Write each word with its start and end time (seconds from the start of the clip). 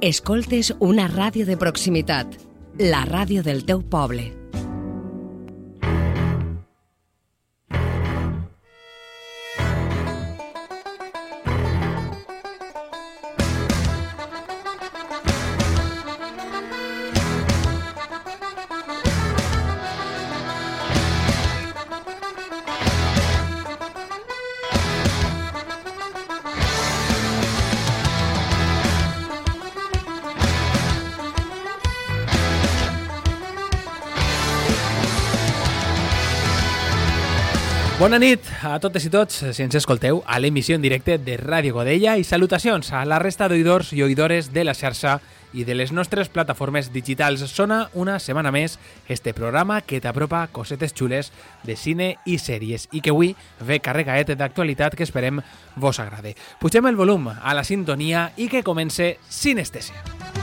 Escoltes 0.00 0.70
una 0.80 1.04
ràdio 1.10 1.44
de 1.44 1.58
proximitat, 1.60 2.38
la 2.80 3.02
ràdio 3.04 3.42
del 3.44 3.66
teu 3.68 3.82
poble. 3.84 4.39
Bona 38.10 38.24
nit 38.26 38.48
a 38.66 38.72
totes 38.82 39.04
i 39.06 39.10
tots, 39.14 39.36
si 39.54 39.62
ens 39.62 39.76
escolteu, 39.78 40.16
a 40.26 40.40
l'emissió 40.42 40.74
en 40.74 40.82
directe 40.82 41.14
de 41.22 41.36
Ràdio 41.38 41.76
Godella 41.76 42.16
i 42.18 42.24
salutacions 42.26 42.88
a 42.90 43.04
la 43.06 43.20
resta 43.22 43.46
d'oïdors 43.46 43.92
i 43.94 44.02
oïdores 44.02 44.48
de 44.50 44.64
la 44.66 44.74
xarxa 44.74 45.20
i 45.54 45.62
de 45.62 45.76
les 45.78 45.92
nostres 45.94 46.26
plataformes 46.26 46.90
digitals. 46.90 47.46
Sona 47.54 47.84
una 47.94 48.18
setmana 48.18 48.50
més 48.50 48.80
este 49.06 49.30
programa 49.30 49.78
que 49.86 50.02
t'apropa 50.02 50.42
cosetes 50.50 50.90
xules 50.90 51.30
de 51.62 51.78
cine 51.78 52.16
i 52.26 52.40
sèries 52.42 52.88
i 52.90 52.98
que 52.98 53.14
avui 53.14 53.36
ve 53.62 53.78
carregaet 53.78 54.34
d'actualitat 54.34 54.98
que 54.98 55.06
esperem 55.06 55.38
vos 55.76 56.02
agrade. 56.02 56.34
Pugem 56.58 56.90
el 56.90 56.98
volum 56.98 57.30
a 57.30 57.54
la 57.54 57.62
sintonia 57.62 58.32
i 58.34 58.50
que 58.50 58.66
comence 58.66 59.20
Sinestèsia. 59.30 60.39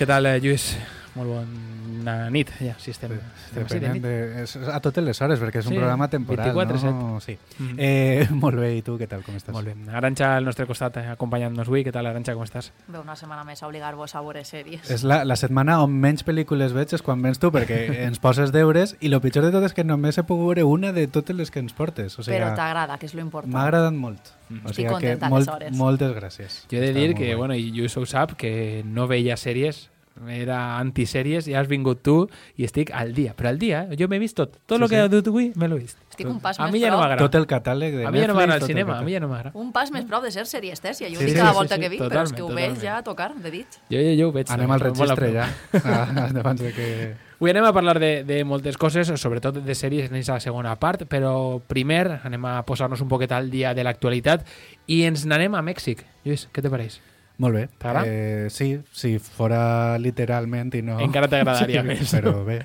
Què 0.00 0.06
tal, 0.08 0.24
eh, 0.24 0.38
Lluís? 0.40 0.70
Molt 1.10 1.26
bona 1.28 2.30
nit, 2.30 2.48
ja, 2.62 2.76
si 2.78 2.92
estem, 2.94 3.10
estem 3.18 3.64
així 3.66 3.78
de 3.82 3.88
nit. 3.96 4.02
de, 4.04 4.42
és 4.44 4.52
a 4.70 4.78
totes 4.80 5.02
les 5.04 5.18
hores, 5.20 5.40
perquè 5.42 5.58
és 5.58 5.66
un 5.66 5.72
Sí, 5.74 5.76
programa 5.80 6.06
temporal, 6.08 6.54
24/7. 6.54 6.92
no? 6.94 7.18
Sí. 7.20 7.36
Mhm. 7.58 7.74
Eh, 7.76 8.28
molt 8.44 8.56
bé, 8.56 8.76
i 8.78 8.80
tu 8.86 8.96
què 8.96 9.08
tal, 9.10 9.24
com 9.26 9.34
estàs? 9.34 9.52
Molt 9.52 9.66
bé. 9.66 9.74
Aranxa 9.92 10.36
al 10.38 10.44
nostre 10.46 10.64
costat 10.70 10.96
eh, 11.02 11.08
acompanyant-nos 11.10 11.66
avui. 11.68 11.82
Què 11.84 11.92
tal, 11.92 12.06
Aranxa, 12.06 12.32
com 12.38 12.44
estàs? 12.46 12.70
Ve 12.86 13.00
una 13.02 13.16
setmana 13.18 13.44
més 13.44 13.60
a 13.60 13.66
obligar-vos 13.66 14.14
a 14.14 14.22
veure 14.22 14.44
sèries. 14.46 14.88
És 14.88 15.02
la, 15.04 15.24
la 15.26 15.36
setmana 15.36 15.82
on 15.82 15.90
menys 15.92 16.24
pel·lícules 16.24 16.72
veig 16.72 16.94
és 16.94 17.02
quan 17.02 17.20
vens 17.20 17.42
tu, 17.42 17.50
perquè 17.52 17.82
ens 18.08 18.22
poses 18.22 18.54
deures 18.54 18.94
i 19.02 19.12
el 19.12 19.20
pitjor 19.20 19.44
de 19.44 19.50
tot 19.52 19.66
és 19.66 19.74
que 19.74 19.84
només 19.84 20.16
he 20.16 20.22
pogut 20.22 20.54
veure 20.54 20.64
una 20.64 20.92
de 20.96 21.08
totes 21.08 21.36
les 21.36 21.50
que 21.50 21.58
ens 21.58 21.74
portes. 21.74 22.16
O 22.18 22.22
sigui, 22.22 22.38
Però 22.38 22.54
t'agrada, 22.54 22.96
que 23.02 23.10
és 23.10 23.14
lo 23.18 23.20
important. 23.20 23.52
m'ha 23.52 23.66
agradat 23.66 23.92
molt. 23.92 24.30
Mhm. 24.48 24.62
O 24.64 24.70
Estic 24.70 24.76
sigui 24.76 24.88
que 24.88 24.94
contenta, 24.94 25.28
molt, 25.28 25.48
aleshores. 25.48 25.76
moltes 25.76 26.14
gràcies. 26.16 26.60
Jo 26.70 26.78
he 26.78 26.86
de 26.86 26.94
dir 26.94 27.14
que, 27.16 27.34
bueno, 27.34 27.52
i 27.54 27.72
Lluís 27.72 27.96
ho 27.98 28.06
sap, 28.06 28.36
que 28.38 28.82
no 28.86 29.06
veia 29.08 29.36
sèries, 29.36 29.89
era 30.28 30.76
antisèries, 30.78 31.46
i 31.48 31.54
has 31.56 31.68
vingut 31.70 32.02
tu 32.04 32.28
i 32.60 32.64
estic 32.66 32.90
al 32.92 33.14
dia. 33.16 33.32
Però 33.38 33.48
al 33.48 33.58
dia, 33.58 33.84
eh? 33.88 33.96
jo 33.96 34.08
m'he 34.10 34.18
vist 34.20 34.36
tot. 34.36 34.58
Tot 34.66 34.76
Sí, 34.78 34.82
el 34.84 34.88
que 34.90 34.96
sí. 34.96 35.00
ha 35.00 35.08
dut 35.08 35.28
avui 35.30 35.52
me 35.56 35.68
l'he 35.68 35.78
vist. 35.78 35.96
Estic 36.10 36.26
un 36.28 36.40
pas 36.40 36.58
A 36.60 36.64
més 36.66 36.72
mi 36.74 36.80
ja 36.82 36.90
no 36.90 36.98
m'agrada. 36.98 37.22
Tot 37.22 37.34
el 37.38 37.46
catàleg 37.48 37.96
de 37.96 38.04
A 38.06 38.10
mi 38.12 38.20
ja 38.20 38.26
no 38.28 38.34
m'agrada 38.34 38.60
el 38.60 38.66
cinema, 38.68 38.92
a 38.92 38.94
catàleg. 38.98 39.06
mi 39.06 39.12
ja 39.16 39.20
no 39.20 39.28
m'agrada. 39.28 39.52
Un 39.58 39.72
pas 39.72 39.90
més 39.90 40.04
prop 40.04 40.22
de 40.22 40.30
ser 40.34 40.44
seriestèsia. 40.46 41.08
Jo 41.08 41.16
ho 41.16 41.20
Sí, 41.20 41.26
dic 41.30 41.34
sí, 41.34 41.40
cada 41.40 41.50
sí, 41.54 41.56
volta 41.56 41.74
sí, 41.76 41.80
que 41.80 41.88
vinc, 41.88 42.02
però 42.02 42.22
és 42.26 42.32
que 42.32 42.42
ho 42.42 42.48
totalment. 42.48 42.72
veig 42.76 42.82
ja 42.84 42.98
a 42.98 43.02
tocar, 43.02 43.34
de 43.34 43.50
dit. 43.50 43.80
Jo, 43.90 43.98
jo, 43.98 44.12
jo 44.20 44.28
ho 44.28 44.32
veig. 44.32 44.50
Anem 44.50 44.70
al 44.70 44.78
molt 44.80 44.82
a 44.82 44.92
registre 44.92 45.32
ja, 45.32 45.48
ah, 45.84 46.28
abans 46.44 46.60
de 46.60 46.72
que... 46.72 46.88
Avui 47.40 47.50
anem 47.54 47.64
a 47.64 47.72
parlar 47.72 47.98
de, 47.98 48.22
de 48.28 48.42
moltes 48.44 48.76
coses, 48.76 49.08
sobretot 49.16 49.62
de 49.64 49.74
sèries 49.74 50.10
en 50.10 50.18
aquesta 50.18 50.36
segona 50.44 50.74
part, 50.76 51.06
però 51.08 51.62
primer 51.66 52.20
anem 52.22 52.44
a 52.44 52.58
posar-nos 52.68 53.00
un 53.00 53.08
poquet 53.08 53.32
al 53.32 53.48
dia 53.48 53.72
de 53.72 53.82
l'actualitat 53.82 54.44
i 54.92 55.04
ens 55.08 55.24
n'anem 55.24 55.54
a 55.56 55.62
Mèxic. 55.64 56.04
Lluís, 56.26 56.48
què 56.52 56.60
te 56.60 56.68
pareix? 56.68 57.00
Molt 57.40 57.56
bé. 57.56 57.62
T'agrada? 57.80 58.04
Eh, 58.06 58.50
sí, 58.52 58.74
si 58.92 59.14
fora 59.18 59.96
literalment 59.98 60.74
i 60.76 60.82
no... 60.84 60.98
Encara 61.00 61.28
t'agradaria 61.32 61.80
sí, 61.84 61.88
més. 61.88 62.10
Però 62.12 62.34
bé. 62.44 62.58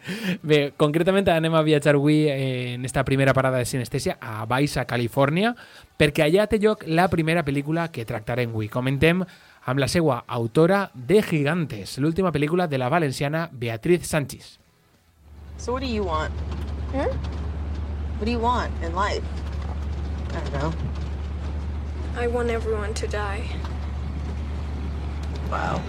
Bé, 0.44 0.59
concretament 0.75 1.29
anem 1.31 1.53
a 1.55 1.61
viatjar 1.63 1.94
avui 1.95 2.25
eh, 2.27 2.73
en 2.73 2.83
esta 2.83 3.05
primera 3.07 3.31
parada 3.33 3.61
de 3.61 3.69
sinestèsia 3.69 4.17
a 4.19 4.44
Baixa, 4.51 4.83
Califòrnia, 4.89 5.53
perquè 5.95 6.25
allà 6.25 6.50
té 6.51 6.59
lloc 6.59 6.83
la 6.91 7.07
primera 7.07 7.45
pel·lícula 7.47 7.88
que 7.95 8.03
tractarem 8.03 8.51
avui. 8.51 8.67
Comentem 8.67 9.23
amb 9.23 9.79
la 9.79 9.88
seva 9.88 10.25
autora 10.27 10.89
de 10.94 11.21
Gigantes, 11.23 11.95
l'última 12.03 12.33
pel·lícula 12.35 12.67
de 12.67 12.77
la 12.77 12.89
valenciana 12.91 13.47
Beatriz 13.53 14.09
Sánchez. 14.11 14.57
So 15.55 15.71
what 15.71 15.83
do 15.83 15.88
you 15.88 16.03
want? 16.03 16.35
Hmm? 16.91 17.16
What 18.19 18.25
do 18.25 18.31
you 18.31 18.44
want 18.44 18.75
in 18.83 18.91
life? 18.91 19.23
I 20.35 20.44
don't 20.44 20.53
know. 20.59 20.73
I 22.19 22.27
want 22.27 22.50
everyone 22.50 22.94
to 22.95 23.07
die. 23.07 23.47
Wow. 25.50 25.81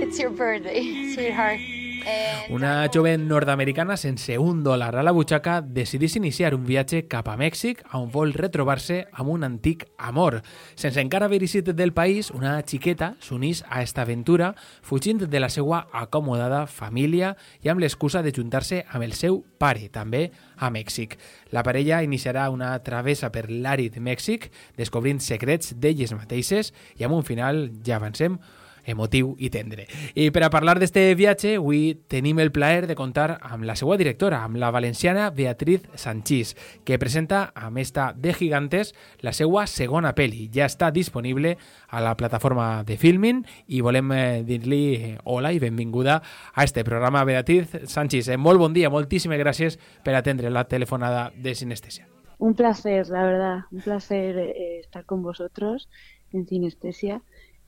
It's 0.00 0.18
your 0.18 0.30
birthday, 0.30 1.12
sweetheart. 1.14 1.60
And 2.06 2.32
Una 2.52 2.86
jove 2.92 3.16
nord-americana 3.16 3.96
sense 3.96 4.34
un 4.38 4.62
dòlar 4.64 4.90
a 4.98 5.02
la 5.06 5.12
butxaca 5.14 5.60
decidís 5.62 6.16
iniciar 6.18 6.52
un 6.54 6.66
viatge 6.66 7.04
cap 7.08 7.28
a 7.30 7.36
Mèxic 7.38 7.80
on 7.96 8.10
vol 8.12 8.34
retrobar-se 8.34 9.06
amb 9.12 9.30
un 9.30 9.46
antic 9.46 9.86
amor. 9.96 10.40
Sense 10.74 11.00
encara 11.00 11.30
haver 11.30 11.40
eixit 11.46 11.70
del 11.72 11.94
país, 11.94 12.32
una 12.34 12.58
xiqueta 12.60 13.14
s'unís 13.24 13.62
a 13.70 13.80
esta 13.82 14.02
aventura 14.02 14.52
fugint 14.82 15.22
de 15.24 15.40
la 15.40 15.48
seva 15.48 15.86
acomodada 15.92 16.66
família 16.66 17.36
i 17.62 17.70
amb 17.70 17.80
l'excusa 17.80 18.22
de 18.22 18.34
juntar-se 18.34 18.82
amb 18.90 19.06
el 19.06 19.14
seu 19.16 19.44
pare, 19.58 19.88
també 19.88 20.32
a 20.58 20.68
Mèxic. 20.70 21.16
La 21.52 21.62
parella 21.62 22.02
iniciarà 22.02 22.50
una 22.50 22.74
travessa 22.82 23.30
per 23.30 23.46
l'àrid 23.48 23.96
Mèxic, 23.96 24.50
descobrint 24.76 25.22
secrets 25.22 25.72
d'elles 25.78 26.12
mateixes 26.12 26.74
i 26.98 27.06
amb 27.06 27.16
un 27.16 27.24
final, 27.24 27.70
ja 27.86 27.96
avancem, 27.96 28.40
emotiu 28.84 29.34
i 29.38 29.50
tendre. 29.50 29.86
I 30.14 30.30
per 30.34 30.44
a 30.46 30.50
parlar 30.50 30.78
d'este 30.80 31.04
viatge, 31.18 31.56
avui 31.58 31.94
tenim 32.10 32.40
el 32.42 32.52
plaer 32.52 32.86
de 32.88 32.96
contar 32.98 33.38
amb 33.40 33.66
la 33.68 33.76
seva 33.78 33.96
directora, 34.00 34.42
amb 34.44 34.58
la 34.60 34.72
valenciana 34.74 35.30
Beatriz 35.30 35.86
Sanchís, 35.94 36.54
que 36.84 36.98
presenta 36.98 37.44
amb 37.54 37.78
esta 37.78 38.12
de 38.12 38.34
Gigantes 38.34 38.94
la 39.20 39.32
seva 39.32 39.66
segona 39.66 40.14
peli. 40.18 40.48
Ja 40.52 40.66
està 40.70 40.90
disponible 40.92 41.56
a 41.88 42.02
la 42.02 42.16
plataforma 42.16 42.82
de 42.84 42.96
Filmin 42.98 43.42
i 43.68 43.82
volem 43.84 44.12
eh, 44.12 44.42
dir-li 44.46 44.82
eh, 44.94 45.12
hola 45.24 45.52
i 45.52 45.60
benvinguda 45.62 46.20
a 46.54 46.64
este 46.64 46.84
programa 46.84 47.24
Beatriz 47.24 47.76
Sanchís. 47.86 48.28
Eh, 48.28 48.38
molt 48.38 48.60
bon 48.60 48.74
dia, 48.74 48.90
moltíssimes 48.90 49.40
gràcies 49.40 49.78
per 50.04 50.16
atendre 50.16 50.50
la 50.50 50.64
telefonada 50.68 51.30
de 51.36 51.54
Sinestesia. 51.54 52.08
Un 52.42 52.56
placer, 52.58 53.06
la 53.08 53.22
verdad, 53.22 53.58
un 53.70 53.80
placer 53.80 54.36
estar 54.80 55.04
con 55.04 55.22
vosotros 55.22 55.88
en 56.32 56.46
Sinestesia 56.46 57.22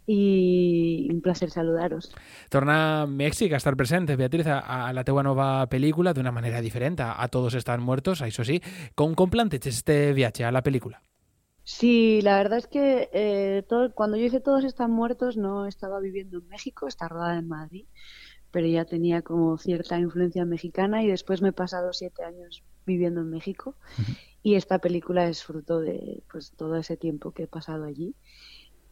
y 0.07 0.94
placer 1.25 1.51
saludaros. 1.51 2.13
Torna 2.53 2.77
a 3.03 3.07
Mèxic 3.09 3.57
a 3.57 3.61
estar 3.63 3.75
present, 3.81 4.13
Beatriz, 4.21 4.47
a, 4.47 4.61
a 4.61 4.93
la 4.93 5.05
teua 5.09 5.25
nova 5.25 5.65
pel·lícula 5.73 6.13
d'una 6.13 6.35
manera 6.37 6.61
diferent 6.61 7.01
a, 7.01 7.15
a 7.17 7.29
Todos 7.33 7.57
están 7.57 7.83
muertos, 7.83 8.21
això 8.23 8.45
sí. 8.45 8.61
Com, 8.95 9.17
com 9.19 9.33
planteges 9.33 9.81
este 9.81 10.13
viatge 10.13 10.45
a 10.45 10.53
la 10.53 10.63
pel·lícula? 10.63 11.01
Sí, 11.65 12.21
la 12.21 12.37
verdad 12.37 12.59
es 12.59 12.67
que 12.67 13.09
eh, 13.13 13.65
todo, 13.67 13.95
cuando 13.95 14.19
yo 14.19 14.27
hice 14.27 14.41
Todos 14.41 14.65
están 14.65 14.91
muertos 14.91 15.39
no 15.39 15.67
estaba 15.67 15.99
viviendo 15.99 16.39
en 16.39 16.49
México, 16.49 16.87
está 16.87 17.09
rodada 17.09 17.39
en 17.39 17.49
Madrid, 17.49 17.87
pero 18.51 18.67
ya 18.67 18.85
tenía 18.85 19.23
como 19.23 19.57
cierta 19.57 19.99
influencia 19.99 20.45
mexicana 20.45 21.03
y 21.03 21.09
después 21.09 21.41
me 21.41 21.49
he 21.49 21.53
pasado 21.53 21.93
siete 21.95 22.23
años 22.23 22.63
viviendo 22.85 23.23
en 23.23 23.31
México 23.31 23.77
y 24.43 24.57
esta 24.57 24.79
película 24.79 25.27
es 25.27 25.43
fruto 25.43 25.81
de 25.81 26.23
pues 26.31 26.53
todo 26.53 26.77
ese 26.77 26.99
tiempo 26.99 27.33
que 27.33 27.45
he 27.45 27.47
pasado 27.47 27.85
allí. 27.85 28.15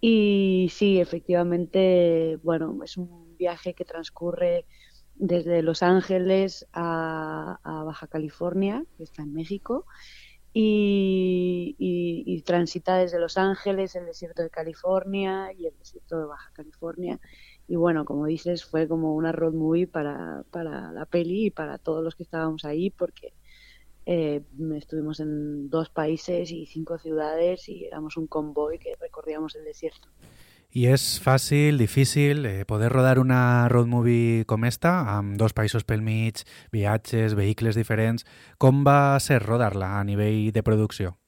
Y 0.05 0.69
sí, 0.73 1.01
efectivamente, 1.01 2.37
bueno, 2.43 2.77
es 2.85 2.97
un 2.97 3.37
viaje 3.37 3.75
que 3.75 3.85
transcurre 3.85 4.67
desde 5.15 5.63
Los 5.63 5.83
Ángeles 5.85 6.67
a, 6.73 7.61
Baja 7.65 8.09
California, 8.09 8.85
que 8.97 9.05
está 9.05 9.23
en 9.23 9.33
México, 9.33 9.87
y, 10.55 11.77
y- 11.79 12.25
y 12.27 12.43
transita 12.43 12.99
desde 12.99 13.21
Los 13.21 13.39
Ángeles, 13.39 13.95
el 13.97 14.07
desierto 14.07 14.43
de 14.43 14.51
California 14.51 15.53
y 15.55 15.67
el 15.67 15.79
desierto 15.79 16.19
de 16.21 16.27
Baja 16.27 16.51
California. 16.55 17.21
Y 17.69 17.77
bueno, 17.77 18.05
como 18.05 18.27
dices, 18.27 18.65
fue 18.65 18.89
como 18.89 19.15
una 19.17 19.33
road 19.33 19.55
movie 19.55 19.87
para, 19.89 20.45
para 20.51 20.93
la 20.93 21.07
peli 21.07 21.47
y 21.47 21.51
para 21.53 21.79
todos 21.79 22.05
los 22.05 22.17
que 22.17 22.25
estábamos 22.25 22.65
ahí, 22.65 22.91
porque 22.91 23.35
eh, 24.07 24.43
estuvimos 24.77 25.21
en 25.21 25.71
dos 25.71 25.91
países 25.91 26.51
y 26.51 26.67
cinco 26.67 26.99
ciudades 26.99 27.69
y 27.69 27.85
éramos 27.85 28.17
un 28.17 28.27
convoy 28.27 28.79
que 28.79 28.97
recorríamos 29.01 29.55
el 29.57 29.65
desierto. 29.65 30.09
I 30.73 30.87
és 30.89 31.03
fàcil, 31.21 31.77
difícil, 31.77 32.47
eh, 32.49 32.65
poder 32.65 32.89
rodar 32.95 33.19
una 33.21 33.69
road 33.69 33.91
movie 33.93 34.47
com 34.49 34.65
esta, 34.65 34.93
amb 35.19 35.37
dos 35.37 35.53
països 35.53 35.85
pel 35.85 36.01
mig, 36.01 36.41
viatges, 36.73 37.35
vehicles 37.37 37.77
diferents. 37.77 38.25
Com 38.57 38.81
va 38.87 39.21
ser 39.21 39.43
rodar-la 39.43 39.99
a 39.99 40.05
nivell 40.09 40.49
de 40.51 40.63
producció? 40.65 41.19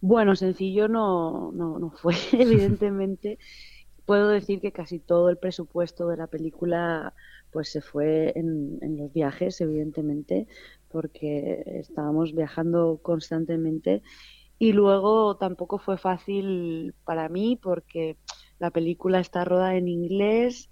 Bueno, 0.00 0.34
sencillo 0.34 0.88
no, 0.88 1.52
no, 1.54 1.78
no 1.78 1.90
fue, 1.90 2.14
evidentemente. 2.32 3.38
Puedo 4.06 4.26
decir 4.26 4.60
que 4.60 4.72
casi 4.72 4.98
todo 4.98 5.30
el 5.30 5.38
presupuesto 5.38 6.08
de 6.08 6.16
la 6.16 6.26
película 6.26 7.14
pues 7.52 7.68
se 7.68 7.80
fue 7.80 8.32
en, 8.34 8.78
en 8.80 8.96
los 8.96 9.12
viajes, 9.12 9.60
evidentemente, 9.60 10.48
porque 10.92 11.62
estábamos 11.66 12.34
viajando 12.34 13.00
constantemente 13.02 14.02
y 14.58 14.72
luego 14.72 15.36
tampoco 15.38 15.78
fue 15.78 15.98
fácil 15.98 16.94
para 17.04 17.28
mí 17.28 17.58
porque 17.60 18.16
la 18.58 18.70
película 18.70 19.18
está 19.18 19.44
rodada 19.44 19.76
en 19.76 19.88
inglés 19.88 20.70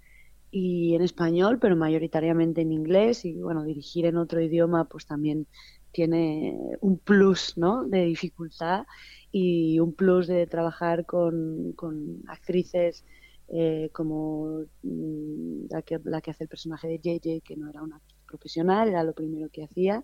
y 0.51 0.95
en 0.95 1.01
español, 1.01 1.59
pero 1.59 1.75
mayoritariamente 1.75 2.61
en 2.61 2.71
inglés 2.71 3.25
y 3.25 3.33
bueno, 3.41 3.63
dirigir 3.63 4.05
en 4.05 4.17
otro 4.17 4.41
idioma 4.41 4.85
pues 4.85 5.05
también 5.05 5.47
tiene 5.91 6.57
un 6.79 6.99
plus 6.99 7.57
¿no? 7.57 7.83
de 7.83 8.05
dificultad 8.05 8.85
y 9.31 9.79
un 9.79 9.93
plus 9.93 10.27
de 10.27 10.47
trabajar 10.47 11.05
con, 11.05 11.73
con 11.73 12.21
actrices 12.27 13.05
eh, 13.49 13.89
como 13.91 14.63
mm, 14.83 15.65
la 15.69 15.81
que, 15.81 15.99
la 16.05 16.21
que 16.21 16.31
hace 16.31 16.45
el 16.45 16.49
personaje 16.49 16.87
de 16.87 16.99
JJ, 16.99 17.41
que 17.43 17.57
no 17.57 17.69
era 17.69 17.83
una 17.83 17.99
profesional, 18.31 18.89
era 18.89 19.03
lo 19.03 19.13
primero 19.13 19.49
que 19.49 19.63
hacía, 19.63 20.03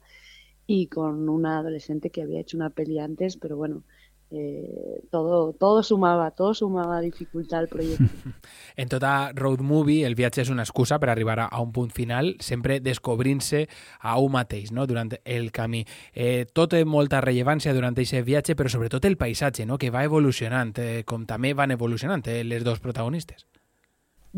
y 0.68 0.88
con 0.88 1.30
una 1.30 1.60
adolescente 1.60 2.10
que 2.10 2.22
había 2.22 2.42
hecho 2.42 2.58
una 2.58 2.70
peli 2.70 3.00
antes, 3.00 3.38
pero 3.38 3.56
bueno, 3.56 3.84
eh, 4.30 5.02
todo, 5.10 5.54
todo 5.54 5.84
sumava, 5.84 6.32
todo 6.32 6.54
sumava 6.54 7.00
dificultat 7.00 7.60
al 7.60 7.68
projecte. 7.68 8.04
en 8.76 8.90
tota 8.90 9.32
road 9.34 9.62
movie, 9.62 10.06
el 10.06 10.16
viatge 10.20 10.44
és 10.44 10.52
una 10.52 10.66
excusa 10.68 11.00
per 11.00 11.10
arribar 11.14 11.40
a 11.46 11.62
un 11.64 11.72
punt 11.72 11.94
final, 11.96 12.36
sempre 12.44 12.82
descobrint-se 12.84 13.68
a 14.00 14.18
un 14.20 14.34
mateix 14.36 14.74
no? 14.76 14.86
durant 14.88 15.16
el 15.24 15.52
camí. 15.56 15.86
Eh, 16.14 16.46
tot 16.52 16.76
té 16.76 16.84
molta 16.84 17.24
rellevància 17.24 17.74
durant 17.74 17.96
aquest 17.96 18.20
viatge, 18.28 18.58
però 18.60 18.72
sobretot 18.72 19.08
el 19.08 19.16
paisatge, 19.18 19.66
no? 19.66 19.80
que 19.80 19.94
va 19.94 20.04
evolucionant, 20.04 20.76
eh, 20.84 21.04
com 21.08 21.26
van 21.28 21.72
evolucionant 21.72 22.28
eh, 22.28 22.44
dos 22.60 22.80
protagonistes. 22.80 23.46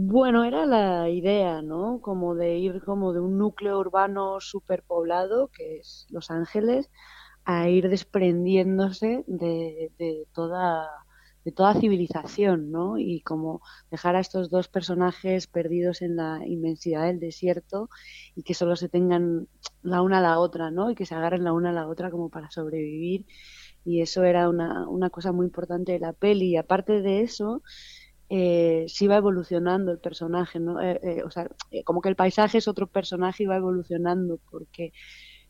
Bueno, 0.01 0.43
era 0.45 0.65
la 0.65 1.09
idea, 1.09 1.61
¿no? 1.61 1.99
Como 2.01 2.35
de 2.35 2.57
ir 2.57 2.81
como 2.83 3.11
de 3.13 3.19
un 3.19 3.37
núcleo 3.37 3.79
urbano 3.79 4.39
superpoblado, 4.39 5.49
que 5.49 5.77
es 5.79 6.05
Los 6.09 6.31
Ángeles, 6.31 6.89
a 7.45 7.69
ir 7.69 7.89
desprendiéndose 7.89 9.23
de, 9.27 9.91
de 9.97 10.27
toda 10.33 10.87
de 11.45 11.51
toda 11.53 11.73
civilización, 11.79 12.71
¿no? 12.71 12.97
Y 12.99 13.21
como 13.21 13.61
dejar 13.91 14.15
a 14.15 14.19
estos 14.19 14.49
dos 14.51 14.67
personajes 14.67 15.47
perdidos 15.47 16.01
en 16.03 16.15
la 16.17 16.41
inmensidad 16.45 17.07
del 17.07 17.19
desierto 17.19 17.89
y 18.35 18.43
que 18.43 18.53
solo 18.53 18.75
se 18.75 18.89
tengan 18.89 19.47
la 19.81 20.01
una 20.03 20.19
a 20.19 20.21
la 20.21 20.39
otra, 20.39 20.69
¿no? 20.71 20.91
Y 20.91 20.95
que 20.95 21.05
se 21.07 21.15
agarren 21.15 21.43
la 21.45 21.53
una 21.53 21.69
a 21.71 21.73
la 21.73 21.87
otra 21.87 22.11
como 22.11 22.29
para 22.29 22.51
sobrevivir. 22.51 23.25
Y 23.85 24.01
eso 24.01 24.23
era 24.23 24.49
una, 24.49 24.87
una 24.89 25.09
cosa 25.09 25.31
muy 25.31 25.45
importante 25.47 25.93
de 25.93 25.99
la 25.99 26.13
peli. 26.13 26.49
Y 26.51 26.57
aparte 26.57 27.01
de 27.01 27.21
eso, 27.21 27.63
eh, 28.29 28.85
sí 28.87 29.07
va 29.07 29.17
evolucionando 29.17 29.91
el 29.91 29.99
personaje, 29.99 30.59
¿no? 30.59 30.79
Eh, 30.81 30.99
eh, 31.01 31.23
o 31.23 31.31
sea, 31.31 31.49
eh, 31.71 31.83
como 31.83 32.01
que 32.01 32.09
el 32.09 32.15
paisaje 32.15 32.59
es 32.59 32.67
otro 32.67 32.87
personaje 32.87 33.43
y 33.43 33.47
va 33.47 33.57
evolucionando, 33.57 34.39
porque 34.51 34.93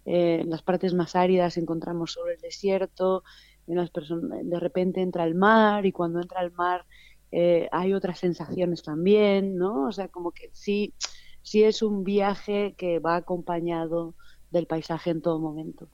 eh, 0.05 0.39
en 0.41 0.49
las 0.49 0.63
partes 0.63 0.93
más 0.93 1.15
áridas 1.15 1.57
encontramos 1.57 2.13
solo 2.13 2.31
el 2.31 2.39
desierto, 2.39 3.23
en 3.67 3.75
las 3.75 3.91
de 3.91 4.59
repente 4.59 5.01
entra 5.01 5.25
el 5.25 5.35
mar 5.35 5.85
y 5.85 5.91
cuando 5.91 6.21
entra 6.21 6.41
el 6.41 6.51
mar 6.51 6.85
hay 7.71 7.93
otras 7.93 8.17
sensaciones 8.17 8.81
también, 8.81 9.55
¿no? 9.55 9.87
O 9.87 9.91
sea, 9.91 10.07
como 10.07 10.31
que 10.31 10.49
sí, 10.53 10.95
sí 11.43 11.63
es 11.63 11.83
un 11.83 12.03
viaje 12.03 12.73
que 12.75 12.97
va 12.97 13.17
acompañado 13.17 14.15
del 14.49 14.65
paisaje 14.65 15.11
en 15.11 15.21
todo 15.21 15.39
momento. 15.39 15.89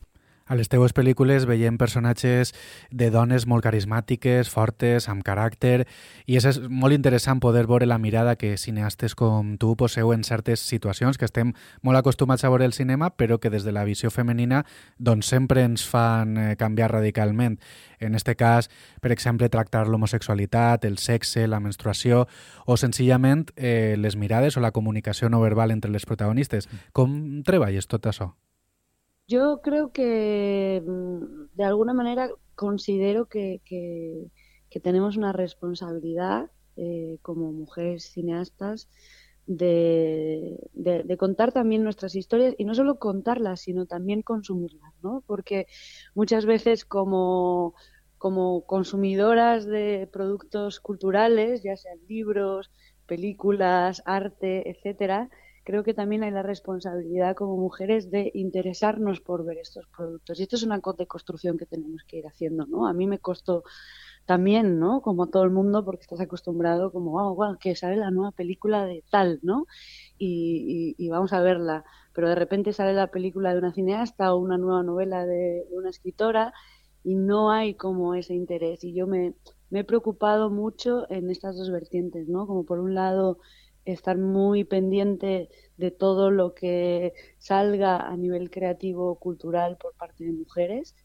A 0.46 0.54
les 0.54 0.68
teues 0.70 0.94
pel·lícules 0.94 1.48
veiem 1.50 1.80
personatges 1.82 2.52
de 2.94 3.08
dones 3.10 3.48
molt 3.50 3.64
carismàtiques, 3.66 4.46
fortes, 4.54 5.08
amb 5.10 5.24
caràcter, 5.26 5.88
i 6.30 6.38
és 6.38 6.60
molt 6.70 6.94
interessant 6.94 7.42
poder 7.42 7.64
veure 7.66 7.88
la 7.90 7.98
mirada 7.98 8.36
que 8.38 8.52
cineastes 8.62 9.18
com 9.18 9.56
tu 9.58 9.72
poseu 9.74 10.14
en 10.14 10.22
certes 10.22 10.62
situacions 10.62 11.18
que 11.18 11.26
estem 11.26 11.56
molt 11.82 11.98
acostumats 11.98 12.46
a 12.46 12.54
veure 12.54 12.70
el 12.70 12.78
cinema, 12.78 13.10
però 13.18 13.40
que 13.42 13.50
des 13.50 13.66
de 13.66 13.74
la 13.74 13.88
visió 13.90 14.14
femenina 14.14 14.62
doncs 15.00 15.34
sempre 15.34 15.66
ens 15.66 15.82
fan 15.82 16.38
eh, 16.38 16.56
canviar 16.62 16.92
radicalment. 16.94 17.58
En 17.98 18.14
este 18.14 18.38
cas, 18.38 18.70
per 19.02 19.10
exemple, 19.18 19.50
tractar 19.50 19.88
l'homosexualitat, 19.90 20.86
el 20.86 21.00
sexe, 21.02 21.50
la 21.50 21.60
menstruació, 21.60 22.28
o 22.70 22.78
senzillament 22.78 23.50
eh, 23.56 23.96
les 23.98 24.14
mirades 24.14 24.58
o 24.58 24.62
la 24.62 24.76
comunicació 24.78 25.26
no 25.26 25.42
verbal 25.42 25.74
entre 25.74 25.90
les 25.90 26.06
protagonistes. 26.06 26.70
Com 26.94 27.42
treballes 27.42 27.90
tot 27.90 28.06
això? 28.06 28.36
Yo 29.27 29.62
creo 29.62 29.92
que 29.92 30.83
mm, 30.86 31.56
de 31.56 31.63
alguna 31.63 31.94
manera 31.94 32.30
considero 32.56 33.25
que, 33.27 33.62
tenemos 34.83 35.16
una 35.16 35.31
responsabilidad 35.31 36.51
eh, 36.75 37.18
como 37.22 37.54
mujeres 37.54 38.12
cineastas 38.12 38.89
de, 39.48 40.57
contar 41.18 41.54
también 41.54 41.83
nuestras 41.83 42.13
historias 42.16 42.56
y 42.57 42.66
no 42.66 42.75
solo 42.75 43.00
contarlas, 43.00 43.62
sino 43.62 43.86
también 43.86 44.22
consumirlas, 44.22 44.94
¿no? 45.01 45.24
Porque 45.25 45.68
muchas 46.13 46.45
veces 46.45 46.83
como 46.86 47.74
consumidoras 48.18 49.66
de 49.66 50.10
productos 50.12 50.80
culturales, 50.81 51.63
ya 51.63 51.77
sean 51.77 52.00
libros, 52.07 52.69
películas, 53.06 54.01
arte, 54.06 54.69
etcétera, 54.69 55.30
creo 55.66 55.84
que 55.84 55.96
también 55.96 56.24
hay 56.24 56.32
la 56.32 56.44
responsabilidad 56.44 57.36
como 57.36 57.58
mujeres 57.58 58.12
de 58.12 58.32
interesarnos 58.36 59.20
por 59.20 59.44
ver 59.44 59.58
estos 59.58 59.88
productos. 59.88 60.40
Y 60.40 60.44
esto 60.44 60.56
es 60.56 60.64
una 60.64 60.80
deconstrucción 60.98 61.58
que 61.58 61.66
tenemos 61.66 62.04
que 62.08 62.18
ir 62.18 62.28
haciendo, 62.28 62.68
¿no? 62.68 62.88
A 62.88 62.94
mí 62.94 63.08
me 63.08 63.20
costó 63.20 63.64
también, 64.26 64.80
¿no? 64.80 65.02
Como 65.02 65.28
todo 65.28 65.44
el 65.44 65.50
mundo, 65.50 65.84
porque 65.84 66.04
estás 66.04 66.22
acostumbrado 66.22 66.92
como, 66.92 67.18
oh, 67.18 67.34
wow, 67.36 67.58
que 67.58 67.76
sale 67.76 67.98
la 67.98 68.12
nueva 68.12 68.32
película 68.32 68.86
de 68.86 69.04
tal, 69.10 69.40
¿no? 69.42 69.66
Y, 70.20 70.96
y, 70.98 71.06
y, 71.06 71.10
vamos 71.10 71.34
a 71.34 71.42
verla. 71.42 71.84
Pero 72.14 72.30
de 72.30 72.36
repente 72.36 72.72
sale 72.72 72.94
la 72.94 73.08
película 73.08 73.52
de 73.52 73.60
una 73.60 73.74
cineasta 73.74 74.34
o 74.34 74.38
una 74.38 74.58
nueva 74.60 74.84
novela 74.84 75.26
de, 75.26 75.66
de 75.70 75.78
una 75.78 75.90
escritora 75.90 76.54
y 77.04 77.16
no 77.16 77.52
hay 77.52 77.74
como 77.74 78.14
ese 78.14 78.36
interés. 78.36 78.84
Y 78.84 78.94
yo 78.94 79.08
me, 79.08 79.34
me 79.72 79.80
he 79.80 79.84
preocupado 79.84 80.52
mucho 80.52 81.10
en 81.10 81.32
estas 81.32 81.58
dos 81.58 81.72
vertientes, 81.72 82.28
¿no? 82.28 82.46
Como 82.46 82.66
por 82.66 82.80
un 82.80 82.94
lado 82.94 83.40
estar 83.86 84.18
muy 84.18 84.64
pendiente 84.64 85.50
de 85.78 85.92
todo 85.92 86.32
lo 86.32 86.54
que 86.54 87.14
salga 87.38 87.98
a 87.98 88.18
nivel 88.18 88.50
creativo 88.50 89.16
cultural 89.16 89.78
por 89.78 89.94
parte 89.96 90.24
de 90.24 90.32
mujeres 90.32 90.96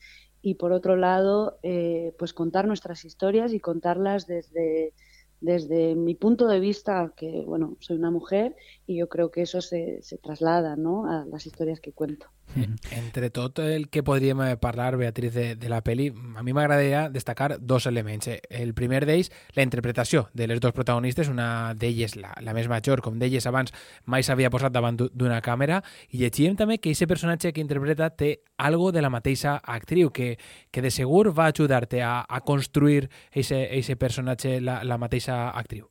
y 0.43 0.55
por 0.55 0.73
otro 0.73 0.97
lado 0.97 1.59
eh, 1.63 2.15
pues 2.19 2.33
contar 2.33 2.67
nuestras 2.67 3.05
historias 3.05 3.53
y 3.53 3.61
contarlas 3.61 4.27
desde 4.27 4.95
desde 5.41 5.95
mi 5.95 6.15
punto 6.15 6.47
de 6.47 6.61
vista 6.61 7.13
que 7.17 7.45
bueno 7.47 7.77
soy 7.81 7.97
una 7.97 8.11
mujer 8.11 8.57
y 8.87 8.97
yo 8.97 9.09
creo 9.09 9.31
que 9.31 9.43
eso 9.43 9.61
se, 9.61 10.03
se 10.03 10.19
traslada 10.19 10.77
¿no? 10.77 11.11
a 11.11 11.25
las 11.25 11.47
historias 11.47 11.81
que 11.81 11.93
cuento 11.93 12.27
Entre 12.57 13.31
tot 13.31 13.59
el 13.63 13.89
que 13.89 14.03
podríem 14.03 14.41
parlar, 14.61 14.97
Beatriz, 14.97 15.35
de, 15.35 15.55
de 15.57 15.69
la 15.69 15.83
peli, 15.87 16.09
a 16.11 16.43
mi 16.43 16.53
m'agradaria 16.53 17.09
destacar 17.11 17.59
dos 17.61 17.87
elements. 17.87 18.29
El 18.51 18.75
primer 18.75 19.05
d'ells, 19.07 19.31
la 19.55 19.63
interpretació 19.63 20.29
de 20.35 20.49
les 20.51 20.61
dos 20.61 20.75
protagonistes, 20.75 21.29
una 21.31 21.75
d'elles, 21.75 22.17
la, 22.17 22.33
la 22.43 22.55
més 22.57 22.69
major, 22.69 23.03
com 23.05 23.21
deies 23.21 23.47
abans, 23.47 23.73
mai 24.05 24.27
s'havia 24.27 24.51
posat 24.51 24.75
davant 24.75 24.99
d'una 24.99 25.41
càmera, 25.45 25.81
i 26.11 26.25
llegíem 26.25 26.57
també 26.59 26.79
que 26.79 26.91
aquest 26.91 27.09
personatge 27.11 27.55
que 27.55 27.63
interpreta 27.63 28.11
té 28.11 28.33
algo 28.59 28.91
de 28.93 29.03
la 29.03 29.11
mateixa 29.11 29.57
actriu, 29.63 30.11
que, 30.11 30.37
que 30.71 30.83
de 30.83 30.91
segur 30.91 31.31
va 31.37 31.51
ajudar-te 31.55 32.03
a, 32.03 32.21
a 32.27 32.43
construir 32.43 33.09
aquest 33.31 33.95
personatge 33.99 34.59
la, 34.61 34.83
la 34.85 34.99
mateixa 34.99 35.49
actriu. 35.51 35.89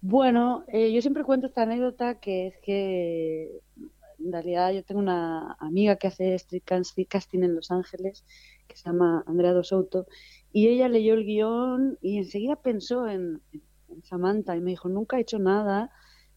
Bueno, 0.00 0.64
eh, 0.68 0.92
yo 0.92 1.00
siempre 1.00 1.24
cuento 1.24 1.48
esta 1.48 1.62
anécdota 1.62 2.20
que 2.20 2.48
es 2.48 2.54
que 2.62 3.60
en 4.18 4.32
realidad 4.32 4.72
yo 4.72 4.84
tengo 4.84 5.00
una 5.00 5.56
amiga 5.60 5.96
que 5.96 6.08
hace 6.08 6.34
street 6.34 6.64
casting 7.08 7.42
en 7.42 7.54
Los 7.54 7.70
Ángeles, 7.70 8.24
que 8.66 8.76
se 8.76 8.84
llama 8.84 9.24
Andrea 9.26 9.52
Dos 9.52 9.74
y 10.52 10.68
ella 10.68 10.88
leyó 10.88 11.14
el 11.14 11.24
guion 11.24 11.98
y 12.00 12.18
enseguida 12.18 12.56
pensó 12.56 13.08
en, 13.08 13.42
en 13.88 14.02
Samantha 14.02 14.56
y 14.56 14.60
me 14.60 14.70
dijo, 14.70 14.88
nunca 14.88 15.18
he 15.18 15.20
hecho 15.20 15.38
nada, 15.38 15.90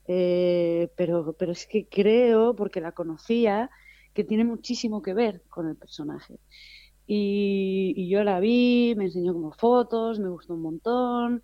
eh, 0.07 0.91
pero, 0.95 1.33
pero 1.33 1.51
es 1.51 1.67
que 1.67 1.87
creo, 1.87 2.55
porque 2.55 2.81
la 2.81 2.91
conocía, 2.91 3.69
que 4.13 4.23
tiene 4.23 4.43
muchísimo 4.43 5.01
que 5.01 5.13
ver 5.13 5.43
con 5.49 5.67
el 5.67 5.75
personaje. 5.77 6.39
Y, 7.07 7.93
y 7.95 8.09
yo 8.09 8.23
la 8.23 8.39
vi, 8.39 8.93
me 8.97 9.05
enseñó 9.05 9.33
como 9.33 9.51
fotos, 9.53 10.19
me 10.19 10.29
gustó 10.29 10.53
un 10.55 10.61
montón, 10.61 11.43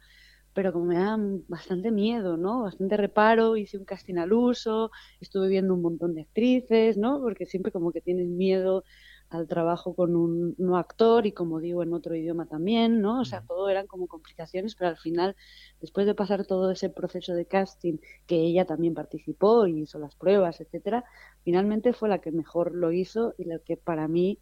pero 0.56 0.72
como 0.72 0.86
me 0.86 0.96
da 0.96 1.18
bastante 1.50 1.92
miedo, 1.92 2.38
¿no? 2.38 2.64
Bastante 2.64 2.96
reparo, 2.96 3.58
hice 3.58 3.78
un 3.78 3.84
casting 3.84 4.16
al 4.16 4.32
uso, 4.32 4.90
estuve 5.20 5.50
viendo 5.50 5.74
un 5.74 5.82
montón 5.82 6.16
de 6.16 6.22
actrices, 6.22 6.98
¿no? 6.98 7.20
Porque 7.20 7.46
siempre 7.46 7.74
como 7.74 7.92
que 7.92 8.00
tienes 8.00 8.30
miedo 8.30 8.86
al 9.30 9.48
trabajo 9.50 9.96
con 9.96 10.16
un 10.16 10.56
no 10.58 10.78
actor 10.78 11.26
y 11.26 11.34
como 11.34 11.60
digo 11.60 11.84
en 11.84 11.94
otro 11.94 12.16
idioma 12.16 12.46
también, 12.46 13.02
¿no? 13.02 13.20
O 13.20 13.26
sea, 13.26 13.42
todo 13.42 13.68
eran 13.70 13.86
como 13.86 14.08
complicaciones, 14.08 14.76
pero 14.76 14.90
al 14.92 14.98
final, 14.98 15.36
después 15.82 16.06
de 16.06 16.16
pasar 16.16 16.46
todo 16.46 16.72
ese 16.72 16.90
proceso 16.90 17.34
de 17.34 17.46
casting, 17.46 17.98
que 18.26 18.38
ella 18.38 18.66
también 18.66 18.94
participó 18.94 19.68
y 19.68 19.82
hizo 19.82 20.00
las 20.00 20.16
pruebas, 20.16 20.62
etcétera, 20.62 21.04
finalmente 21.44 21.92
fue 21.92 22.08
la 22.08 22.20
que 22.20 22.32
mejor 22.32 22.74
lo 22.74 22.94
hizo 22.94 23.34
y 23.38 23.44
la 23.44 23.60
que 23.60 23.76
para 23.76 24.08
mí 24.08 24.40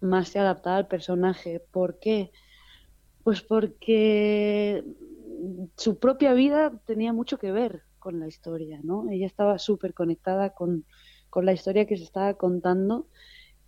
más 0.00 0.30
se 0.30 0.40
adaptaba 0.40 0.78
al 0.78 0.88
personaje. 0.88 1.60
¿Por 1.70 2.00
qué? 2.00 2.32
Pues 3.22 3.40
porque 3.42 4.84
su 5.76 5.98
propia 5.98 6.34
vida 6.34 6.72
tenía 6.86 7.12
mucho 7.12 7.38
que 7.38 7.52
ver 7.52 7.82
con 7.98 8.20
la 8.20 8.26
historia, 8.26 8.80
¿no? 8.82 9.10
Ella 9.10 9.26
estaba 9.26 9.58
súper 9.58 9.94
conectada 9.94 10.50
con, 10.50 10.84
con 11.30 11.46
la 11.46 11.52
historia 11.52 11.86
que 11.86 11.96
se 11.96 12.04
estaba 12.04 12.34
contando 12.34 13.08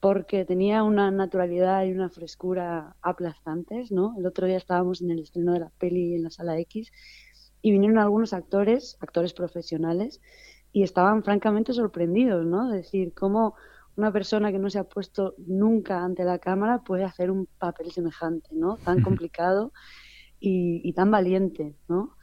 porque 0.01 0.45
tenía 0.45 0.83
una 0.83 1.11
naturalidad 1.11 1.85
y 1.85 1.93
una 1.93 2.11
frescura 2.11 2.97
aplastantes, 3.03 3.91
¿no? 3.91 4.15
El 4.19 4.27
otro 4.27 4.47
día 4.47 4.59
estábamos 4.59 5.01
en 5.01 5.11
el 5.11 5.21
estreno 5.21 5.53
de 5.53 5.61
la 5.61 5.73
peli 5.79 6.15
en 6.15 6.25
la 6.25 6.31
sala 6.31 6.59
X 6.61 6.93
y 7.63 7.73
vinieron 7.73 7.99
algunos 7.99 8.33
actores, 8.33 8.97
actores 9.01 9.33
profesionales, 9.33 10.21
y 10.73 10.83
estaban 10.83 11.25
francamente 11.25 11.73
sorprendidos, 11.73 12.45
¿no? 12.45 12.73
Es 12.73 12.83
decir, 12.83 13.15
cómo 13.15 13.55
una 13.97 14.13
persona 14.13 14.53
que 14.53 14.59
no 14.59 14.69
se 14.69 14.79
ha 14.79 14.85
puesto 14.85 15.35
nunca 15.39 16.05
ante 16.05 16.23
la 16.25 16.39
cámara 16.39 16.85
puede 16.85 17.05
hacer 17.05 17.31
un 17.31 17.49
papel 17.59 17.91
semejante, 17.93 18.51
¿no? 18.53 18.77
Tan 18.77 19.01
complicado 19.01 19.73
y, 20.41 20.93
tan 20.93 21.11
valiente, 21.11 21.75
¿no? 21.89 22.17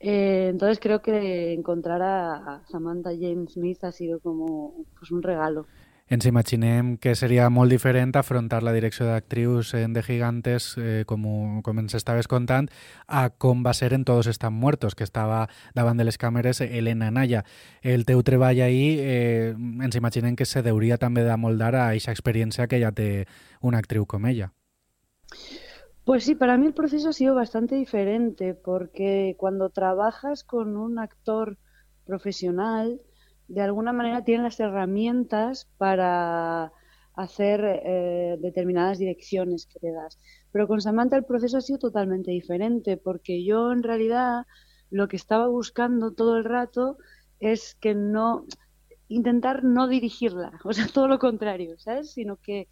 Eh, 0.00 0.48
entonces 0.50 0.78
creo 0.80 1.00
que 1.00 1.52
encontrar 1.54 2.02
a, 2.02 2.62
Samantha 2.68 3.10
James 3.10 3.54
Smith 3.54 3.82
ha 3.84 3.92
sido 3.92 4.20
como 4.20 4.84
pues, 4.98 5.10
un 5.10 5.22
regalo. 5.22 5.66
ens 6.06 6.26
imaginem 6.26 6.98
que 6.98 7.14
seria 7.16 7.48
molt 7.48 7.72
diferent 7.72 8.12
afrontar 8.16 8.62
la 8.62 8.74
direcció 8.76 9.06
d'actrius 9.06 9.72
de 9.72 10.02
Gigantes, 10.02 10.74
eh, 10.76 11.04
com, 11.06 11.62
com 11.64 11.78
ens 11.80 11.94
estaves 11.96 12.28
contant, 12.28 12.68
a 13.08 13.30
com 13.30 13.64
va 13.64 13.72
ser 13.72 13.92
en 13.94 14.04
Todos 14.04 14.26
están 14.26 14.52
muertos, 14.52 14.94
que 14.94 15.04
estava 15.04 15.48
davant 15.74 15.96
de 15.96 16.04
les 16.04 16.18
càmeres 16.18 16.60
Elena 16.60 17.10
Naya. 17.10 17.44
El 17.82 18.04
teu 18.04 18.22
treball 18.22 18.60
ahir 18.60 19.00
eh, 19.00 19.54
ens 19.56 19.96
imaginem 19.96 20.36
que 20.36 20.44
se 20.44 20.62
deuria 20.62 20.98
també 20.98 21.24
d'amoldar 21.24 21.74
a 21.74 21.88
aquesta 21.88 22.12
experiència 22.12 22.68
que 22.68 22.80
ja 22.80 22.92
té 22.92 23.26
una 23.60 23.80
actriu 23.80 24.04
com 24.06 24.26
ella. 24.26 24.52
Pues 26.04 26.24
sí, 26.24 26.34
para 26.34 26.58
mí 26.58 26.66
el 26.66 26.74
proceso 26.74 27.08
ha 27.08 27.12
sido 27.12 27.34
bastante 27.34 27.76
diferente 27.76 28.54
porque 28.54 29.34
cuando 29.38 29.70
trabajas 29.70 30.44
con 30.44 30.76
un 30.76 30.98
actor 30.98 31.58
profesional, 32.04 33.00
de 33.48 33.62
alguna 33.62 33.92
manera 33.92 34.22
tienen 34.24 34.44
las 34.44 34.60
herramientas 34.60 35.66
para 35.78 36.72
hacer 37.14 37.60
eh, 37.64 38.36
determinadas 38.40 38.98
direcciones 38.98 39.66
que 39.66 39.78
le 39.82 39.92
das. 39.92 40.18
Pero 40.52 40.68
con 40.68 40.80
Samantha 40.82 41.16
el 41.16 41.24
proceso 41.24 41.56
ha 41.58 41.60
sido 41.62 41.78
totalmente 41.78 42.30
diferente, 42.32 42.96
porque 42.98 43.42
yo 43.44 43.72
en 43.72 43.82
realidad 43.82 44.44
lo 44.90 45.08
que 45.08 45.16
estaba 45.16 45.48
buscando 45.48 46.12
todo 46.12 46.36
el 46.36 46.44
rato 46.44 46.98
es 47.40 47.74
que 47.76 47.94
no 47.94 48.44
intentar 49.08 49.64
no 49.64 49.88
dirigirla, 49.88 50.52
o 50.64 50.72
sea, 50.72 50.86
todo 50.88 51.08
lo 51.08 51.18
contrario, 51.18 51.78
¿sabes? 51.78 52.12
Sino 52.12 52.36
que 52.36 52.68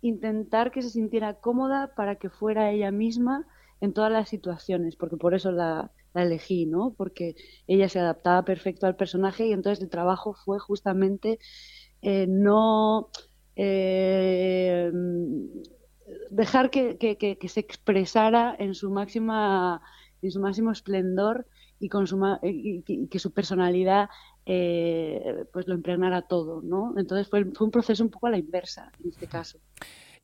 intentar 0.00 0.70
que 0.70 0.82
se 0.82 0.90
sintiera 0.90 1.34
cómoda 1.34 1.94
para 1.94 2.16
que 2.16 2.30
fuera 2.30 2.70
ella 2.70 2.90
misma 2.90 3.46
en 3.80 3.92
todas 3.92 4.12
las 4.12 4.28
situaciones, 4.28 4.96
porque 4.96 5.16
por 5.16 5.34
eso 5.34 5.52
la, 5.52 5.92
la 6.14 6.22
elegí, 6.22 6.66
¿no? 6.66 6.94
Porque 6.96 7.36
ella 7.66 7.88
se 7.88 7.98
adaptaba 7.98 8.44
perfecto 8.44 8.86
al 8.86 8.96
personaje 8.96 9.46
y 9.46 9.52
entonces 9.52 9.82
el 9.82 9.90
trabajo 9.90 10.34
fue 10.34 10.58
justamente 10.58 11.38
eh, 12.02 12.26
no 12.28 13.08
eh, 13.56 14.90
dejar 16.30 16.70
que, 16.70 16.96
que, 16.96 17.48
se 17.48 17.60
expresara 17.60 18.54
en 18.58 18.74
su 18.74 18.90
máxima 18.90 19.82
en 20.22 20.30
su 20.30 20.40
máximo 20.40 20.72
esplendor 20.72 21.46
y, 21.78 21.88
con 21.88 22.06
su, 22.06 22.20
y, 22.42 22.82
que 23.08 23.18
su 23.18 23.32
personalidad 23.32 24.08
eh, 24.50 25.44
pues 25.52 25.68
lo 25.68 25.74
impregnara 25.74 26.22
todo, 26.22 26.62
¿no? 26.62 26.94
Entonces 26.96 27.28
fue, 27.28 27.44
fue 27.52 27.66
un 27.66 27.70
proceso 27.70 28.02
un 28.02 28.08
poco 28.08 28.28
a 28.28 28.30
la 28.30 28.38
inversa 28.38 28.90
en 28.98 29.10
este 29.10 29.26
caso. 29.26 29.58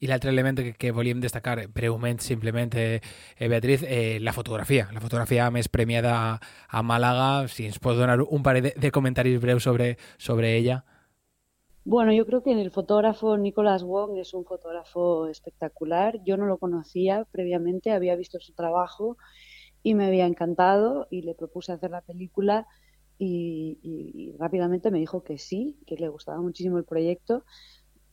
I 0.00 0.06
l'altre 0.08 0.30
element 0.30 0.58
que, 0.58 0.72
que 0.74 0.90
volíem 0.92 1.20
destacar 1.20 1.68
breument, 1.68 2.20
simplement, 2.20 2.74
eh, 2.74 3.00
Beatriz, 3.38 3.84
eh, 3.86 4.18
la 4.20 4.32
fotografia. 4.32 4.88
La 4.92 5.00
fotografia 5.00 5.50
més 5.54 5.68
premiada 5.68 6.16
a, 6.16 6.40
a 6.68 6.82
Màlaga. 6.82 7.46
Si 7.48 7.68
ens 7.68 7.78
pots 7.78 8.00
donar 8.00 8.18
un 8.24 8.42
parell 8.42 8.70
de, 8.70 8.74
de 8.76 8.90
comentaris 8.90 9.38
breus 9.40 9.62
sobre, 9.62 9.98
sobre 10.16 10.56
ella. 10.56 10.84
Bueno, 11.84 12.12
yo 12.12 12.24
creo 12.24 12.42
que 12.42 12.52
el 12.52 12.70
fotógrafo 12.70 13.36
Nicolás 13.36 13.84
Wong 13.84 14.16
es 14.18 14.32
un 14.34 14.44
fotógrafo 14.44 15.28
espectacular. 15.28 16.18
Yo 16.24 16.36
no 16.36 16.46
lo 16.46 16.58
conocía 16.58 17.26
previamente, 17.30 17.92
había 17.92 18.16
visto 18.16 18.40
su 18.40 18.54
trabajo 18.54 19.18
y 19.82 19.94
me 19.94 20.06
había 20.06 20.26
encantado 20.26 21.06
y 21.10 21.22
le 21.22 21.34
propuse 21.34 21.72
hacer 21.72 21.90
la 21.90 22.00
película 22.00 22.66
y, 23.18 23.78
y, 23.83 24.12
y 24.14 24.37
rápidamente 24.37 24.90
me 24.90 24.99
dijo 24.99 25.23
que 25.23 25.38
sí, 25.38 25.78
que 25.87 25.97
le 25.97 26.09
gustaba 26.09 26.40
muchísimo 26.40 26.78
el 26.78 26.85
proyecto 26.85 27.44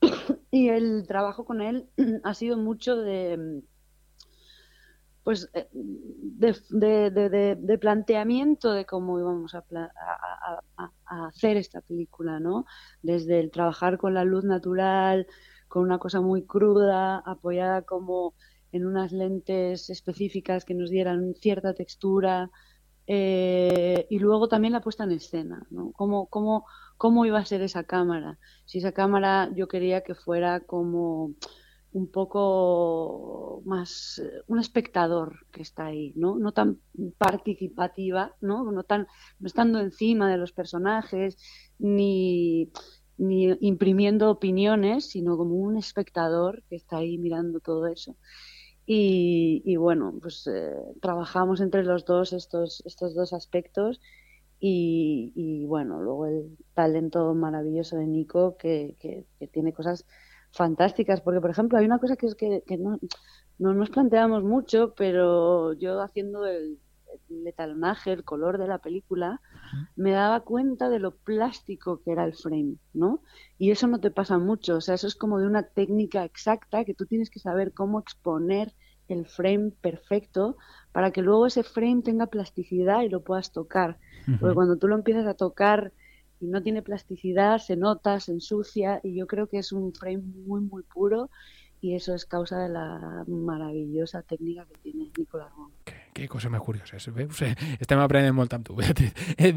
y 0.51 0.69
el 0.69 1.05
trabajo 1.07 1.45
con 1.45 1.61
él 1.61 1.89
ha 2.23 2.33
sido 2.33 2.57
mucho 2.57 2.97
de 2.97 3.63
pues 5.23 5.49
eh, 5.53 5.67
de, 5.71 7.77
planteamiento 7.79 8.73
de 8.73 8.85
cómo 8.85 9.19
íbamos 9.19 9.53
a, 9.55 9.63
hacer 11.05 11.57
esta 11.57 11.81
película, 11.81 12.39
¿no? 12.39 12.65
Desde 13.03 13.39
el 13.39 13.51
trabajar 13.51 13.97
con 13.97 14.13
la 14.13 14.23
luz 14.23 14.43
natural, 14.43 15.27
con 15.67 15.83
una 15.83 15.99
cosa 15.99 16.21
muy 16.21 16.45
cruda, 16.45 17.19
apoyada 17.19 17.83
como 17.83 18.33
en 18.71 18.85
unas 18.85 19.11
lentes 19.11 19.89
específicas 19.89 20.65
que 20.65 20.73
nos 20.73 20.89
dieran 20.89 21.35
cierta 21.35 21.73
textura, 21.73 22.49
eh, 23.13 24.07
y 24.09 24.19
luego 24.19 24.47
también 24.47 24.71
la 24.71 24.79
puesta 24.79 25.03
en 25.03 25.11
escena, 25.11 25.67
¿no? 25.69 25.91
Cómo, 25.91 26.27
cómo, 26.27 26.65
cómo 26.95 27.25
iba 27.25 27.39
a 27.39 27.45
ser 27.45 27.61
esa 27.61 27.83
cámara. 27.83 28.39
Si 28.63 28.77
esa 28.77 28.93
cámara 28.93 29.49
yo 29.53 29.67
quería 29.67 30.01
que 30.01 30.15
fuera 30.15 30.61
como 30.61 31.33
un 31.91 32.09
poco 32.09 33.63
más 33.65 34.21
un 34.47 34.59
espectador 34.59 35.45
que 35.51 35.61
está 35.61 35.87
ahí, 35.87 36.13
¿no? 36.15 36.37
No 36.37 36.53
tan 36.53 36.79
participativa, 37.17 38.33
¿no? 38.39 38.71
No 38.71 38.83
tan 38.83 39.07
no 39.39 39.47
estando 39.47 39.81
encima 39.81 40.31
de 40.31 40.37
los 40.37 40.53
personajes 40.53 41.37
ni 41.79 42.71
ni 43.17 43.55
imprimiendo 43.59 44.31
opiniones, 44.31 45.09
sino 45.09 45.35
como 45.35 45.55
un 45.55 45.77
espectador 45.77 46.63
que 46.69 46.77
está 46.77 46.97
ahí 46.99 47.17
mirando 47.17 47.59
todo 47.59 47.87
eso. 47.87 48.15
Y, 48.93 49.77
bueno, 49.77 50.13
pues 50.21 50.45
eh, 50.47 50.75
trabajamos 51.01 51.61
entre 51.61 51.81
los 51.85 52.03
dos 52.03 52.33
estos, 52.33 52.83
estos 52.85 53.15
dos 53.15 53.31
aspectos 53.31 54.01
y, 54.59 55.65
bueno, 55.65 56.01
luego 56.01 56.25
el 56.25 56.57
talento 56.73 57.33
maravilloso 57.33 57.95
de 57.95 58.05
Nico 58.05 58.57
que, 58.57 58.97
que, 58.99 59.47
tiene 59.47 59.71
cosas 59.71 60.05
fantásticas, 60.51 61.21
porque 61.21 61.39
por 61.39 61.51
ejemplo 61.51 61.77
hay 61.77 61.85
una 61.85 61.99
cosa 61.99 62.17
que 62.17 62.27
es 62.27 62.35
que, 62.35 62.61
no, 62.77 62.99
no, 63.59 63.73
nos 63.73 63.89
planteamos 63.91 64.43
mucho, 64.43 64.93
pero 64.93 65.71
yo 65.71 66.01
haciendo 66.01 66.45
el, 66.45 66.77
el 67.29 67.47
etalonaje, 67.47 68.11
el 68.11 68.25
color 68.25 68.57
de 68.57 68.67
la 68.67 68.79
película, 68.79 69.39
me 69.95 70.11
daba 70.11 70.41
cuenta 70.41 70.89
de 70.89 70.99
lo 70.99 71.15
plástico 71.15 72.01
que 72.03 72.11
era 72.11 72.25
el 72.25 72.35
frame, 72.35 72.75
¿no? 72.93 73.23
Y 73.57 73.71
eso 73.71 73.87
no 73.87 74.01
te 74.01 74.11
pasa 74.11 74.37
mucho, 74.37 74.75
o 74.75 74.81
sea, 74.81 74.95
eso 74.95 75.07
es 75.07 75.15
como 75.15 75.39
de 75.39 75.47
una 75.47 75.63
técnica 75.63 76.25
exacta 76.25 76.83
que 76.83 76.93
tú 76.93 77.05
tienes 77.05 77.29
que 77.29 77.39
saber 77.39 77.73
cómo 77.73 77.97
exponer 77.97 78.73
el 79.11 79.25
frame 79.25 79.71
perfecto 79.81 80.57
para 80.91 81.11
que 81.11 81.21
luego 81.21 81.47
ese 81.47 81.63
frame 81.63 82.01
tenga 82.03 82.27
plasticidad 82.27 83.01
y 83.01 83.09
lo 83.09 83.21
puedas 83.21 83.51
tocar. 83.51 83.97
Porque 84.39 84.55
cuando 84.55 84.77
tú 84.77 84.87
lo 84.87 84.95
empiezas 84.95 85.25
a 85.25 85.33
tocar 85.33 85.91
y 86.39 86.47
no 86.47 86.61
tiene 86.61 86.81
plasticidad, 86.81 87.59
se 87.59 87.75
nota, 87.75 88.19
se 88.19 88.31
ensucia 88.31 88.99
y 89.03 89.15
yo 89.15 89.27
creo 89.27 89.47
que 89.47 89.59
es 89.59 89.71
un 89.71 89.93
frame 89.93 90.23
muy, 90.45 90.61
muy 90.61 90.83
puro 90.83 91.29
y 91.81 91.95
eso 91.95 92.13
es 92.13 92.25
causa 92.25 92.59
de 92.59 92.69
la 92.69 93.23
maravillosa 93.27 94.21
técnica 94.21 94.65
que 94.65 94.77
tiene 94.79 95.11
Nicolás. 95.17 95.51
Que 96.13 96.27
cosa 96.27 96.49
més 96.49 96.61
curiosa. 96.61 96.97
Bé, 97.15 97.25
o 97.25 97.35
sigui, 97.35 97.75
estem 97.81 97.99
aprenent 98.01 98.35
molt 98.35 98.53
amb 98.55 98.65
tu. 98.67 98.77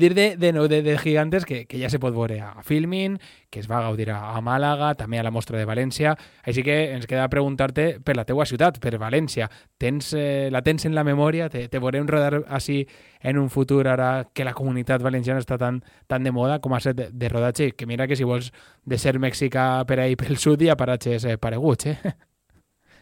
Dir 0.00 0.12
de, 0.14 0.26
de, 0.37 0.52
de, 0.52 0.80
de 0.82 0.96
Gigantes 0.99 1.44
que, 1.44 1.64
que 1.66 1.80
ja 1.80 1.90
se 1.90 2.00
pot 2.02 2.14
veure 2.14 2.40
a 2.42 2.62
Filmin, 2.66 3.18
que 3.50 3.61
es 3.62 3.68
va 3.70 3.82
gaudir 3.84 4.11
a, 4.14 4.40
Màlaga, 4.44 4.92
també 4.99 5.18
a 5.18 5.25
la 5.26 5.32
Mostra 5.34 5.58
de 5.58 5.66
València. 5.68 6.14
Així 6.44 6.64
que 6.66 6.76
ens 6.94 7.08
queda 7.11 7.28
preguntar-te 7.32 8.00
per 8.04 8.16
la 8.18 8.26
teua 8.28 8.46
ciutat, 8.46 8.80
per 8.82 8.96
València. 9.00 9.49
Tens, 9.78 10.12
eh, 10.18 10.50
la 10.52 10.62
tens 10.62 10.87
en 10.87 10.94
la 10.94 11.04
memòria? 11.06 11.49
Te, 11.50 11.66
te 11.68 11.82
veurem 11.82 12.06
rodar 12.11 12.44
així 12.49 12.82
en 13.25 13.38
un 13.40 13.50
futur 13.50 13.87
ara 13.88 14.28
que 14.32 14.44
la 14.44 14.54
comunitat 14.54 15.02
valenciana 15.02 15.42
està 15.42 15.58
tan, 15.58 15.82
tan 16.06 16.25
de 16.25 16.32
moda 16.34 16.61
com 16.61 16.75
a 16.75 16.80
ser 16.80 16.94
de, 16.99 17.08
de 17.12 17.32
rodatge? 17.32 17.73
Que 17.75 17.87
mira 17.87 18.06
que 18.06 18.16
si 18.16 18.25
vols 18.28 18.52
de 18.84 18.99
ser 18.99 19.18
mexicà 19.18 19.84
per 19.88 20.00
ahí 20.00 20.16
pel 20.16 20.38
sud 20.38 20.62
hi 20.62 20.70
ha 20.70 20.78
paratges 20.78 21.25
eh, 21.25 21.38
pareguts, 21.38 21.90
eh? 21.90 22.14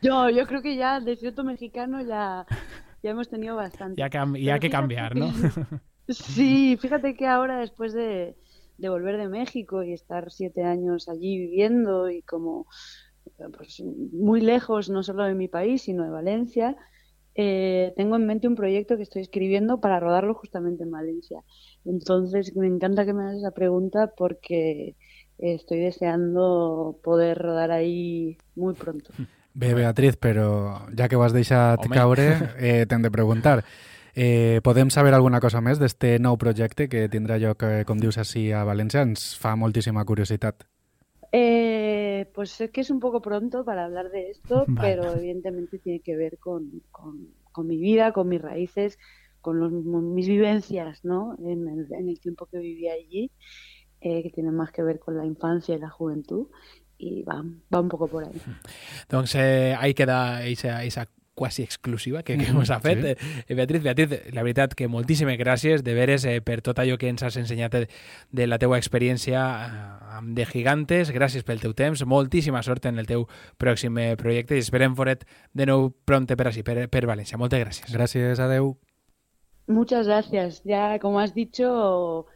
Yo, 0.02 0.28
yo 0.30 0.48
creo 0.48 0.62
que 0.62 0.74
ya 0.74 0.98
desierto 0.98 1.44
mexicano 1.44 2.02
ya 2.02 2.44
ya 3.02 3.10
hemos 3.10 3.28
tenido 3.28 3.56
bastante. 3.56 4.00
Ya, 4.00 4.08
ya 4.38 4.58
que 4.58 4.70
cambiar, 4.70 5.16
¿no? 5.16 5.32
sí, 6.08 6.76
fíjate 6.80 7.14
que 7.14 7.26
ahora 7.26 7.58
después 7.58 7.92
de, 7.92 8.36
volver 8.78 9.16
de 9.16 9.28
México 9.28 9.82
y 9.82 9.92
estar 9.92 10.30
siete 10.30 10.64
años 10.64 11.08
allí 11.08 11.38
viviendo 11.38 12.10
y 12.10 12.22
como 12.22 12.66
pues, 13.56 13.82
muy 14.12 14.40
lejos, 14.40 14.88
no 14.88 15.02
solo 15.02 15.24
de 15.24 15.34
mi 15.34 15.48
país, 15.48 15.82
sino 15.82 16.04
de 16.04 16.10
Valencia, 16.10 16.76
eh, 17.34 17.92
tengo 17.96 18.16
en 18.16 18.26
mente 18.26 18.46
un 18.46 18.56
proyecto 18.56 18.96
que 18.96 19.04
estoy 19.04 19.22
escribiendo 19.22 19.80
para 19.80 20.00
rodarlo 20.00 20.34
justamente 20.34 20.84
en 20.84 20.90
Valencia. 20.90 21.42
Entonces, 21.84 22.54
me 22.56 22.66
encanta 22.66 23.04
que 23.04 23.14
me 23.14 23.22
hagas 23.22 23.38
esa 23.38 23.52
pregunta 23.52 24.12
porque 24.16 24.96
estoy 25.38 25.80
deseando 25.80 27.00
poder 27.02 27.38
rodar 27.38 27.70
ahí 27.70 28.36
muy 28.54 28.74
pronto. 28.74 29.12
Bé, 29.54 29.74
Beatriz, 29.74 30.16
però 30.16 30.86
ja 30.96 31.08
que 31.08 31.16
ho 31.16 31.22
has 31.22 31.34
deixat 31.36 31.84
Home. 31.84 31.94
caure, 31.96 32.26
eh, 32.58 32.86
t'hem 32.88 33.02
de 33.04 33.10
preguntar. 33.10 33.64
Eh, 34.14 34.60
podem 34.64 34.90
saber 34.90 35.12
alguna 35.14 35.40
cosa 35.40 35.60
més 35.60 35.78
d'este 35.80 36.18
nou 36.20 36.36
projecte 36.40 36.88
que 36.88 37.08
tindrà 37.08 37.38
lloc, 37.40 37.62
eh, 37.64 37.84
com 37.88 37.98
dius, 38.00 38.18
així 38.18 38.50
a 38.52 38.64
València? 38.64 39.02
Ens 39.02 39.36
fa 39.40 39.54
moltíssima 39.56 40.04
curiositat. 40.04 40.64
Eh, 41.32 42.30
pues 42.34 42.50
sé 42.50 42.70
que 42.70 42.82
es 42.82 42.90
un 42.90 43.00
poco 43.00 43.20
pronto 43.22 43.64
para 43.64 43.84
hablar 43.86 44.10
de 44.10 44.30
esto, 44.30 44.64
Vale. 44.68 44.80
pero 44.80 45.16
evidentemente 45.16 45.78
tiene 45.78 46.00
que 46.00 46.16
ver 46.16 46.38
con, 46.38 46.82
con- 46.90 47.28
con 47.52 47.66
mi 47.66 47.78
vida, 47.78 48.12
con 48.12 48.28
mis 48.28 48.40
raíces, 48.40 48.98
con 49.40 49.58
los- 49.58 49.72
mis 49.72 50.28
vivencias, 50.28 51.04
¿no? 51.04 51.36
En 51.40 51.68
el, 51.68 51.86
en 51.92 52.08
el 52.08 52.20
tiempo 52.20 52.46
que 52.46 52.58
viví 52.58 52.88
allí, 52.88 53.30
eh, 54.00 54.22
que 54.22 54.30
tiene 54.30 54.50
más 54.50 54.72
que 54.72 54.82
ver 54.82 54.98
con 54.98 55.16
la 55.16 55.24
infancia 55.24 55.74
y 55.74 55.78
la 55.78 55.88
juventud, 55.90 56.48
y 57.02 57.22
va, 57.22 57.42
va 57.72 57.80
un 57.80 57.88
poco 57.88 58.06
por 58.08 58.24
ahí. 58.24 58.40
Doncs 59.10 59.34
eh, 59.34 59.74
ahí 59.78 59.94
queda 59.94 60.44
esa, 60.44 60.84
esa 60.84 61.08
quasi 61.34 61.62
exclusiva 61.62 62.22
que, 62.22 62.36
que 62.36 62.44
ens 62.44 62.70
ha 62.70 62.78
fet. 62.80 63.00
sí. 63.18 63.42
Eh, 63.48 63.54
Beatriz, 63.54 63.82
Beatriz, 63.82 64.10
la 64.32 64.42
veritat 64.44 64.74
que 64.78 64.86
moltíssimes 64.88 65.38
gràcies 65.40 65.82
de 65.82 65.94
veres 65.96 66.26
eh, 66.28 66.40
per 66.44 66.60
tot 66.62 66.78
allò 66.78 66.98
que 67.00 67.08
ens 67.08 67.24
has 67.24 67.38
ensenyat 67.40 67.72
de, 67.72 67.88
de 68.30 68.46
la 68.46 68.60
teua 68.62 68.78
experiència 68.78 69.40
eh, 69.40 69.72
amb 70.18 70.36
de 70.36 70.46
gigantes. 70.46 71.10
Gràcies 71.10 71.42
pel 71.48 71.62
teu 71.64 71.74
temps, 71.74 72.04
moltíssima 72.06 72.62
sort 72.62 72.86
en 72.86 73.00
el 73.02 73.08
teu 73.08 73.26
pròxim 73.58 73.98
eh, 73.98 74.12
projecte 74.20 74.60
i 74.60 74.62
esperem 74.62 74.94
foret 74.94 75.24
de 75.52 75.66
nou 75.66 75.90
pronte 76.04 76.36
per 76.36 76.50
així, 76.52 76.62
per, 76.62 76.86
per 76.92 77.06
València. 77.08 77.40
Moltes 77.40 77.64
gràcies. 77.64 77.90
Gràcies, 77.90 78.38
adeu. 78.38 78.76
Muchas 79.66 80.06
gracias. 80.06 80.62
Ya, 80.64 80.98
como 81.00 81.18
has 81.20 81.34
dicho, 81.34 82.26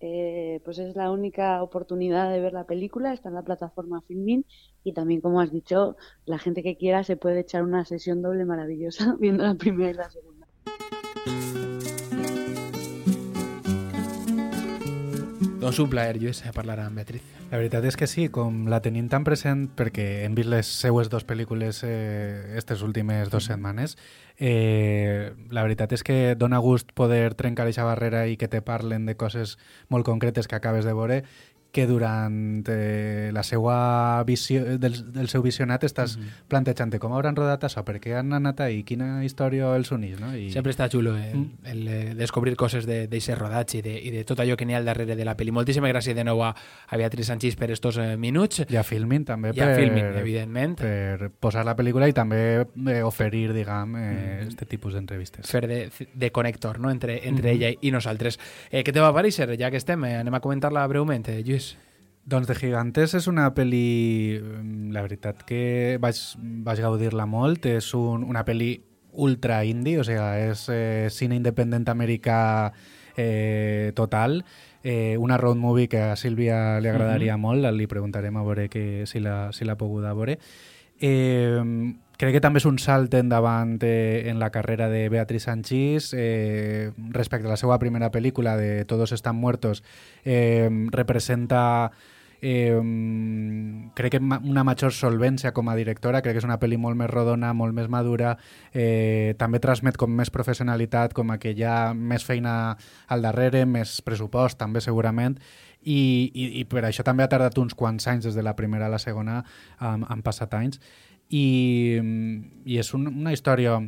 eh, 0.00 0.60
pues 0.64 0.78
es 0.78 0.96
la 0.96 1.10
única 1.10 1.62
oportunidad 1.62 2.30
de 2.30 2.40
ver 2.40 2.52
la 2.52 2.64
película, 2.64 3.12
está 3.12 3.28
en 3.28 3.34
la 3.34 3.42
plataforma 3.42 4.00
Filmin 4.02 4.46
y 4.82 4.92
también, 4.92 5.20
como 5.20 5.40
has 5.40 5.52
dicho, 5.52 5.96
la 6.24 6.38
gente 6.38 6.62
que 6.62 6.76
quiera 6.76 7.04
se 7.04 7.16
puede 7.16 7.40
echar 7.40 7.62
una 7.62 7.84
sesión 7.84 8.22
doble 8.22 8.44
maravillosa 8.44 9.16
viendo 9.20 9.44
la 9.44 9.54
primera 9.54 9.90
y 9.90 9.94
la 9.94 10.10
segunda. 10.10 10.46
Doncs 15.60 15.76
un 15.78 15.90
plaer, 15.92 16.16
Lluís, 16.16 16.38
parlar 16.56 16.78
amb 16.80 16.96
Beatriz. 16.96 17.20
La 17.50 17.58
veritat 17.58 17.84
és 17.84 17.96
que 18.00 18.06
sí, 18.08 18.30
com 18.32 18.62
la 18.72 18.78
tenim 18.80 19.10
tan 19.12 19.26
present 19.28 19.66
perquè 19.76 20.24
hem 20.24 20.32
vist 20.38 20.48
les 20.48 20.70
seues 20.72 21.10
dues 21.12 21.26
pel·lícules 21.28 21.82
eh, 21.84 22.46
aquestes 22.54 22.80
últimes 22.86 23.28
dues 23.28 23.50
setmanes, 23.50 23.98
eh, 24.40 25.34
la 25.52 25.66
veritat 25.66 25.92
és 25.92 26.06
que 26.06 26.16
dona 26.40 26.62
gust 26.64 26.94
poder 26.96 27.34
trencar 27.36 27.66
aquesta 27.66 27.84
barrera 27.84 28.24
i 28.24 28.38
que 28.40 28.48
te 28.48 28.62
parlen 28.64 29.04
de 29.04 29.18
coses 29.20 29.58
molt 29.92 30.08
concretes 30.08 30.48
que 30.48 30.56
acabes 30.56 30.88
de 30.88 30.96
veure 30.96 31.20
que 31.72 31.86
durant 31.86 32.64
eh, 32.68 33.30
la 33.32 33.42
seva 33.42 34.22
visió, 34.26 34.64
del, 34.78 35.12
del 35.12 35.28
seu 35.28 35.42
visionat 35.42 35.84
estàs 35.84 36.16
mm 36.16 36.20
-hmm. 36.22 36.44
plantejant 36.48 36.98
com 36.98 37.12
hauran 37.12 37.36
rodat 37.36 37.62
això, 37.64 37.84
per 37.84 38.00
què 38.00 38.16
han 38.18 38.32
anat 38.32 38.60
ahí, 38.60 38.82
quina 38.82 39.24
història 39.24 39.74
els 39.76 39.92
unís, 39.92 40.18
no? 40.20 40.34
I... 40.36 40.50
Sempre 40.50 40.72
està 40.72 40.88
xulo 40.90 41.16
eh, 41.16 41.30
Mm. 41.34 41.46
el, 41.64 41.88
eh, 41.88 42.14
descobrir 42.14 42.56
coses 42.56 42.86
d'aquest 42.86 43.38
rodatge 43.38 43.78
i 43.78 43.82
de, 43.82 43.98
i 44.02 44.10
de 44.10 44.24
tot 44.24 44.38
allò 44.40 44.56
que 44.56 44.64
n'hi 44.66 44.74
ha 44.74 44.78
al 44.78 44.84
darrere 44.84 45.14
de 45.14 45.24
la 45.24 45.36
pel·li. 45.36 45.52
Moltíssimes 45.52 45.90
gràcies 45.92 46.14
de 46.16 46.24
nou 46.24 46.42
a, 46.42 46.54
a 46.88 46.96
Beatriz 46.96 47.26
Sanchís 47.26 47.54
per 47.56 47.70
estos 47.70 47.96
eh, 47.98 48.16
minuts. 48.16 48.64
I 48.68 48.76
a 48.76 48.82
Filmin 48.82 49.24
també 49.24 49.52
I 49.54 49.60
a 49.60 49.66
per, 49.66 49.76
Filmin, 49.76 50.04
evidentment. 50.16 50.76
per 50.80 51.30
posar 51.38 51.64
la 51.64 51.76
pel·lícula 51.76 52.08
i 52.08 52.12
també 52.12 52.66
eh, 52.86 53.02
oferir, 53.04 53.52
diguem, 53.52 53.94
eh, 53.96 54.44
este 54.48 54.66
tipus 54.66 54.94
d'entrevistes. 54.94 55.46
fer 55.48 55.66
de, 55.68 55.90
de 56.14 56.30
connector 56.32 56.78
no? 56.80 56.90
entre, 56.90 57.28
entre 57.28 57.52
Mhm. 57.52 57.62
ella 57.62 57.78
i 57.80 57.90
nosaltres. 57.92 58.38
Eh, 58.70 58.82
què 58.82 58.92
te 58.92 59.00
va 59.00 59.12
parecer, 59.14 59.56
ja 59.58 59.70
que 59.70 59.76
estem? 59.76 60.02
Eh, 60.04 60.16
anem 60.16 60.34
a 60.34 60.40
comentar-la 60.40 60.86
breument, 60.88 61.28
eh, 61.28 61.42
Lluís. 61.44 61.59
Doncs 62.30 62.46
de 62.46 62.54
Gigantes 62.54 63.14
és 63.16 63.26
una 63.30 63.48
pel·li, 63.56 64.38
mm, 64.38 64.90
la 64.94 65.02
veritat 65.02 65.42
que 65.48 65.98
vaig, 66.02 66.18
vaig 66.66 66.82
gaudir-la 66.84 67.26
molt, 67.26 67.66
és 67.66 67.88
un, 67.96 68.26
una 68.28 68.44
pel·li 68.46 68.74
ultra 69.12 69.64
indie, 69.66 69.98
o 69.98 70.04
sigui, 70.06 70.50
és 70.50 70.66
eh, 70.70 71.08
cine 71.10 71.38
independent 71.38 71.88
americà 71.90 72.72
eh, 73.16 73.90
total, 73.96 74.44
eh, 74.84 75.16
una 75.18 75.38
road 75.40 75.56
movie 75.56 75.88
que 75.88 76.02
a 76.12 76.16
Sílvia 76.16 76.78
li 76.80 76.92
agradaria 76.92 77.36
molt, 77.36 77.66
li 77.74 77.88
preguntarem 77.90 78.36
a 78.36 78.44
veure 78.46 78.68
que, 78.68 79.06
si 79.06 79.20
l'ha 79.20 79.50
si 79.52 79.66
pogut 79.76 80.04
veure. 80.04 80.38
Eh, 81.00 81.58
crec 82.20 82.36
que 82.36 82.44
també 82.44 82.60
és 82.60 82.68
un 82.68 82.76
salt 82.76 83.14
endavant 83.16 83.78
eh, 83.86 84.28
en 84.28 84.38
la 84.42 84.50
carrera 84.52 84.90
de 84.92 85.08
Beatriz 85.08 85.48
Sanchís 85.48 86.12
eh, 86.12 86.92
respecte 87.16 87.48
a 87.48 87.54
la 87.54 87.60
seva 87.60 87.78
primera 87.80 88.10
pel·lícula 88.12 88.58
de 88.60 88.84
Todos 88.84 89.12
están 89.16 89.36
muertos 89.36 89.82
eh, 90.24 90.68
representa 90.92 91.92
eh, 92.42 92.76
crec 93.94 94.12
que 94.12 94.20
una 94.20 94.64
major 94.64 94.92
solvència 94.92 95.52
com 95.56 95.68
a 95.68 95.76
directora, 95.76 96.20
crec 96.20 96.36
que 96.36 96.42
és 96.42 96.48
una 96.48 96.58
pel·li 96.60 96.76
molt 96.80 96.96
més 97.00 97.10
rodona, 97.10 97.52
molt 97.56 97.76
més 97.76 97.88
madura, 97.92 98.36
eh, 98.72 99.34
també 99.40 99.60
transmet 99.60 99.96
com 100.00 100.12
més 100.12 100.32
professionalitat, 100.32 101.14
com 101.16 101.30
a 101.30 101.38
que 101.40 101.52
hi 101.56 101.64
ha 101.64 101.92
més 101.94 102.24
feina 102.24 102.76
al 103.08 103.24
darrere, 103.24 103.66
més 103.66 104.00
pressupost 104.04 104.60
també 104.60 104.80
segurament, 104.80 105.36
i, 105.80 106.30
i, 106.34 106.48
i 106.60 106.64
per 106.68 106.84
això 106.84 107.04
també 107.04 107.24
ha 107.24 107.32
tardat 107.32 107.56
uns 107.58 107.76
quants 107.76 108.06
anys 108.08 108.28
des 108.28 108.36
de 108.36 108.44
la 108.44 108.56
primera 108.56 108.88
a 108.88 108.92
la 108.92 109.00
segona, 109.00 109.42
han 109.80 110.24
passat 110.24 110.52
anys, 110.54 110.80
i, 111.30 111.98
i 112.66 112.78
és 112.82 112.94
un, 112.94 113.06
una 113.08 113.32
història 113.32 113.78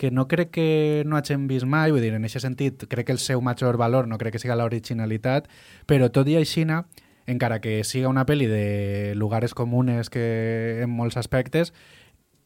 que 0.00 0.10
no 0.10 0.26
crec 0.28 0.50
que 0.54 1.02
no 1.04 1.18
hagin 1.18 1.46
vist 1.48 1.68
mai, 1.68 1.92
vull 1.92 2.00
dir, 2.00 2.14
en 2.16 2.24
aquest 2.24 2.46
sentit, 2.46 2.86
crec 2.88 3.10
que 3.10 3.16
el 3.16 3.20
seu 3.20 3.42
major 3.44 3.76
valor 3.76 4.08
no 4.08 4.16
crec 4.16 4.36
que 4.36 4.40
siga 4.40 4.56
l'originalitat, 4.56 5.48
però 5.84 6.08
tot 6.08 6.28
i 6.28 6.38
així, 6.40 6.64
encara 7.26 7.60
que 7.60 7.82
siga 7.84 8.08
una 8.08 8.24
pel·li 8.24 8.48
de 8.48 9.12
lugares 9.14 9.52
comunes 9.54 10.08
que 10.08 10.80
en 10.82 10.88
molts 10.90 11.18
aspectes, 11.20 11.74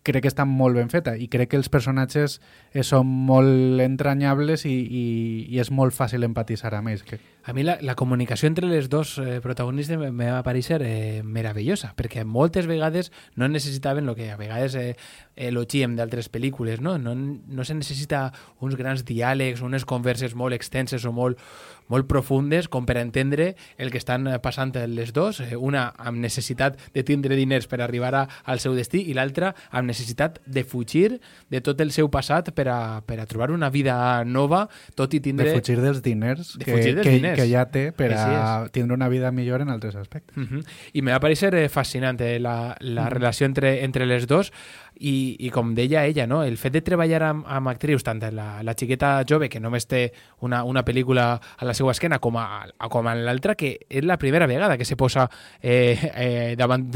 crec 0.05 0.25
que 0.25 0.31
està 0.31 0.45
molt 0.49 0.77
ben 0.77 0.90
feta 0.93 1.14
i 1.17 1.29
crec 1.33 1.53
que 1.53 1.59
els 1.59 1.71
personatges 1.73 2.38
eh, 2.73 2.83
són 2.85 3.09
molt 3.29 3.81
entranyables 3.83 4.67
i, 4.69 4.75
i, 4.75 5.05
i 5.49 5.61
és 5.62 5.71
molt 5.73 5.97
fàcil 5.97 6.27
empatitzar 6.27 6.75
amb 6.77 6.93
ells. 6.93 7.05
Que... 7.09 7.19
A 7.45 7.55
mi 7.57 7.64
la, 7.64 7.79
la 7.85 7.97
comunicació 7.97 8.49
entre 8.51 8.69
les 8.69 8.90
dos 8.93 9.17
eh, 9.19 9.40
protagonistes 9.45 9.99
me, 10.01 10.31
va 10.31 10.43
parecer 10.47 10.81
eh, 10.85 11.23
meravellosa, 11.25 11.95
perquè 11.97 12.25
moltes 12.25 12.69
vegades 12.71 13.11
no 13.40 13.49
necessitaven 13.49 14.09
el 14.09 14.19
que 14.19 14.31
a 14.33 14.38
vegades 14.40 14.77
eh, 14.81 14.95
elogiem 15.37 15.97
d'altres 15.97 16.31
pel·lícules, 16.33 16.81
no? 16.85 16.97
no? 16.99 17.14
No 17.14 17.64
se 17.64 17.77
necessita 17.77 18.27
uns 18.61 18.77
grans 18.81 19.05
diàlegs, 19.09 19.64
unes 19.64 19.88
converses 19.88 20.37
molt 20.37 20.57
extenses 20.57 21.05
o 21.09 21.12
molt, 21.17 21.40
molt 21.88 22.09
profundes 22.09 22.68
com 22.68 22.87
per 22.87 22.97
entendre 23.01 23.55
el 23.79 23.90
que 23.92 23.99
estan 24.01 24.27
eh, 24.29 24.38
passant 24.42 24.73
les 24.88 25.12
dos, 25.12 25.40
eh, 25.40 25.57
una 25.57 25.87
amb 25.99 26.18
necessitat 26.23 26.79
de 26.94 27.05
tindre 27.05 27.37
diners 27.37 27.68
per 27.70 27.81
arribar 27.85 28.14
a, 28.14 28.25
al 28.44 28.61
seu 28.62 28.75
destí 28.75 29.03
i 29.11 29.14
l'altra 29.16 29.55
amb 29.70 29.88
necessitat 29.90 30.40
de 30.47 30.64
fugir 30.64 31.20
de 31.51 31.61
tot 31.64 31.81
el 31.85 31.92
seu 31.92 32.11
passat 32.11 32.53
per 32.57 32.68
a, 32.73 32.79
per 33.07 33.20
a 33.20 33.27
trobar 33.31 33.51
una 33.55 33.70
vida 33.70 33.97
nova, 34.25 34.64
tot 34.94 35.14
i 35.14 35.20
tindre... 35.20 35.51
De 35.51 35.61
fugir 35.61 35.81
dels 35.83 36.03
diners, 36.03 36.55
De 36.59 36.64
que, 36.64 36.73
fugir 36.73 36.94
dels 36.97 37.07
que, 37.07 37.16
diners. 37.18 37.38
que 37.38 37.49
ja 37.51 37.66
té 37.70 37.87
per 37.97 38.12
a 38.16 38.25
tindre 38.73 38.97
una 38.97 39.09
vida 39.12 39.31
millor 39.33 39.64
en 39.64 39.70
altres 39.75 39.97
aspectes. 39.97 40.37
Uh 40.37 40.49
-huh. 40.49 40.64
I 40.92 41.03
me 41.03 41.12
va 41.12 41.20
parecer 41.20 41.55
eh, 41.55 41.68
fascinant 41.68 42.20
eh, 42.20 42.38
la, 42.38 42.77
la 42.81 43.09
relació 43.09 43.47
entre, 43.47 43.85
entre 43.85 44.07
les 44.07 44.27
dos 44.27 44.53
i, 44.99 45.37
i 45.40 45.51
com 45.51 45.75
deia 45.75 46.05
ella, 46.07 46.27
no? 46.27 46.42
el 46.44 46.57
fet 46.57 46.73
de 46.73 46.83
treballar 46.83 47.23
amb, 47.23 47.44
amb 47.47 47.68
actrius, 47.68 48.05
tant 48.07 48.23
la, 48.33 48.62
la 48.62 48.75
xiqueta 48.75 49.25
jove, 49.29 49.49
que 49.49 49.61
només 49.61 49.87
té 49.87 50.12
una, 50.40 50.62
una 50.64 50.85
pel·lícula 50.85 51.40
a 51.57 51.64
la 51.64 51.73
seva 51.74 51.92
esquena, 51.94 52.18
a, 52.40 52.66
com 52.90 53.08
a 53.08 53.14
l'altra, 53.18 53.54
que 53.58 53.74
és 53.88 54.04
la 54.04 54.18
primera 54.18 54.48
vegada 54.50 54.78
que 54.78 54.84
se 54.84 54.96
posa 54.96 55.28
eh, 55.60 55.98
eh, 56.14 56.54
davant 56.58 56.90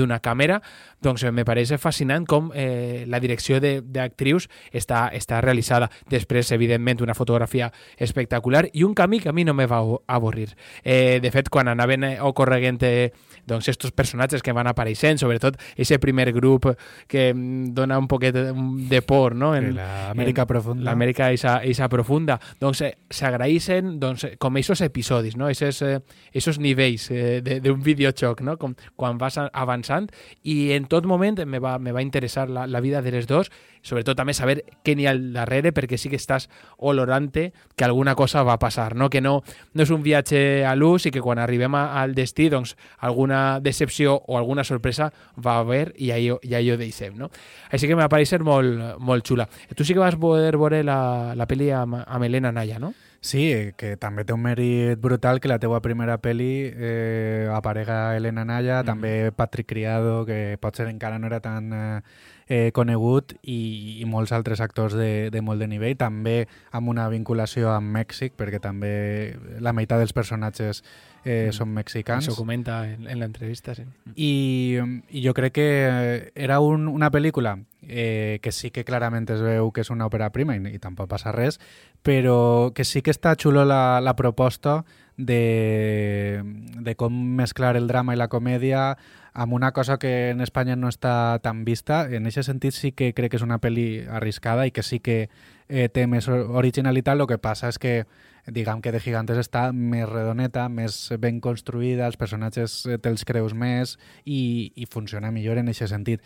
doncs 1.02 1.22
eh, 1.24 1.32
me 1.32 1.44
pareix 1.44 1.72
fascinant 1.78 2.26
com 2.26 2.50
eh, 2.54 3.04
la 3.06 3.20
direcció 3.20 3.60
de- 3.60 3.80
d'actrius 3.82 4.48
està, 4.72 5.08
està 5.14 5.40
realitzada. 5.40 5.90
Després, 6.10 6.50
evidentment, 6.52 7.02
una 7.02 7.14
fotografia 7.14 7.70
espectacular 7.96 8.68
i 8.72 8.82
un 8.84 8.94
camí 8.94 9.20
que 9.20 9.28
a 9.28 9.32
mi 9.32 9.44
no 9.44 9.54
me 9.54 9.66
va 9.66 9.80
avorrir. 10.06 10.56
Eh, 10.82 11.20
de 11.22 11.30
fet, 11.30 11.48
quan 11.48 11.68
anaven 11.68 12.04
eh, 12.04 12.14
ocorreguent 12.20 12.82
eh, 12.82 13.12
doncs, 13.46 13.68
estos 13.68 13.92
personatges 13.92 14.42
que 14.42 14.52
van 14.52 14.66
apareixent, 14.66 15.18
sobretot 15.20 15.56
ese 15.76 15.98
primer 15.98 16.32
grup 16.32 16.66
que 17.06 17.32
mm, 17.34 17.74
dona 17.74 17.98
un 17.98 18.08
poquet 18.08 18.34
de, 18.34 18.52
de 18.88 19.02
por, 19.02 19.34
no? 19.36 19.54
En, 19.56 19.74
L'Amèrica 19.78 20.46
profunda. 20.46 20.84
L'Amèrica 20.90 21.30
isa, 21.32 21.60
isa 21.64 21.88
profunda. 21.88 22.38
Doncs 22.60 22.82
eh, 22.82 22.92
s'agraeixen 23.10 23.98
doncs, 24.00 24.24
eh, 24.24 24.34
com 24.40 24.56
aquests 24.58 24.82
episodis, 24.88 25.36
no? 25.38 25.48
Esos, 25.48 25.80
eh, 25.82 26.00
esos 26.32 26.58
nivells 26.58 27.08
eh, 27.12 27.40
d'un 27.62 27.82
videojoc, 27.84 28.42
no? 28.42 28.56
Com, 28.58 28.74
quan 28.96 29.18
vas 29.20 29.38
avançant 29.38 30.08
i 30.42 30.72
en 30.74 30.87
tot 30.88 31.06
moment 31.06 31.44
me 31.46 31.60
va, 31.62 31.78
me 31.78 31.92
va 31.92 32.02
interessar 32.02 32.48
la, 32.50 32.66
la 32.66 32.80
vida 32.80 33.02
de 33.02 33.12
les 33.12 33.26
dos, 33.26 33.50
sobretot 33.82 34.16
també 34.18 34.34
saber 34.34 34.62
què 34.84 34.94
n'hi 34.96 35.06
ha 35.06 35.14
al 35.14 35.22
darrere 35.34 35.72
perquè 35.76 35.98
sí 36.00 36.10
que 36.10 36.18
estàs 36.18 36.48
olorante 36.78 37.52
que 37.76 37.86
alguna 37.86 38.14
cosa 38.18 38.42
va 38.42 38.58
passar, 38.58 38.94
no? 38.96 39.08
Que 39.10 39.20
no, 39.20 39.42
no 39.74 39.86
és 39.86 39.92
un 39.94 40.02
viatge 40.02 40.64
a 40.66 40.74
l'ús 40.76 41.06
i 41.08 41.12
que 41.14 41.22
quan 41.24 41.38
arribem 41.38 41.76
a, 41.78 41.84
al 42.02 42.14
destí 42.16 42.48
doncs 42.52 42.74
alguna 42.98 43.60
decepció 43.60 44.16
o 44.26 44.38
alguna 44.38 44.64
sorpresa 44.64 45.12
va 45.36 45.58
haver 45.62 45.92
i 45.96 46.12
allò, 46.14 46.38
i 46.42 46.54
allò 46.58 46.78
deixem, 46.80 47.16
no? 47.18 47.30
Així 47.70 47.88
que 47.88 47.96
m'ha 47.98 48.08
parecer 48.10 48.42
molt, 48.44 48.98
molt 48.98 49.26
xula. 49.26 49.48
Tu 49.74 49.84
sí 49.84 49.94
que 49.94 50.02
vas 50.02 50.16
poder 50.18 50.56
veure 50.56 50.82
la, 50.84 51.34
la 51.36 51.46
pel·li 51.48 51.70
amb, 51.74 52.00
amb 52.04 52.52
Naya, 52.52 52.78
no? 52.78 52.94
Sí, 53.20 53.72
que 53.76 53.96
també 53.98 54.22
té 54.24 54.32
un 54.32 54.44
mèrit 54.44 55.00
brutal 55.02 55.40
que 55.42 55.48
la 55.50 55.58
teua 55.58 55.80
primera 55.82 56.20
pel·li 56.22 56.70
eh, 56.70 57.48
aparega 57.52 58.14
Elena 58.16 58.44
Naya, 58.46 58.78
Mhm. 58.82 58.86
també 58.86 59.32
Patrick 59.32 59.68
Criado, 59.68 60.24
que 60.24 60.56
potser 60.60 60.86
encara 60.86 61.18
no 61.18 61.26
era 61.26 61.40
tan 61.40 61.72
eh, 61.72 62.00
eh, 62.48 62.70
conegut, 62.72 63.34
i, 63.42 63.98
i 64.00 64.04
molts 64.06 64.30
altres 64.32 64.60
actors 64.60 64.94
de, 64.94 65.30
de 65.30 65.40
molt 65.42 65.58
de 65.58 65.66
nivell, 65.66 65.96
també 65.96 66.46
amb 66.70 66.88
una 66.88 67.08
vinculació 67.08 67.72
amb 67.74 67.90
Mèxic, 67.96 68.34
perquè 68.38 68.60
també 68.60 69.34
la 69.60 69.72
meitat 69.74 69.98
dels 69.98 70.14
personatges 70.14 70.84
eh, 71.24 71.50
són 71.52 71.72
mexicans. 71.74 72.26
Eso 72.26 72.36
comenta 72.36 72.82
en, 72.88 73.08
en 73.08 73.18
la 73.18 73.26
entrevista, 73.26 73.74
sí. 73.74 73.84
I, 74.14 74.78
I 75.10 75.24
jo 75.24 75.34
crec 75.34 75.54
que 75.58 76.30
era 76.34 76.60
un, 76.60 76.88
una 76.88 77.10
pel·lícula 77.10 77.58
eh, 77.82 78.38
que 78.42 78.52
sí 78.52 78.70
que 78.70 78.84
clarament 78.84 79.28
es 79.30 79.42
veu 79.42 79.72
que 79.72 79.82
és 79.84 79.90
una 79.90 80.06
òpera 80.08 80.30
prima 80.34 80.56
i, 80.56 80.62
i 80.74 80.80
tampoc 80.82 81.10
passa 81.10 81.32
res, 81.34 81.58
però 82.02 82.72
que 82.74 82.84
sí 82.84 83.02
que 83.02 83.14
està 83.14 83.34
xulo 83.38 83.64
la, 83.64 84.00
la 84.00 84.14
proposta 84.16 84.82
de, 85.18 86.42
de 86.78 86.94
com 86.94 87.12
mesclar 87.12 87.76
el 87.76 87.88
drama 87.90 88.14
i 88.14 88.20
la 88.20 88.30
comèdia 88.30 88.92
amb 89.38 89.52
una 89.54 89.72
cosa 89.72 89.98
que 89.98 90.30
en 90.30 90.40
Espanya 90.40 90.74
no 90.76 90.88
està 90.90 91.38
tan 91.42 91.64
vista. 91.64 92.06
En 92.10 92.26
aquest 92.26 92.48
sentit 92.48 92.74
sí 92.74 92.90
que 92.92 93.12
crec 93.14 93.30
que 93.30 93.38
és 93.38 93.46
una 93.46 93.60
pel·li 93.62 94.02
arriscada 94.10 94.66
i 94.66 94.72
que 94.74 94.82
sí 94.82 94.98
que 94.98 95.28
eh, 95.68 95.88
té 95.88 96.06
més 96.06 96.28
or- 96.28 96.50
originalitat. 96.58 97.18
El 97.18 97.26
que 97.26 97.38
passa 97.38 97.68
és 97.68 97.78
que 97.78 98.04
diguem 98.48 98.80
que 98.80 98.92
de 98.92 99.00
Gigantes 99.00 99.38
està 99.38 99.68
més 99.72 100.08
redoneta, 100.08 100.68
més 100.68 101.12
ben 101.20 101.40
construïda, 101.40 102.06
els 102.06 102.16
personatges 102.16 102.84
eh, 102.86 102.98
te'ls 102.98 103.24
creus 103.28 103.54
més 103.54 103.98
i, 104.24 104.72
i 104.74 104.86
funciona 104.86 105.30
millor 105.30 105.58
en 105.60 105.68
aquest 105.68 105.92
sentit. 105.92 106.24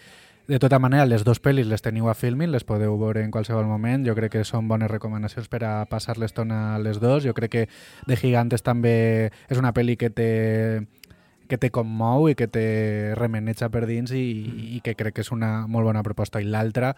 De 0.49 0.59
tota 0.59 0.81
manera, 0.83 1.07
les 1.07 1.23
dues 1.23 1.39
pel·lis 1.39 1.69
les 1.71 1.83
teniu 1.83 2.09
a 2.11 2.15
Filmin, 2.19 2.51
les 2.51 2.65
podeu 2.67 2.97
veure 2.99 3.23
en 3.23 3.31
qualsevol 3.31 3.69
moment. 3.71 4.03
Jo 4.07 4.17
crec 4.19 4.33
que 4.35 4.45
són 4.45 4.67
bones 4.69 4.91
recomanacions 4.91 5.47
per 5.49 5.63
a 5.65 5.85
passar 5.87 6.17
l'estona 6.19 6.75
a 6.75 6.81
les 6.83 6.99
dos. 6.99 7.23
Jo 7.23 7.35
crec 7.35 7.51
que 7.53 7.69
De 8.11 8.17
Gigantes 8.19 8.63
també 8.67 9.31
és 9.49 9.59
una 9.59 9.73
pel·li 9.73 9.97
que 9.97 10.11
té 10.11 10.83
que 11.53 11.59
te 11.59 11.69
commou 11.71 12.31
i 12.31 12.35
que 12.35 12.47
te 12.49 13.13
remeneja 13.19 13.69
per 13.69 13.83
dins 13.85 14.09
i, 14.17 14.23
i 14.79 14.81
que 14.81 14.95
crec 14.97 15.19
que 15.19 15.21
és 15.21 15.31
una 15.35 15.67
molt 15.69 15.85
bona 15.85 16.03
proposta. 16.03 16.41
I 16.41 16.49
l'altra 16.49 16.95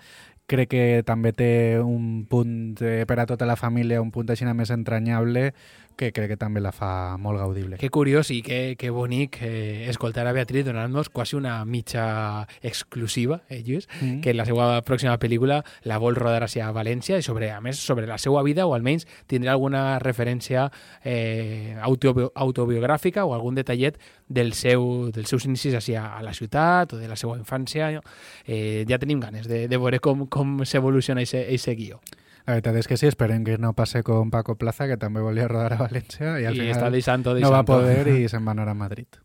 crec 0.46 0.70
que 0.74 0.84
també 1.06 1.32
té 1.32 1.80
un 1.80 2.24
punt 2.28 2.82
eh, 2.84 3.04
per 3.08 3.18
a 3.20 3.26
tota 3.26 3.46
la 3.48 3.56
família, 3.56 4.02
un 4.02 4.12
punt 4.12 4.30
així 4.30 4.44
més 4.44 4.70
entranyable 4.74 5.52
que 5.96 6.10
crec 6.12 6.32
que 6.32 6.36
també 6.36 6.60
la 6.60 6.72
fa 6.72 7.16
molt 7.18 7.38
gaudible. 7.38 7.76
Que 7.78 7.90
curiós 7.90 8.30
i 8.34 8.40
que, 8.42 8.74
que 8.78 8.90
bonic 8.90 9.38
eh, 9.42 9.86
escoltar 9.88 10.26
a 10.26 10.32
Beatriz 10.32 10.64
donant-nos 10.66 11.08
quasi 11.08 11.36
una 11.36 11.64
mitja 11.64 12.46
exclusiva, 12.62 13.42
eh, 13.48 13.62
Lluís, 13.62 13.88
Mm. 14.00 14.20
que 14.22 14.34
la 14.34 14.44
seva 14.44 14.82
pròxima 14.82 15.18
pel·lícula 15.18 15.62
la 15.84 15.98
vol 15.98 16.16
rodar 16.16 16.42
hacia 16.42 16.70
València 16.72 17.18
i 17.18 17.22
sobre, 17.22 17.50
a 17.52 17.60
més 17.60 17.78
sobre 17.78 18.06
la 18.06 18.18
seva 18.18 18.42
vida 18.42 18.66
o 18.66 18.74
almenys 18.74 19.06
tindrà 19.26 19.52
alguna 19.52 19.98
referència 19.98 20.70
eh, 21.04 21.76
autobi 21.80 22.26
autobiogràfica 22.34 23.24
o 23.24 23.34
algun 23.34 23.54
detallet 23.54 23.98
del 24.28 24.52
seu, 24.54 25.10
dels 25.12 25.28
seus 25.28 25.44
inicis 25.44 25.74
hacia 25.74 26.16
a 26.16 26.22
la 26.22 26.34
ciutat 26.34 26.94
o 26.94 26.96
de 26.96 27.08
la 27.08 27.16
seva 27.16 27.36
infància. 27.38 28.00
Eh, 28.46 28.84
ja 28.88 28.98
tenim 28.98 29.20
ganes 29.20 29.46
de, 29.48 29.66
de 29.68 29.76
veure 29.78 30.00
com, 30.00 30.26
com 30.26 30.64
s'evoluciona 30.64 31.22
aquest 31.22 31.68
guió. 31.76 32.00
La 32.46 32.52
veritat 32.58 32.76
és 32.76 32.86
que 32.90 32.96
sí, 33.00 33.06
esperem 33.08 33.44
que 33.44 33.56
no 33.58 33.72
passe 33.72 34.02
com 34.04 34.30
Paco 34.30 34.56
Plaza, 34.60 34.86
que 34.86 34.98
també 35.00 35.22
volia 35.24 35.48
rodar 35.48 35.72
a 35.72 35.78
València 35.86 36.34
i 36.42 36.44
al 36.44 36.56
I 36.56 36.60
final 36.60 36.74
està 36.76 36.90
deixant, 36.92 37.24
no 37.24 37.32
va 37.50 37.62
deixant. 37.64 37.66
poder 37.70 38.18
i 38.20 38.28
se'n 38.28 38.44
va 38.44 38.52
anar 38.52 38.68
a 38.68 38.74
Madrid. 38.76 39.23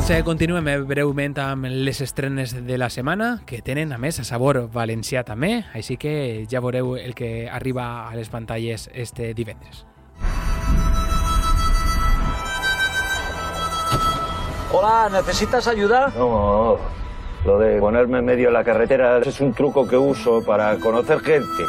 Doncs 0.00 0.14
eh, 0.16 0.22
continuem 0.24 0.64
breument 0.88 1.34
amb 1.44 1.66
les 1.68 1.98
estrenes 2.00 2.54
de 2.64 2.78
la 2.80 2.86
setmana, 2.88 3.42
que 3.44 3.58
tenen, 3.60 3.90
a 3.92 3.98
més, 4.00 4.16
a 4.16 4.24
sabor 4.24 4.62
valencià 4.72 5.20
també, 5.28 5.66
així 5.76 5.98
que 6.00 6.46
ja 6.48 6.62
veureu 6.64 6.94
el 6.96 7.12
que 7.12 7.50
arriba 7.52 8.08
a 8.08 8.14
les 8.16 8.30
pantalles 8.32 8.88
este 8.94 9.34
divendres. 9.36 9.84
Hola, 14.72 15.10
¿necesitas 15.12 15.68
ayuda? 15.68 16.08
No, 16.16 16.78
lo 17.44 17.58
de 17.58 17.78
ponerme 17.78 18.20
en 18.20 18.24
medio 18.24 18.48
de 18.48 18.54
la 18.54 18.64
carretera 18.64 19.18
es 19.18 19.38
un 19.42 19.52
truco 19.52 19.86
que 19.86 19.98
uso 19.98 20.42
para 20.42 20.76
conocer 20.76 21.20
gente. 21.20 21.64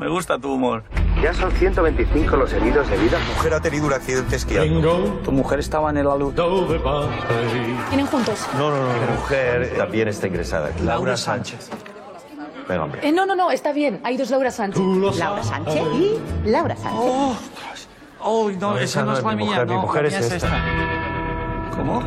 Me 0.00 0.08
gusta 0.08 0.38
tu 0.38 0.54
humor. 0.54 0.82
Ya 1.22 1.32
son 1.32 1.50
125 1.50 2.36
los 2.36 2.52
heridos 2.52 2.88
de 2.90 2.96
vida. 2.98 3.18
Mi 3.18 3.34
mujer 3.34 3.54
ha 3.54 3.60
tenido 3.60 3.86
un 3.86 3.92
accidente 3.92 4.36
esquiando. 4.36 5.20
Tu 5.24 5.32
mujer 5.32 5.58
estaba 5.60 5.90
en 5.90 5.96
el 5.98 6.06
alud. 6.08 6.34
¿Tienen 7.88 8.06
juntos? 8.06 8.46
No, 8.58 8.70
no, 8.70 8.76
no, 8.82 8.92
mi 8.92 9.16
mujer 9.16 9.74
también 9.76 10.08
está 10.08 10.26
ingresada. 10.26 10.68
aquí. 10.68 10.82
Laura 10.82 11.16
Sánchez. 11.16 11.70
Venga, 12.68 12.84
hombre. 12.84 13.00
Eh, 13.08 13.12
no, 13.12 13.24
no, 13.26 13.34
no, 13.34 13.50
está 13.50 13.72
bien. 13.72 14.00
Hay 14.04 14.16
dos 14.16 14.30
Laura 14.30 14.50
Sánchez. 14.50 14.82
Laura 15.18 15.42
Sánchez 15.42 15.82
y 15.94 16.48
Laura 16.48 16.76
Sánchez. 16.76 17.00
Oh, 17.00 17.36
oh 18.20 18.50
no, 18.50 18.72
No, 18.72 18.78
esa 18.78 19.04
no 19.04 19.12
es 19.16 19.22
la 19.22 19.30
mi 19.30 19.36
mía. 19.36 19.46
mujer, 19.46 19.66
mi 19.66 19.74
no, 19.74 19.80
mujer 19.82 20.02
la 20.12 20.18
es 20.18 20.32
esta. 20.32 20.64
¿Cómo? 21.76 22.02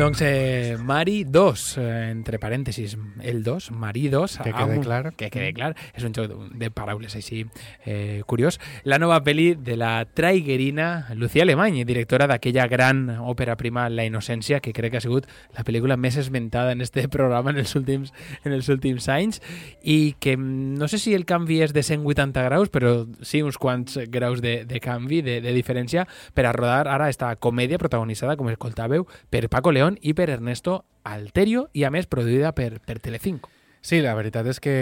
Doncs 0.00 0.22
eh, 0.22 0.78
Mari 0.80 1.24
2, 1.24 1.76
eh, 1.76 2.08
entre 2.10 2.38
parèntesis, 2.38 2.96
el 3.20 3.42
2, 3.42 3.70
Mari 3.70 4.08
2. 4.08 4.38
Que 4.38 4.52
quede 4.54 4.80
clar. 4.80 5.12
Que 5.12 5.28
quede 5.28 5.52
clar. 5.52 5.74
És 5.92 6.06
un 6.08 6.14
joc 6.16 6.32
de 6.56 6.70
paraules 6.72 7.12
així 7.18 7.42
eh, 7.84 8.22
curiós. 8.24 8.56
La 8.88 8.96
nova 8.96 9.18
pel·li 9.20 9.50
de 9.60 9.76
la 9.76 10.06
traiguerina 10.08 11.10
Lucía 11.20 11.44
Alemany, 11.44 11.82
directora 11.84 12.24
d'aquella 12.30 12.64
gran 12.72 13.02
òpera 13.20 13.58
prima 13.60 13.90
La 13.92 14.06
Innocència, 14.08 14.62
que 14.64 14.72
crec 14.72 14.94
que 14.94 15.02
ha 15.02 15.04
sigut 15.04 15.28
la 15.52 15.66
pel·lícula 15.68 15.98
més 16.00 16.16
esmentada 16.16 16.72
en 16.72 16.80
este 16.80 17.04
programa 17.12 17.52
en 17.52 17.60
els 17.60 17.76
últims, 17.76 18.14
en 18.40 18.56
els 18.56 18.72
últims 18.72 19.10
anys 19.12 19.42
i 19.84 20.16
que 20.16 20.38
mm, 20.38 20.80
no 20.80 20.88
sé 20.88 20.96
si 20.96 21.12
el 21.12 21.28
canvi 21.28 21.60
és 21.60 21.76
de 21.76 21.84
180 21.84 22.46
graus, 22.48 22.72
però 22.72 23.04
sí 23.20 23.44
uns 23.44 23.60
quants 23.60 24.00
graus 24.08 24.40
de, 24.40 24.62
de 24.64 24.80
canvi, 24.80 25.20
de, 25.20 25.42
de 25.44 25.52
diferència, 25.52 26.08
per 26.32 26.48
a 26.48 26.56
rodar 26.56 26.88
ara 26.88 27.12
esta 27.12 27.34
comèdia 27.36 27.76
protagonitzada, 27.76 28.40
com 28.40 28.48
escoltàveu, 28.48 29.04
per 29.28 29.44
Paco 29.52 29.76
León 29.76 29.89
i 30.00 30.14
per 30.14 30.30
Ernesto 30.30 30.84
Alterio 31.04 31.68
i 31.72 31.84
a 31.84 31.90
més 31.90 32.06
produïda 32.10 32.52
per, 32.52 32.76
per 32.84 32.98
Telecinco. 33.00 33.50
Sí, 33.80 34.02
la 34.04 34.12
veritat 34.12 34.44
és 34.50 34.58
que 34.60 34.74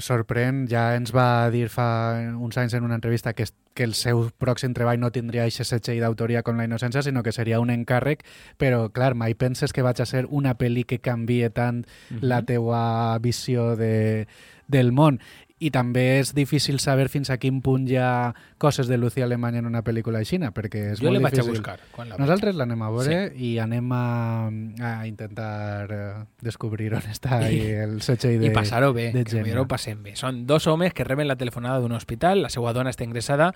sorprèn. 0.00 0.64
Ja 0.70 0.94
ens 0.96 1.12
va 1.12 1.50
dir 1.52 1.66
fa 1.68 2.16
uns 2.32 2.56
anys 2.56 2.72
en 2.78 2.86
una 2.86 2.96
entrevista 2.96 3.34
que, 3.36 3.44
que 3.76 3.84
el 3.84 3.92
seu 3.92 4.24
pròxim 4.40 4.72
treball 4.72 5.02
no 5.02 5.10
tindria 5.12 5.44
aquest 5.44 5.68
setxell 5.68 6.00
d'autoria 6.00 6.40
com 6.42 6.56
la 6.56 6.64
innocència, 6.64 7.04
sinó 7.04 7.22
que 7.22 7.34
seria 7.36 7.60
un 7.60 7.68
encàrrec, 7.74 8.24
però, 8.56 8.86
clar, 8.88 9.12
mai 9.20 9.36
penses 9.36 9.76
que 9.76 9.84
vaig 9.84 10.00
a 10.00 10.08
ser 10.08 10.24
una 10.30 10.56
pel·li 10.56 10.86
que 10.88 11.02
canvie 11.04 11.52
tant 11.52 11.84
la 12.24 12.40
teua 12.48 13.18
visió 13.20 13.74
de, 13.76 14.24
del 14.72 14.92
món. 14.96 15.20
I 15.62 15.70
també 15.70 16.18
és 16.18 16.32
difícil 16.34 16.80
saber 16.82 17.06
fins 17.12 17.30
a 17.30 17.36
quin 17.38 17.60
punt 17.62 17.84
hi 17.86 17.96
ha 18.00 18.34
coses 18.58 18.88
de 18.90 18.96
Lucía 18.98 19.24
Alemany 19.28 19.60
en 19.60 19.68
una 19.68 19.84
pel·lícula 19.86 20.18
aixina, 20.18 20.50
perquè 20.50 20.88
és 20.92 21.00
Jo 21.00 21.06
molt 21.06 21.18
le 21.18 21.22
vaig 21.22 21.36
a 21.36 21.36
difícil. 21.38 21.60
buscar 21.60 21.78
quan 21.94 22.10
la 22.10 22.18
Nosaltres 22.18 22.56
l'anem 22.58 22.82
a 22.82 22.90
veure 22.90 23.18
i 23.38 23.52
anem 23.62 23.92
a, 23.94 24.02
a 24.82 24.92
intentar 25.06 25.86
eh, 25.94 26.12
descobrir 26.42 26.92
on 26.98 27.06
està 27.12 27.38
ahí 27.46 27.60
el 27.84 28.00
setxell 28.02 28.40
de 28.42 28.50
I 28.50 28.54
passar-ho 28.56 28.92
bé, 28.92 29.10
de 29.14 29.22
que 29.24 29.36
Gemma. 29.36 29.46
millor 29.46 29.64
ho 29.64 29.68
passem 29.70 30.02
bé. 30.02 30.16
Són 30.18 30.44
dos 30.50 30.66
homes 30.66 30.92
que 30.94 31.04
reben 31.06 31.28
la 31.30 31.36
telefonada 31.38 31.80
d'un 31.80 31.92
hospital, 31.94 32.42
la 32.42 32.50
seva 32.50 32.72
dona 32.74 32.90
està 32.90 33.06
ingressada 33.06 33.52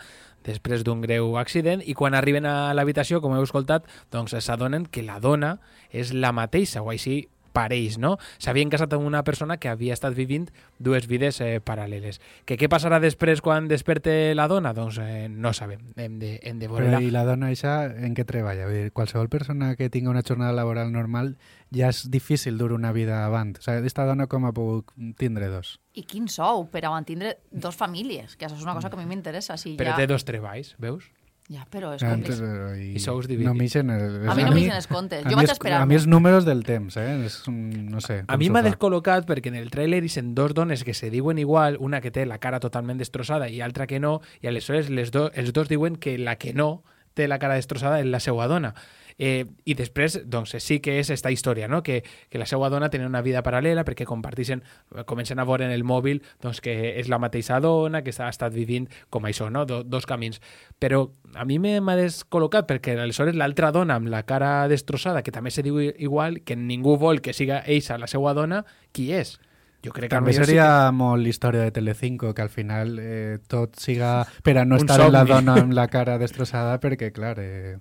després 0.47 0.85
d'un 0.87 1.01
greu 1.03 1.37
accident 1.39 1.83
i 1.85 1.95
quan 1.99 2.15
arriben 2.15 2.47
a 2.47 2.73
l'habitació, 2.75 3.21
com 3.21 3.35
heu 3.35 3.43
escoltat, 3.43 3.87
doncs 4.15 4.37
s'adonen 4.39 4.87
que 4.87 5.03
la 5.03 5.19
dona 5.19 5.57
és 5.91 6.13
la 6.15 6.31
mateixa, 6.31 6.83
o 6.83 6.91
així 6.95 7.27
pareix, 7.57 7.97
no? 8.03 8.17
S'havien 8.43 8.71
casat 8.73 8.93
amb 8.97 9.09
una 9.09 9.23
persona 9.25 9.57
que 9.57 9.71
havia 9.73 9.97
estat 9.97 10.15
vivint 10.17 10.51
dues 10.79 11.09
vides 11.09 11.41
eh, 11.41 11.57
paral·leles. 11.65 12.21
Que 12.45 12.59
què 12.61 12.69
passarà 12.73 13.01
després 13.03 13.43
quan 13.45 13.71
desperte 13.71 14.35
la 14.37 14.49
dona? 14.53 14.75
Doncs 14.77 15.01
eh, 15.03 15.27
no 15.33 15.55
sabem, 15.57 15.89
hem 15.97 16.19
de, 16.21 16.37
hem 16.43 16.61
de 16.61 16.69
Però 16.69 16.85
veure-la. 16.85 17.03
i 17.03 17.13
la 17.15 17.25
dona 17.29 17.51
eixa 17.55 17.79
en 17.89 18.15
què 18.17 18.27
treballa? 18.29 18.69
Vull 18.69 18.83
dir, 18.87 18.93
qualsevol 18.97 19.31
persona 19.33 19.75
que 19.79 19.91
tinga 19.93 20.13
una 20.13 20.25
jornada 20.27 20.55
laboral 20.57 20.93
normal 20.93 21.35
ja 21.75 21.91
és 21.91 22.05
difícil 22.13 22.59
dur 22.61 22.73
una 22.77 22.93
vida 22.93 23.25
avant. 23.27 23.57
O 23.59 23.65
sigui, 23.65 23.81
aquesta 23.83 24.07
dona 24.07 24.29
com 24.31 24.47
ha 24.47 24.55
pogut 24.57 24.93
tindre 25.19 25.51
dos? 25.53 25.77
I 25.97 26.05
quin 26.07 26.29
sou 26.29 26.67
per 26.71 26.85
a 26.85 26.93
mantindre 26.93 27.39
dos 27.51 27.77
famílies? 27.77 28.37
Que 28.37 28.47
això 28.47 28.59
és 28.59 28.67
una 28.67 28.77
cosa 28.77 28.91
que 28.93 28.99
a 28.99 29.01
mi 29.01 29.09
m'interessa. 29.09 29.57
Si 29.57 29.77
Però 29.81 29.95
ja... 29.95 30.01
té 30.03 30.07
dos 30.11 30.27
treballs, 30.29 30.75
veus? 30.83 31.09
Ja, 31.49 31.65
però 31.71 31.93
és 31.95 32.03
Antes, 32.03 32.41
complicat. 32.41 32.75
eh, 32.77 32.93
I 32.97 32.99
sous 32.99 33.25
no 33.25 33.29
dividits. 33.29 33.55
m'ixen 33.55 33.91
el- 33.91 34.29
A 34.29 34.35
mi 34.35 34.43
no 34.43 34.51
m'ixen 34.51 34.75
els 34.75 34.87
comptes. 34.89 35.25
Jo 35.31 35.37
vaig 35.37 35.49
esperar-me. 35.53 35.83
A 35.85 35.87
mi 35.87 35.95
els 35.95 36.07
números 36.09 36.45
del 36.45 36.65
temps, 36.65 36.97
eh? 36.97 37.25
És 37.25 37.47
un, 37.47 37.89
no 37.89 38.01
sé. 38.01 38.25
A 38.27 38.37
mi 38.37 38.51
m'ha 38.51 38.63
descol·locat 38.65 39.27
perquè 39.27 39.47
en 39.47 39.55
el 39.55 39.71
tràiler 39.71 40.03
hi 40.03 40.09
sent 40.09 40.35
dos 40.35 40.55
dones 40.55 40.83
que 40.83 40.93
se 40.93 41.09
diuen 41.09 41.39
igual, 41.39 41.77
una 41.79 42.01
que 42.01 42.11
té 42.11 42.27
la 42.27 42.39
cara 42.39 42.59
totalment 42.59 42.99
destrossada 42.99 43.49
i 43.49 43.61
altra 43.61 43.87
que 43.87 44.01
no, 44.01 44.21
i 44.43 44.49
aleshores 44.49 44.91
les 44.91 45.13
do, 45.13 45.31
els 45.35 45.53
dos 45.53 45.69
diuen 45.69 45.95
que 45.97 46.19
la 46.19 46.35
que 46.35 46.53
no 46.53 46.83
té 47.15 47.29
la 47.29 47.39
cara 47.39 47.55
destrossada 47.55 48.01
és 48.01 48.07
la 48.07 48.19
seva 48.21 48.49
dona. 48.49 48.75
Eh, 49.19 49.47
I 49.65 49.73
després, 49.75 50.19
doncs, 50.29 50.53
sí 50.61 50.77
que 50.85 50.99
és 51.01 51.09
esta 51.09 51.31
història, 51.33 51.69
no? 51.69 51.83
que, 51.83 52.03
que 52.29 52.39
la 52.39 52.45
seva 52.45 52.69
dona 52.69 52.91
tenen 52.93 53.09
una 53.09 53.23
vida 53.25 53.41
paral·lela 53.43 53.85
perquè 53.85 54.05
comparteixen, 54.05 54.61
comencen 55.09 55.39
a 55.41 55.45
veure 55.49 55.65
en 55.65 55.73
el 55.73 55.85
mòbil 55.89 56.21
doncs, 56.43 56.61
que 56.61 56.99
és 57.01 57.09
la 57.09 57.17
mateixa 57.19 57.57
dona, 57.65 58.03
que 58.05 58.13
ha 58.13 58.29
estat 58.29 58.53
vivint 58.53 58.91
com 59.09 59.25
això, 59.25 59.49
no? 59.51 59.65
Do, 59.65 59.83
dos 59.85 60.05
camins. 60.05 60.43
Però 60.79 61.07
a 61.35 61.47
mi 61.49 61.59
me- 61.59 61.81
m'ha 61.81 61.97
descol·locat 61.97 62.69
perquè 62.69 62.99
aleshores 63.01 63.35
l'altra 63.35 63.73
dona 63.73 63.97
amb 63.97 64.09
la 64.13 64.23
cara 64.29 64.69
destrossada, 64.69 65.23
que 65.23 65.33
també 65.33 65.51
se 65.51 65.63
diu 65.65 65.81
igual, 65.81 66.43
que 66.45 66.57
ningú 66.57 66.99
vol 67.01 67.23
que 67.25 67.33
siga 67.33 67.63
eixa 67.67 67.97
la 67.97 68.07
seva 68.07 68.35
dona, 68.37 68.65
qui 68.93 69.13
és? 69.17 69.39
Jo 69.85 69.93
crec 69.93 70.11
que 70.11 70.17
També 70.17 70.33
seria 70.33 70.91
molt 70.93 71.23
l'història 71.23 71.63
de 71.63 71.71
Telecinco, 71.71 72.35
que 72.35 72.43
al 72.43 72.49
final 72.51 72.99
eh, 73.01 73.39
tot 73.49 73.77
siga 73.81 74.27
per 74.43 74.59
a 74.59 74.65
no 74.65 74.77
Un 74.77 74.85
estar 74.85 75.01
en 75.07 75.13
la 75.13 75.25
dona 75.25 75.55
amb 75.63 75.73
la 75.73 75.87
cara 75.95 76.19
destrossada, 76.19 76.81
perquè, 76.81 77.13
clar, 77.15 77.37
eh, 77.41 77.77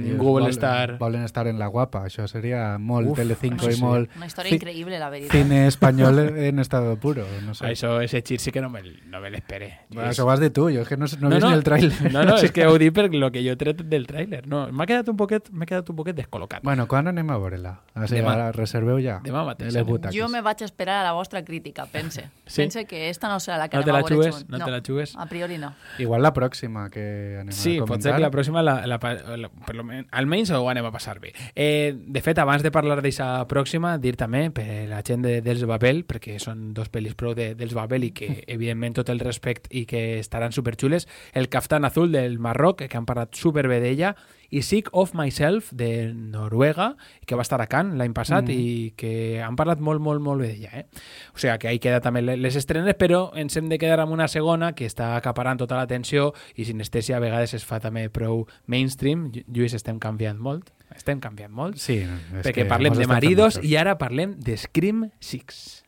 ells 0.00 0.18
vol 0.18 0.42
vol- 0.42 0.50
estar- 0.50 0.98
Volen 0.98 1.22
estar 1.24 1.46
en 1.46 1.58
la 1.58 1.66
guapa. 1.68 2.04
Això 2.06 2.26
seria 2.28 2.78
molt 2.78 3.08
Uf, 3.08 3.16
Telecinco 3.16 3.68
i 3.70 3.74
sí. 3.74 3.82
molt... 3.82 4.10
Una 4.16 4.26
història 4.26 4.54
increïble, 4.54 4.98
la 4.98 5.10
veritat. 5.10 5.32
Cine 5.32 5.66
espanyol 5.72 6.18
en 6.36 6.58
estado 6.58 6.96
puro, 6.96 7.24
no 7.44 7.54
sé. 7.54 7.66
Això, 7.66 8.00
ese 8.02 8.22
gir 8.22 8.40
sí 8.40 8.50
que 8.52 8.60
no 8.60 8.70
me, 8.70 8.82
no 9.06 9.20
me 9.20 9.30
l'espere. 9.30 9.80
Bueno, 9.90 10.10
això 10.10 10.24
ho 10.26 10.30
has 10.30 10.40
dit 10.40 10.52
tu, 10.52 10.68
jo 10.70 10.82
és 10.82 10.88
que 10.88 10.96
no, 10.96 11.06
no, 11.20 11.28
no 11.28 11.34
vist 11.36 11.46
ni 11.46 11.52
el 11.54 11.64
tràiler. 11.64 12.12
No, 12.12 12.24
no, 12.24 12.36
és 12.42 12.52
que 12.52 12.66
ho 12.66 12.76
dic 12.78 12.92
per 12.94 13.08
lo 13.14 13.30
que 13.32 13.42
jo 13.48 13.56
tret 13.56 13.82
del 13.86 14.06
tràiler. 14.06 14.44
No, 14.46 14.66
m'ha 14.72 14.86
quedat 14.86 15.08
un 15.08 15.16
poquet, 15.16 15.50
m'he 15.52 15.66
quedat 15.66 15.88
un 15.90 15.96
poquet 15.96 16.16
descol·locat. 16.16 16.62
Bueno, 16.66 16.86
quan 16.88 17.08
anem 17.08 17.30
a 17.30 17.38
veure-la? 17.38 17.76
O 17.94 18.06
sigui, 18.06 18.22
Demà. 18.22 18.50
reserveu 18.52 18.98
ja. 19.00 19.20
Demà 19.24 19.44
mateix 19.46 19.72
Les 19.72 19.82
anem. 19.82 19.90
butaques. 19.92 20.16
Jo 20.18 20.28
me 20.28 20.40
vaig 20.42 20.62
esperar 20.66 21.00
a 21.00 21.04
la 21.08 21.12
vostra 21.16 21.44
crítica, 21.44 21.86
pense. 21.86 22.28
Sí? 22.46 22.62
Pense 22.62 22.84
que 22.86 23.10
esta 23.10 23.28
no 23.28 23.40
serà 23.40 23.56
la 23.58 23.68
que 23.68 23.76
No 23.76 23.82
te 23.84 23.90
anem 23.90 24.00
la 24.02 24.06
a 24.06 24.08
veure 24.08 24.16
jugues? 24.16 24.34
junts. 24.36 24.48
No 24.50 24.58
te 24.64 24.70
la 24.70 24.80
jugues? 24.86 25.14
A 25.16 25.26
priori 25.26 25.58
no. 25.58 25.72
Igual 25.98 26.22
la 26.22 26.32
pròxima 26.32 26.88
que 26.90 27.38
anem 27.40 27.52
Sí, 27.52 27.76
a 27.78 27.84
pot 27.84 28.00
ser 28.00 28.12
comentar. 28.12 28.14
que 28.16 28.22
la 28.22 28.30
pròxima, 28.30 28.62
la, 28.62 28.74
la, 28.86 28.98
la, 29.36 29.48
per 29.66 29.74
lo 29.74 29.82
men, 29.84 29.85
almenys 30.10 30.52
ho 30.54 30.62
anem 30.70 30.86
a 30.86 30.92
passar 30.94 31.18
bé. 31.20 31.32
Eh, 31.54 31.94
de 31.96 32.22
fet, 32.22 32.38
abans 32.38 32.62
de 32.64 32.72
parlar 32.74 32.98
d'aquesta 32.98 33.46
pròxima, 33.50 33.96
dir 34.02 34.14
també 34.16 34.46
per 34.54 34.86
la 34.90 35.02
gent 35.06 35.24
de, 35.26 35.40
dels 35.44 35.66
Babel, 35.68 36.04
perquè 36.08 36.38
són 36.42 36.72
dos 36.76 36.90
pel·lis 36.92 37.16
prou 37.18 37.34
de, 37.36 37.52
dels 37.58 37.74
Babel 37.76 38.08
i 38.08 38.12
que, 38.16 38.30
evidentment, 38.56 38.98
tot 39.00 39.12
el 39.12 39.20
respecte 39.20 39.70
i 39.70 39.86
que 39.88 40.18
estaran 40.20 40.54
superxules, 40.56 41.08
el 41.34 41.50
Kaftan 41.52 41.84
Azul 41.88 42.12
del 42.12 42.38
Marroc, 42.38 42.86
que 42.86 42.98
han 42.98 43.08
parlat 43.08 43.34
superbé 43.36 43.80
d'ella, 43.82 44.14
i 44.50 44.62
Sick 44.62 44.88
of 44.92 45.14
Myself 45.14 45.72
de 45.72 46.12
Noruega, 46.14 46.96
que 47.26 47.34
va 47.34 47.42
estar 47.42 47.60
a 47.60 47.66
Cannes 47.66 47.96
l'any 47.96 48.12
passat 48.12 48.44
Mhm. 48.44 48.50
i 48.50 48.92
que 48.96 49.42
han 49.42 49.56
parlat 49.56 49.80
molt, 49.80 50.00
molt, 50.00 50.20
molt 50.20 50.40
bé 50.40 50.48
d'ella. 50.48 50.70
Eh? 50.80 50.86
O 51.34 51.38
sigui, 51.38 51.58
que 51.58 51.68
ahí 51.68 51.78
queda 51.78 52.00
també 52.00 52.22
le- 52.22 52.36
les 52.36 52.56
estrenes, 52.56 52.94
però 52.96 53.30
ens 53.34 53.56
hem 53.56 53.68
de 53.68 53.78
quedar 53.78 54.00
amb 54.00 54.12
una 54.12 54.28
segona 54.28 54.72
que 54.74 54.86
està 54.86 55.16
acaparant 55.16 55.58
tota 55.58 55.76
l'atenció 55.76 56.32
i 56.54 56.64
Sinestèsia 56.64 57.16
a 57.16 57.20
vegades 57.20 57.54
es 57.54 57.64
fa 57.64 57.80
també 57.80 58.08
prou 58.10 58.46
mainstream. 58.66 59.30
Llu- 59.32 59.44
Lluís, 59.48 59.74
estem 59.74 59.98
canviant 59.98 60.38
molt. 60.38 60.70
Estem 60.94 61.18
canviant 61.20 61.50
molt. 61.52 61.76
Sí, 61.76 62.06
perquè 62.42 62.52
que 62.54 62.64
parlem 62.64 62.94
de 62.94 63.06
maridos 63.06 63.58
i 63.62 63.74
ara 63.76 63.98
parlem 63.98 64.38
de 64.38 64.56
Scream 64.56 65.10
6. 65.20 65.84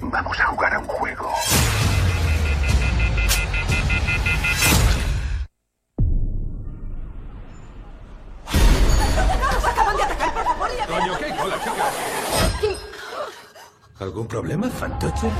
Vamos 0.00 0.40
a 0.40 0.46
jugar 0.46 0.74
a 0.74 0.78
un 0.78 0.86
juego. 0.86 1.28
Coño, 10.90 11.16
¿qué 11.18 11.28
cola, 11.36 11.56
chica? 11.60 12.76
¿Algún 14.00 14.26
problema, 14.26 14.68
fantoche? 14.68 15.30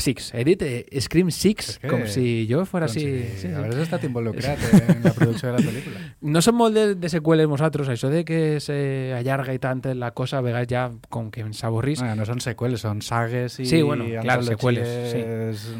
Six. 0.00 0.32
He 0.34 0.44
dit 0.44 0.62
eh, 0.62 0.86
Scream 1.00 1.30
6, 1.30 1.78
que- 1.82 1.88
com 1.88 2.06
si 2.08 2.46
jo 2.50 2.64
fora 2.66 2.86
com 2.86 2.96
així. 2.96 3.00
si 3.00 3.22
Sí, 3.36 3.48
sí. 3.48 3.52
hagués 3.54 3.76
estat 3.84 4.04
involucrat 4.04 4.58
en 4.80 5.02
la 5.04 5.12
producció 5.12 5.52
de 5.52 5.58
la 5.58 5.64
pel·lícula. 5.64 6.00
No 6.20 6.42
som 6.42 6.56
molt 6.56 6.74
de, 6.74 6.94
de 6.96 7.08
seqüeles 7.12 7.48
nosaltres, 7.48 7.88
això 7.88 8.08
de 8.10 8.24
que 8.24 8.60
se 8.60 9.12
allarga 9.16 9.54
i 9.54 9.58
tant 9.58 9.82
la 9.96 10.10
cosa, 10.12 10.38
a 10.38 10.40
vegades 10.44 10.68
ja 10.68 10.90
com 11.08 11.30
que 11.30 11.40
ens 11.42 11.62
avorrís. 11.64 12.00
Bueno, 12.00 12.16
no 12.16 12.26
són 12.26 12.40
seqüeles, 12.40 12.80
són 12.80 13.00
sagues 13.02 13.60
i 13.60 13.66
Sí, 13.66 13.82
bueno, 13.82 14.04
clar, 14.06 14.38
antologies, 14.40 14.56
seqüeles, 14.58 15.58
sí. 15.60 15.70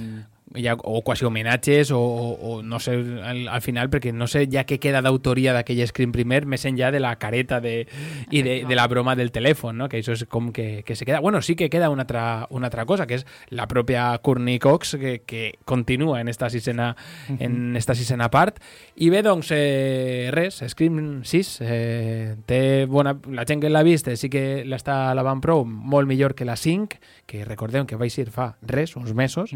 Ja, 0.55 0.75
o 0.75 1.03
quasi 1.03 1.25
homenatges 1.25 1.91
o, 1.93 2.01
o, 2.01 2.33
o 2.33 2.63
no 2.63 2.81
sé 2.81 2.95
al, 3.23 3.47
al 3.49 3.63
final 3.63 3.91
perquè 3.91 4.13
no 4.13 4.27
sé 4.27 4.47
ja 4.51 4.65
què 4.67 4.81
queda 4.83 5.03
d'autoria 5.05 5.55
d'aquell 5.55 5.85
screen 5.87 6.11
primer 6.15 6.43
més 6.51 6.65
enllà 6.67 6.91
de 6.91 7.01
la 7.03 7.15
careta 7.23 7.61
de, 7.63 7.87
i 8.31 8.43
de, 8.43 8.57
de 8.67 8.79
la 8.79 8.87
broma 8.91 9.15
del 9.15 9.31
telèfon 9.31 9.79
no? 9.79 9.89
que 9.89 10.01
això 10.01 10.17
és 10.17 10.25
com 10.31 10.51
que, 10.53 10.83
que 10.87 10.97
se 10.97 11.07
queda. 11.07 11.21
Bueno, 11.21 11.43
sí 11.43 11.55
que 11.55 11.71
queda 11.71 11.91
una 11.91 12.03
altra, 12.03 12.47
una 12.51 12.67
altra 12.67 12.87
cosa 12.87 13.07
que 13.07 13.21
és 13.21 13.27
la 13.55 13.69
pròpia 13.71 14.19
Courtney 14.23 14.59
Cox 14.59 14.97
que, 14.99 15.21
que 15.23 15.55
continua 15.65 16.21
en 16.21 16.29
esta 16.29 16.51
sisena 16.51 16.97
en 17.39 17.77
esta 17.77 17.95
sisena 17.95 18.31
part. 18.31 18.59
I 18.97 19.11
bé 19.11 19.23
doncs 19.23 19.53
eh, 19.55 20.31
res, 20.35 20.63
Scream 20.67 21.23
6 21.25 21.53
eh, 21.63 22.35
té 22.47 22.61
bona, 22.91 23.15
la 23.31 23.47
gent 23.47 23.63
que 23.63 23.71
l'ha 23.71 23.85
vist 23.87 24.11
eh, 24.11 24.19
sí 24.19 24.31
que 24.33 24.65
l'està 24.67 25.11
alabant 25.13 25.43
prou 25.45 25.65
molt 25.65 26.11
millor 26.11 26.35
que 26.35 26.49
la 26.49 26.59
5 26.59 26.99
que 27.31 27.45
recordem 27.47 27.87
que 27.87 27.99
vaig 28.01 28.19
ir 28.19 28.31
fa 28.35 28.57
res, 28.67 28.97
uns 28.99 29.15
mesos 29.15 29.55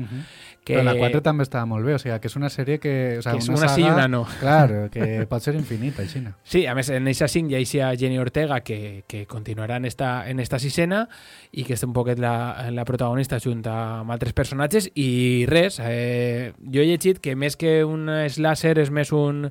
que 0.64 0.83
Però 0.84 0.94
la 0.94 1.08
4 1.08 1.22
també 1.24 1.46
estava 1.46 1.66
molt 1.70 1.86
bé, 1.86 1.96
o 1.96 2.00
sigui, 2.02 2.14
que 2.20 2.30
és 2.30 2.36
una 2.38 2.50
sèrie 2.52 2.78
que... 2.82 2.94
O 3.18 3.24
sigui, 3.24 3.40
Que 3.40 3.42
és 3.42 3.48
una, 3.48 3.58
una 3.58 3.68
saga, 3.68 3.74
sí 3.74 3.84
i 3.84 3.90
una 3.90 4.06
no. 4.12 4.22
Clar, 4.40 4.90
que 4.92 5.26
pot 5.30 5.44
ser 5.44 5.56
infinita, 5.58 6.04
així. 6.04 6.22
Sí, 6.44 6.64
a 6.70 6.74
més, 6.76 6.90
en 6.94 7.08
eixa 7.10 7.28
5 7.30 7.54
hi 7.54 7.80
ha 7.80 7.92
Jenny 7.98 8.18
Ortega 8.22 8.60
que, 8.66 9.04
que 9.08 9.24
continuarà 9.30 9.78
en 9.80 9.88
esta, 9.88 10.28
en 10.30 10.40
esta 10.40 10.60
sisena 10.62 11.04
i 11.52 11.64
que 11.66 11.74
és 11.78 11.84
un 11.86 11.94
poquet 11.96 12.20
la, 12.22 12.34
la 12.74 12.84
protagonista 12.88 13.40
junt 13.42 13.64
amb 13.70 14.12
altres 14.12 14.34
personatges 14.36 14.90
i 14.94 15.46
res, 15.50 15.80
eh, 15.80 16.52
jo 16.60 16.82
he 16.82 16.88
llegit 16.88 17.20
que 17.24 17.34
més 17.36 17.56
que 17.56 17.80
un 17.88 18.10
slasher 18.28 18.76
és 18.82 18.92
més 18.94 19.12
un 19.14 19.48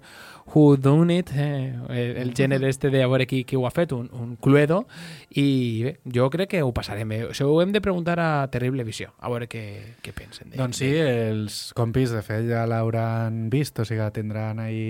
who 0.52 0.78
done 0.78 1.14
it, 1.14 1.32
eh, 1.36 1.74
el 1.90 2.34
gènere 2.34 2.70
este 2.70 2.90
de 2.90 3.04
a 3.04 3.08
veure 3.08 3.28
qui, 3.28 3.44
qui 3.48 3.56
ho 3.56 3.66
ha 3.68 3.72
fet, 3.72 3.94
un, 3.96 4.10
un 4.14 4.36
cluedo 4.36 4.84
i 5.40 5.46
bé, 5.86 5.94
jo 6.16 6.30
crec 6.34 6.52
que 6.54 6.64
ho 6.64 6.74
passarem 6.76 7.10
bé. 7.10 7.22
Això 7.30 7.48
ho 7.50 7.62
hem 7.64 7.72
de 7.74 7.82
preguntar 7.82 8.20
a 8.20 8.48
Terrible 8.52 8.84
Visió, 8.84 9.14
a 9.20 9.32
veure 9.32 9.48
què, 9.52 9.64
què 10.04 10.14
pensen. 10.16 10.52
De, 10.52 10.60
Doncs 10.60 10.84
sí, 10.84 10.92
els 10.98 11.62
compis, 11.78 12.14
de 12.14 12.22
fet, 12.26 12.46
ja 12.52 12.66
l'hauran 12.70 13.48
vist, 13.54 13.80
o 13.80 13.88
sigui, 13.88 14.06
tindran 14.14 14.60
ahí 14.60 14.84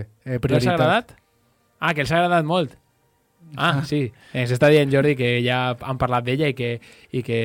eh, 0.00 0.40
prioritat. 0.40 0.74
agradat? 0.74 1.16
Ah, 1.78 1.92
que 1.92 2.06
els 2.06 2.12
ha 2.12 2.22
agradat 2.22 2.48
molt. 2.48 2.78
Ah, 3.54 3.84
sí. 3.86 4.10
Ens 4.34 4.50
està 4.52 4.68
dient 4.68 4.90
Jordi 4.92 5.14
que 5.16 5.28
ja 5.44 5.76
han 5.86 5.96
parlat 5.96 6.24
d'ella 6.26 6.48
i 6.50 6.54
que, 6.58 6.80
i 7.14 7.22
que 7.24 7.36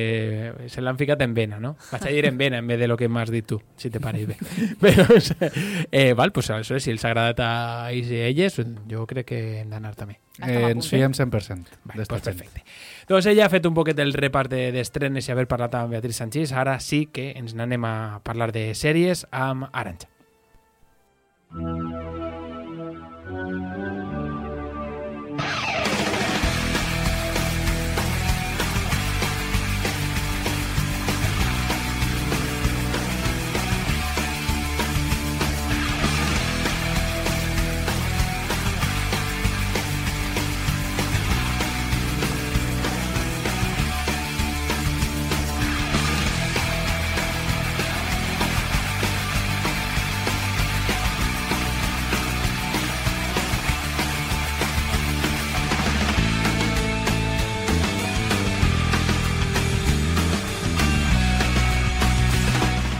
se 0.68 0.82
l'han 0.82 0.98
ficat 0.98 1.22
en 1.22 1.32
vena, 1.32 1.60
no? 1.62 1.76
Vaig 1.92 2.02
a 2.08 2.10
dir 2.10 2.24
en 2.26 2.36
vena 2.36 2.58
en 2.58 2.66
vez 2.66 2.78
de 2.80 2.88
lo 2.90 2.96
que 2.98 3.08
m'has 3.08 3.30
dit 3.30 3.46
tu, 3.46 3.60
si 3.76 3.88
te 3.88 4.00
pareix 4.02 4.26
bé. 4.28 4.36
Però, 4.82 5.06
eh, 5.90 6.12
val, 6.18 6.32
pues 6.32 6.50
aleshores, 6.50 6.82
si 6.84 6.90
els 6.90 7.04
ha 7.06 7.12
agradat 7.14 7.40
a 7.40 7.52
ells 7.92 8.10
i 8.10 8.18
a 8.20 8.26
elles, 8.28 8.58
jo 8.90 9.06
crec 9.06 9.30
que 9.30 9.40
hem 9.62 9.70
d'anar 9.70 9.94
també. 9.94 10.18
Eh, 10.42 10.72
ens 10.72 10.88
fiem 10.88 11.12
100% 11.12 11.78
Vale, 11.84 12.04
pues 12.08 12.22
perfecte. 12.24 12.64
Doncs 13.08 13.26
ella 13.30 13.46
ha 13.46 13.52
fet 13.52 13.66
un 13.68 13.74
poquet 13.74 13.98
el 14.02 14.12
repart 14.12 14.50
de- 14.50 14.72
d'estrenes 14.72 15.28
i 15.28 15.32
haver 15.32 15.46
parlat 15.46 15.74
amb 15.80 15.92
Beatriz 15.92 16.16
Sanchís. 16.16 16.52
Ara 16.52 16.78
sí 16.80 17.06
que 17.12 17.30
ens 17.38 17.54
n'anem 17.54 17.84
a 17.84 18.20
parlar 18.24 18.50
de 18.52 18.72
sèries 18.74 19.24
amb 19.30 19.68
Arantxa. 19.72 20.08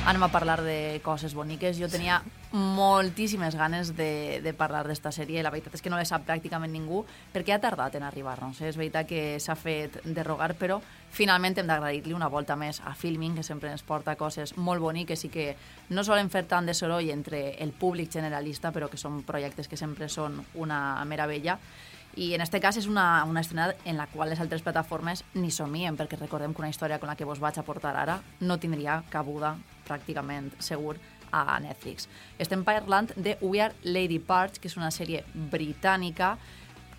Anem 0.04 0.22
a 0.22 0.28
parlar 0.28 0.62
de 0.62 1.00
coses 1.04 1.34
boniques. 1.34 1.78
Jo 1.78 1.86
tenia 1.86 2.22
moltíssimes 2.52 3.54
ganes 3.54 3.92
de, 3.94 4.40
de 4.42 4.52
parlar 4.52 4.82
d'esta 4.88 5.12
sèrie. 5.14 5.44
La 5.44 5.52
veritat 5.54 5.76
és 5.78 5.82
que 5.84 5.92
no 5.92 5.98
la 6.00 6.06
sap 6.08 6.24
pràcticament 6.26 6.72
ningú 6.74 7.04
perquè 7.32 7.54
ha 7.54 7.60
tardat 7.62 7.94
en 7.94 8.06
arribar-nos. 8.08 8.58
Eh? 8.60 8.72
És 8.72 8.78
veritat 8.80 9.06
que 9.06 9.38
s'ha 9.38 9.54
fet 9.54 10.00
derrogar, 10.02 10.52
però 10.58 10.80
finalment 11.14 11.54
hem 11.60 11.70
d'agrair-li 11.70 12.16
una 12.18 12.30
volta 12.32 12.56
més 12.58 12.82
a 12.82 12.96
Filming, 12.98 13.36
que 13.38 13.46
sempre 13.46 13.70
ens 13.70 13.86
porta 13.86 14.16
coses 14.18 14.56
molt 14.56 14.82
boniques 14.82 15.22
i 15.22 15.30
que 15.30 15.48
no 15.94 16.02
solen 16.02 16.30
fer 16.34 16.44
tant 16.50 16.66
de 16.66 16.74
soroll 16.74 17.12
entre 17.14 17.54
el 17.62 17.70
públic 17.70 18.10
generalista, 18.10 18.72
però 18.74 18.90
que 18.90 18.98
són 18.98 19.22
projectes 19.22 19.70
que 19.70 19.78
sempre 19.78 20.10
són 20.10 20.42
una 20.54 20.98
meravella. 21.06 21.60
I 22.18 22.34
en 22.34 22.42
aquest 22.42 22.58
cas 22.60 22.76
és 22.76 22.88
una, 22.90 23.22
una 23.24 23.40
estrena 23.40 23.70
en 23.88 23.96
la 23.96 24.08
qual 24.10 24.28
les 24.28 24.40
altres 24.42 24.66
plataformes 24.66 25.22
ni 25.32 25.54
somien, 25.54 25.96
perquè 25.96 26.18
recordem 26.18 26.52
que 26.52 26.60
una 26.60 26.72
història 26.74 26.98
com 26.98 27.08
la 27.08 27.16
que 27.16 27.28
vos 27.28 27.40
vaig 27.40 27.62
aportar 27.62 27.94
ara 27.96 28.18
no 28.40 28.58
tindria 28.60 29.04
cabuda 29.08 29.54
pràcticament 29.88 30.50
segur 30.62 30.96
a 31.32 31.58
Netflix. 31.64 32.08
Estem 32.38 32.62
parlant 32.64 33.08
de 33.16 33.36
We 33.40 33.62
Are 33.64 33.74
Lady 33.84 34.18
Parts, 34.20 34.60
que 34.60 34.68
és 34.68 34.76
una 34.76 34.92
sèrie 34.92 35.24
britànica 35.32 36.36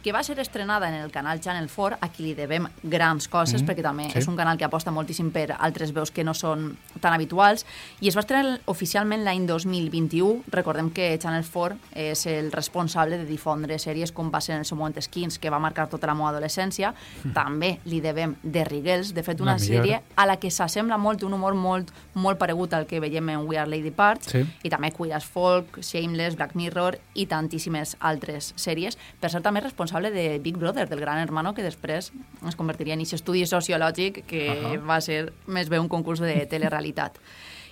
que 0.03 0.11
va 0.11 0.21
ser 0.21 0.37
estrenada 0.39 0.89
en 0.89 0.95
el 0.95 1.11
canal 1.11 1.39
Channel 1.39 1.69
4, 1.73 1.97
a 2.01 2.09
qui 2.11 2.27
li 2.27 2.33
devem 2.35 2.67
grans 2.83 3.29
coses, 3.31 3.61
mm, 3.61 3.65
perquè 3.65 3.81
també 3.81 4.09
sí. 4.11 4.19
és 4.19 4.27
un 4.27 4.35
canal 4.35 4.57
que 4.59 4.67
aposta 4.67 4.91
moltíssim 4.91 5.31
per 5.31 5.55
altres 5.55 5.93
veus 5.95 6.11
que 6.11 6.25
no 6.27 6.33
són 6.35 6.73
tan 6.99 7.15
habituals, 7.15 7.65
i 8.03 8.11
es 8.11 8.17
va 8.17 8.21
estrenar 8.25 8.59
oficialment 8.67 9.23
l'any 9.23 9.47
2021. 9.47 10.43
Recordem 10.51 10.91
que 10.91 11.07
Channel 11.17 11.45
4 11.47 11.77
és 11.95 12.25
el 12.27 12.51
responsable 12.51 13.17
de 13.17 13.25
difondre 13.25 13.79
sèries 13.79 14.11
com 14.11 14.29
va 14.29 14.41
ser 14.43 14.57
en 14.57 14.65
el 14.65 14.67
seu 14.67 14.77
moment 14.77 14.99
Skins, 14.99 15.39
que 15.39 15.49
va 15.49 15.61
marcar 15.63 15.87
tota 15.87 16.07
la 16.07 16.17
meva 16.19 16.33
adolescència. 16.33 16.93
Mm. 17.23 17.33
També 17.33 17.71
li 17.85 18.01
devem 18.03 18.35
The 18.43 18.67
Rigels, 18.67 19.13
de 19.15 19.23
fet 19.23 19.39
una 19.39 19.55
sèrie 19.57 20.01
a 20.15 20.27
la 20.27 20.35
que 20.35 20.51
s'assembla 20.51 20.97
molt, 20.99 21.23
un 21.23 21.33
humor 21.33 21.55
molt, 21.55 21.95
molt 22.13 22.37
paregut 22.37 22.73
al 22.73 22.85
que 22.85 22.99
veiem 22.99 23.29
en 23.29 23.47
We 23.47 23.57
Are 23.57 23.69
Lady 23.71 23.91
Parts, 23.95 24.33
sí. 24.35 24.43
i 24.63 24.69
també 24.69 24.91
Queer 24.91 25.15
as 25.15 25.23
Folk, 25.23 25.79
Shameless, 25.79 26.35
Black 26.35 26.59
Mirror 26.59 26.99
i 27.15 27.25
tantíssimes 27.31 27.95
altres 28.01 28.51
sèries. 28.59 28.99
Per 29.21 29.31
ser 29.31 29.39
també 29.41 29.63
responsable 29.63 29.92
responsable 29.93 30.12
de 30.12 30.39
Big 30.39 30.58
Brother, 30.58 30.89
del 30.89 30.99
Gran 30.99 31.19
Hermano, 31.19 31.53
que 31.53 31.63
després 31.63 32.12
es 32.47 32.56
convertiria 32.56 32.93
en 32.93 33.01
aquest 33.01 33.21
estudi 33.21 33.45
sociològic 33.45 34.25
que 34.25 34.49
uh 34.49 34.56
-huh. 34.56 34.88
va 34.88 35.01
ser 35.01 35.34
més 35.45 35.69
bé 35.69 35.79
un 35.79 35.88
concurs 35.88 36.19
de 36.19 36.45
telerealitat. 36.47 37.19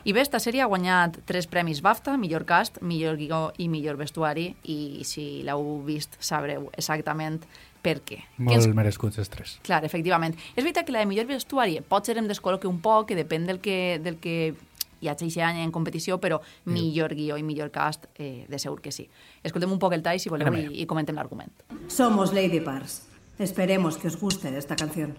I 0.04 0.14
bé, 0.14 0.22
esta 0.22 0.40
sèrie 0.40 0.62
ha 0.62 0.66
guanyat 0.66 1.20
tres 1.26 1.46
premis 1.48 1.82
BAFTA, 1.82 2.18
millor 2.18 2.46
cast, 2.46 2.82
millor 2.82 3.18
guió 3.18 3.54
i 3.58 3.68
millor 3.68 3.98
vestuari, 3.98 4.56
i 4.64 5.04
si 5.04 5.44
l'heu 5.44 5.84
vist 5.86 6.18
sabreu 6.20 6.72
exactament 6.76 7.46
per 7.82 8.02
què. 8.02 8.24
Molt 8.38 8.66
ens... 8.66 8.76
merescuts 8.76 9.18
els 9.18 9.30
tres. 9.30 9.60
Clar, 9.64 9.84
efectivament. 9.86 10.36
És 10.56 10.64
veritat 10.64 10.86
que 10.86 10.92
la 10.92 11.00
de 11.00 11.06
millor 11.06 11.26
vestuari 11.26 11.82
pot 11.82 12.06
ser 12.06 12.18
em 12.18 12.28
descol·loqui 12.28 12.68
un 12.68 12.80
poc, 12.82 13.08
que 13.08 13.16
depèn 13.16 13.46
del 13.46 13.60
que, 13.60 14.00
del 14.00 14.18
que 14.18 14.56
hi 15.02 15.10
ha 15.10 15.18
aquest 15.18 15.38
any 15.44 15.62
en 15.66 15.72
competició, 15.74 16.20
però 16.22 16.40
millor 16.66 17.16
guió 17.18 17.38
i 17.38 17.44
millor 17.44 17.72
cast, 17.74 18.06
eh, 18.16 18.46
de 18.48 18.60
segur 18.60 18.82
que 18.82 18.92
sí. 18.92 19.10
Escoltem 19.44 19.72
un 19.72 19.80
poc 19.80 19.94
el 19.98 20.04
tall, 20.06 20.20
si 20.20 20.30
voleu, 20.30 20.54
i, 20.56 20.68
y 20.82 20.86
comentem 20.86 21.18
l'argument. 21.18 21.52
Somos 21.90 22.34
Lady 22.34 22.62
Pars. 22.62 23.02
Esperemos 23.40 23.98
que 23.98 24.08
os 24.08 24.20
guste 24.20 24.56
esta 24.58 24.76
canción. 24.76 25.18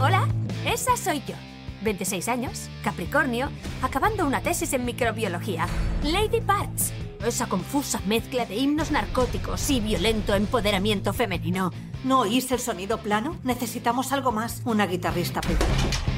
Hola, 0.00 0.28
esa 0.66 0.96
soy 0.96 1.22
yo. 1.26 1.34
26 1.82 2.28
años, 2.28 2.68
Capricornio, 2.84 3.48
acabando 3.82 4.26
una 4.26 4.42
tesis 4.42 4.72
en 4.74 4.84
microbiología. 4.84 5.66
Lady 6.04 6.40
Parts. 6.40 6.92
Esa 7.24 7.46
confusa 7.46 8.00
mezcla 8.06 8.46
de 8.46 8.56
himnos 8.56 8.90
narcóticos 8.90 9.68
y 9.70 9.80
violento 9.80 10.34
empoderamiento 10.34 11.12
femenino. 11.12 11.70
¿No 12.02 12.20
oís 12.20 12.50
el 12.50 12.60
sonido 12.60 12.98
plano? 12.98 13.36
Necesitamos 13.44 14.12
algo 14.12 14.32
más. 14.32 14.62
Una 14.64 14.86
guitarrista. 14.86 15.42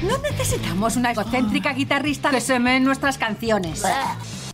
No 0.01 0.17
necesitamos 0.19 0.95
una 0.95 1.11
egocéntrica 1.11 1.73
guitarrista 1.73 2.29
que 2.29 2.39
se 2.39 2.57
me 2.57 2.77
en 2.77 2.85
nuestras 2.85 3.17
canciones. 3.17 3.83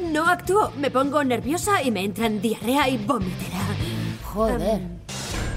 No 0.03 0.27
actúo. 0.27 0.71
Me 0.77 0.89
pongo 0.89 1.23
nerviosa 1.23 1.83
y 1.83 1.91
me 1.91 2.03
entran 2.03 2.41
diarrea 2.41 2.89
y 2.89 2.97
vomitera. 2.97 3.59
Joder. 4.33 4.59
Um, 4.59 4.99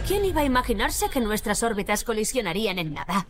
¿Quién 0.07 0.27
iba 0.27 0.43
a 0.43 0.45
imaginarse 0.45 1.09
que 1.09 1.21
nuestras 1.21 1.63
órbitas 1.63 2.05
colisionarían 2.05 2.79
en 2.79 2.93
nada? 2.93 3.27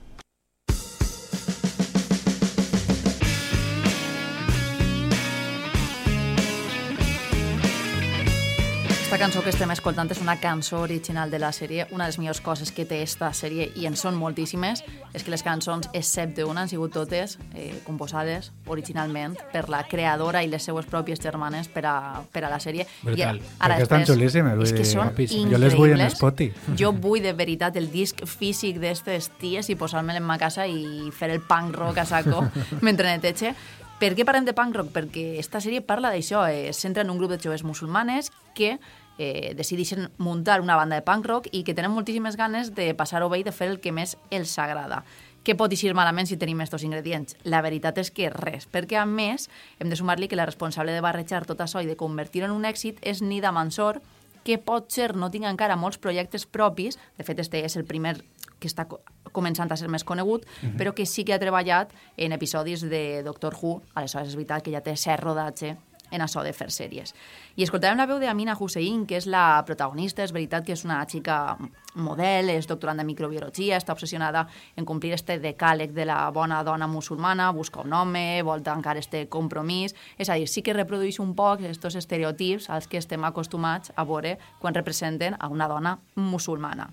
Aquesta 9.12 9.26
cançó 9.26 9.42
que 9.44 9.50
estem 9.52 9.68
escoltant 9.74 10.08
és 10.08 10.22
una 10.22 10.38
cançó 10.40 10.78
original 10.80 11.28
de 11.28 11.36
la 11.36 11.50
sèrie. 11.52 11.84
Una 11.92 12.06
de 12.06 12.14
les 12.14 12.16
millors 12.16 12.38
coses 12.40 12.70
que 12.72 12.86
té 12.88 13.02
esta 13.04 13.28
sèrie, 13.36 13.66
i 13.76 13.84
en 13.84 13.92
són 13.92 14.14
moltíssimes, 14.16 14.80
és 15.12 15.20
que 15.20 15.28
les 15.34 15.42
cançons, 15.44 15.90
excepte 15.92 16.46
una, 16.48 16.62
han 16.62 16.70
sigut 16.70 16.94
totes 16.96 17.34
eh, 17.52 17.74
composades 17.84 18.48
originalment 18.72 19.34
per 19.52 19.66
la 19.68 19.82
creadora 19.90 20.40
i 20.40 20.48
les 20.48 20.64
seues 20.64 20.88
pròpies 20.88 21.20
germanes 21.20 21.68
per 21.68 21.82
a, 21.90 22.22
per 22.32 22.46
a 22.46 22.54
la 22.54 22.56
sèrie. 22.56 22.86
Brutal. 23.02 23.42
I 23.42 23.50
ara 23.58 23.76
Perquè 23.76 23.84
estan 23.90 24.06
xulíssimes. 24.08 24.64
És 24.64 24.72
que 24.78 24.88
són 24.88 25.12
Jo 25.52 25.60
les 25.60 25.76
vull 25.76 25.92
en 25.92 26.06
Spotify. 26.16 26.72
Jo 26.80 26.94
vull 26.96 27.20
de 27.20 27.34
veritat 27.36 27.76
el 27.76 27.90
disc 27.92 28.24
físic 28.24 28.80
d'aquestes 28.80 29.28
ties 29.36 29.68
i 29.68 29.76
posar-me'l 29.76 30.22
en 30.22 30.24
ma 30.24 30.40
casa 30.40 30.64
i 30.64 31.12
fer 31.12 31.28
el 31.36 31.44
punk 31.44 31.76
rock 31.76 32.00
a 32.00 32.08
saco 32.08 32.46
mentre 32.80 33.12
neteja. 33.12 33.52
Per 34.00 34.16
què 34.16 34.24
parlem 34.26 34.48
de 34.48 34.56
punk 34.56 34.80
rock? 34.80 34.88
Perquè 34.96 35.36
esta 35.38 35.60
sèrie 35.60 35.84
parla 35.84 36.10
d'això, 36.10 36.48
eh, 36.48 36.72
centra 36.72 37.04
en 37.04 37.12
un 37.12 37.20
grup 37.20 37.36
de 37.36 37.38
joves 37.38 37.62
musulmanes 37.62 38.32
que 38.56 38.78
eh, 39.18 39.54
decideixen 39.56 40.10
muntar 40.18 40.60
una 40.60 40.76
banda 40.76 40.96
de 40.96 41.04
punk 41.06 41.26
rock 41.26 41.48
i 41.52 41.64
que 41.64 41.74
tenen 41.74 41.92
moltíssimes 41.92 42.36
ganes 42.36 42.74
de 42.74 42.92
passar-ho 42.94 43.28
bé 43.28 43.42
i 43.42 43.46
de 43.46 43.52
fer 43.52 43.68
el 43.70 43.80
que 43.80 43.92
més 43.92 44.16
els 44.30 44.56
agrada. 44.58 45.02
Què 45.42 45.56
pot 45.58 45.72
eixir 45.74 45.90
malament 45.98 46.28
si 46.30 46.38
tenim 46.38 46.60
aquests 46.62 46.84
ingredients? 46.86 47.34
La 47.42 47.62
veritat 47.66 47.96
és 47.98 48.12
que 48.14 48.30
res, 48.30 48.68
perquè 48.70 49.00
a 49.00 49.06
més 49.06 49.48
hem 49.82 49.90
de 49.90 49.98
sumar-li 49.98 50.28
que 50.30 50.38
la 50.38 50.46
responsable 50.46 50.94
de 50.94 51.02
barrejar 51.02 51.42
tot 51.48 51.60
això 51.64 51.82
i 51.82 51.88
de 51.88 51.98
convertir-ho 51.98 52.46
en 52.46 52.54
un 52.54 52.68
èxit 52.68 53.00
és 53.02 53.24
Nida 53.26 53.50
Mansor, 53.50 53.98
que 54.44 54.58
pot 54.58 54.90
ser 54.90 55.16
no 55.18 55.30
tinc 55.34 55.46
encara 55.46 55.78
molts 55.78 55.98
projectes 56.02 56.46
propis, 56.46 56.98
de 57.18 57.26
fet 57.26 57.42
este 57.42 57.62
és 57.66 57.76
el 57.78 57.86
primer 57.86 58.20
que 58.62 58.70
està 58.70 58.86
començant 59.34 59.70
a 59.70 59.76
ser 59.76 59.88
més 59.90 60.04
conegut, 60.04 60.46
-huh. 60.46 60.76
però 60.78 60.94
que 60.94 61.06
sí 61.06 61.24
que 61.24 61.34
ha 61.34 61.38
treballat 61.38 61.90
en 62.16 62.32
episodis 62.32 62.82
de 62.82 63.22
Doctor 63.24 63.56
Who, 63.60 63.82
aleshores 63.94 64.28
és 64.28 64.36
veritat 64.36 64.62
que 64.62 64.70
ja 64.70 64.80
té 64.80 64.96
cert 64.96 65.22
rodatge 65.24 65.76
en 66.12 66.22
això 66.22 66.44
de 66.44 66.52
fer 66.52 66.68
sèries. 66.70 67.14
I 67.56 67.64
escoltarem 67.64 67.98
la 67.98 68.06
veu 68.06 68.20
d'Amina 68.20 68.54
Hussein, 68.58 69.06
que 69.08 69.18
és 69.18 69.26
la 69.26 69.62
protagonista. 69.66 70.22
És 70.22 70.32
veritat 70.32 70.66
que 70.66 70.76
és 70.76 70.84
una 70.84 71.00
xica 71.08 71.56
model, 71.94 72.52
és 72.52 72.68
doctorant 72.68 73.00
de 73.00 73.06
microbiologia, 73.08 73.76
està 73.76 73.96
obsessionada 73.96 74.46
en 74.76 74.86
complir 74.88 75.12
este 75.16 75.38
decàleg 75.42 75.92
de 75.96 76.06
la 76.08 76.30
bona 76.30 76.62
dona 76.64 76.86
musulmana, 76.86 77.50
busca 77.52 77.82
un 77.82 77.92
home, 77.92 78.42
vol 78.46 78.62
tancar 78.62 78.96
este 79.00 79.26
compromís. 79.28 79.96
És 80.18 80.30
a 80.30 80.38
dir, 80.38 80.48
sí 80.48 80.62
que 80.62 80.76
reprodueix 80.76 81.20
un 81.20 81.34
poc 81.34 81.60
aquests 81.60 82.00
estereotips 82.04 82.70
als 82.70 82.88
que 82.88 83.00
estem 83.00 83.24
acostumats 83.24 83.92
a 83.96 84.04
veure 84.04 84.38
quan 84.60 84.74
representen 84.74 85.36
a 85.38 85.48
una 85.48 85.68
dona 85.68 85.98
musulmana. 86.14 86.90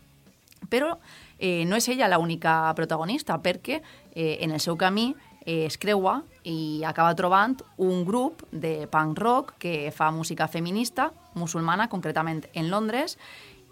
Però 0.70 0.98
eh, 1.40 1.64
no 1.66 1.78
és 1.80 1.88
ella 1.88 2.10
l'única 2.12 2.74
protagonista, 2.76 3.40
perquè 3.42 3.80
eh, 4.14 4.38
en 4.44 4.52
el 4.52 4.60
seu 4.60 4.76
camí 4.78 5.14
eh, 5.50 5.66
es 5.66 5.80
creua 5.82 6.22
i 6.46 6.84
acaba 6.86 7.16
trobant 7.18 7.58
un 7.82 8.04
grup 8.06 8.44
de 8.52 8.86
punk 8.92 9.18
rock 9.18 9.56
que 9.58 9.90
fa 9.96 10.12
música 10.14 10.48
feminista, 10.48 11.10
musulmana, 11.34 11.90
concretament 11.90 12.46
en 12.54 12.70
Londres, 12.70 13.18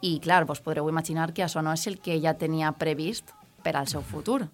i, 0.01 0.17
clar, 0.21 0.45
vos 0.49 0.61
podreu 0.65 0.89
imaginar 0.89 1.33
que 1.33 1.45
això 1.45 1.61
no 1.61 1.73
és 1.77 1.85
el 1.89 1.99
que 2.01 2.15
ella 2.17 2.33
tenia 2.37 2.73
previst 2.73 3.29
per 3.61 3.75
al 3.77 3.89
seu 3.89 4.01
futur. 4.01 4.47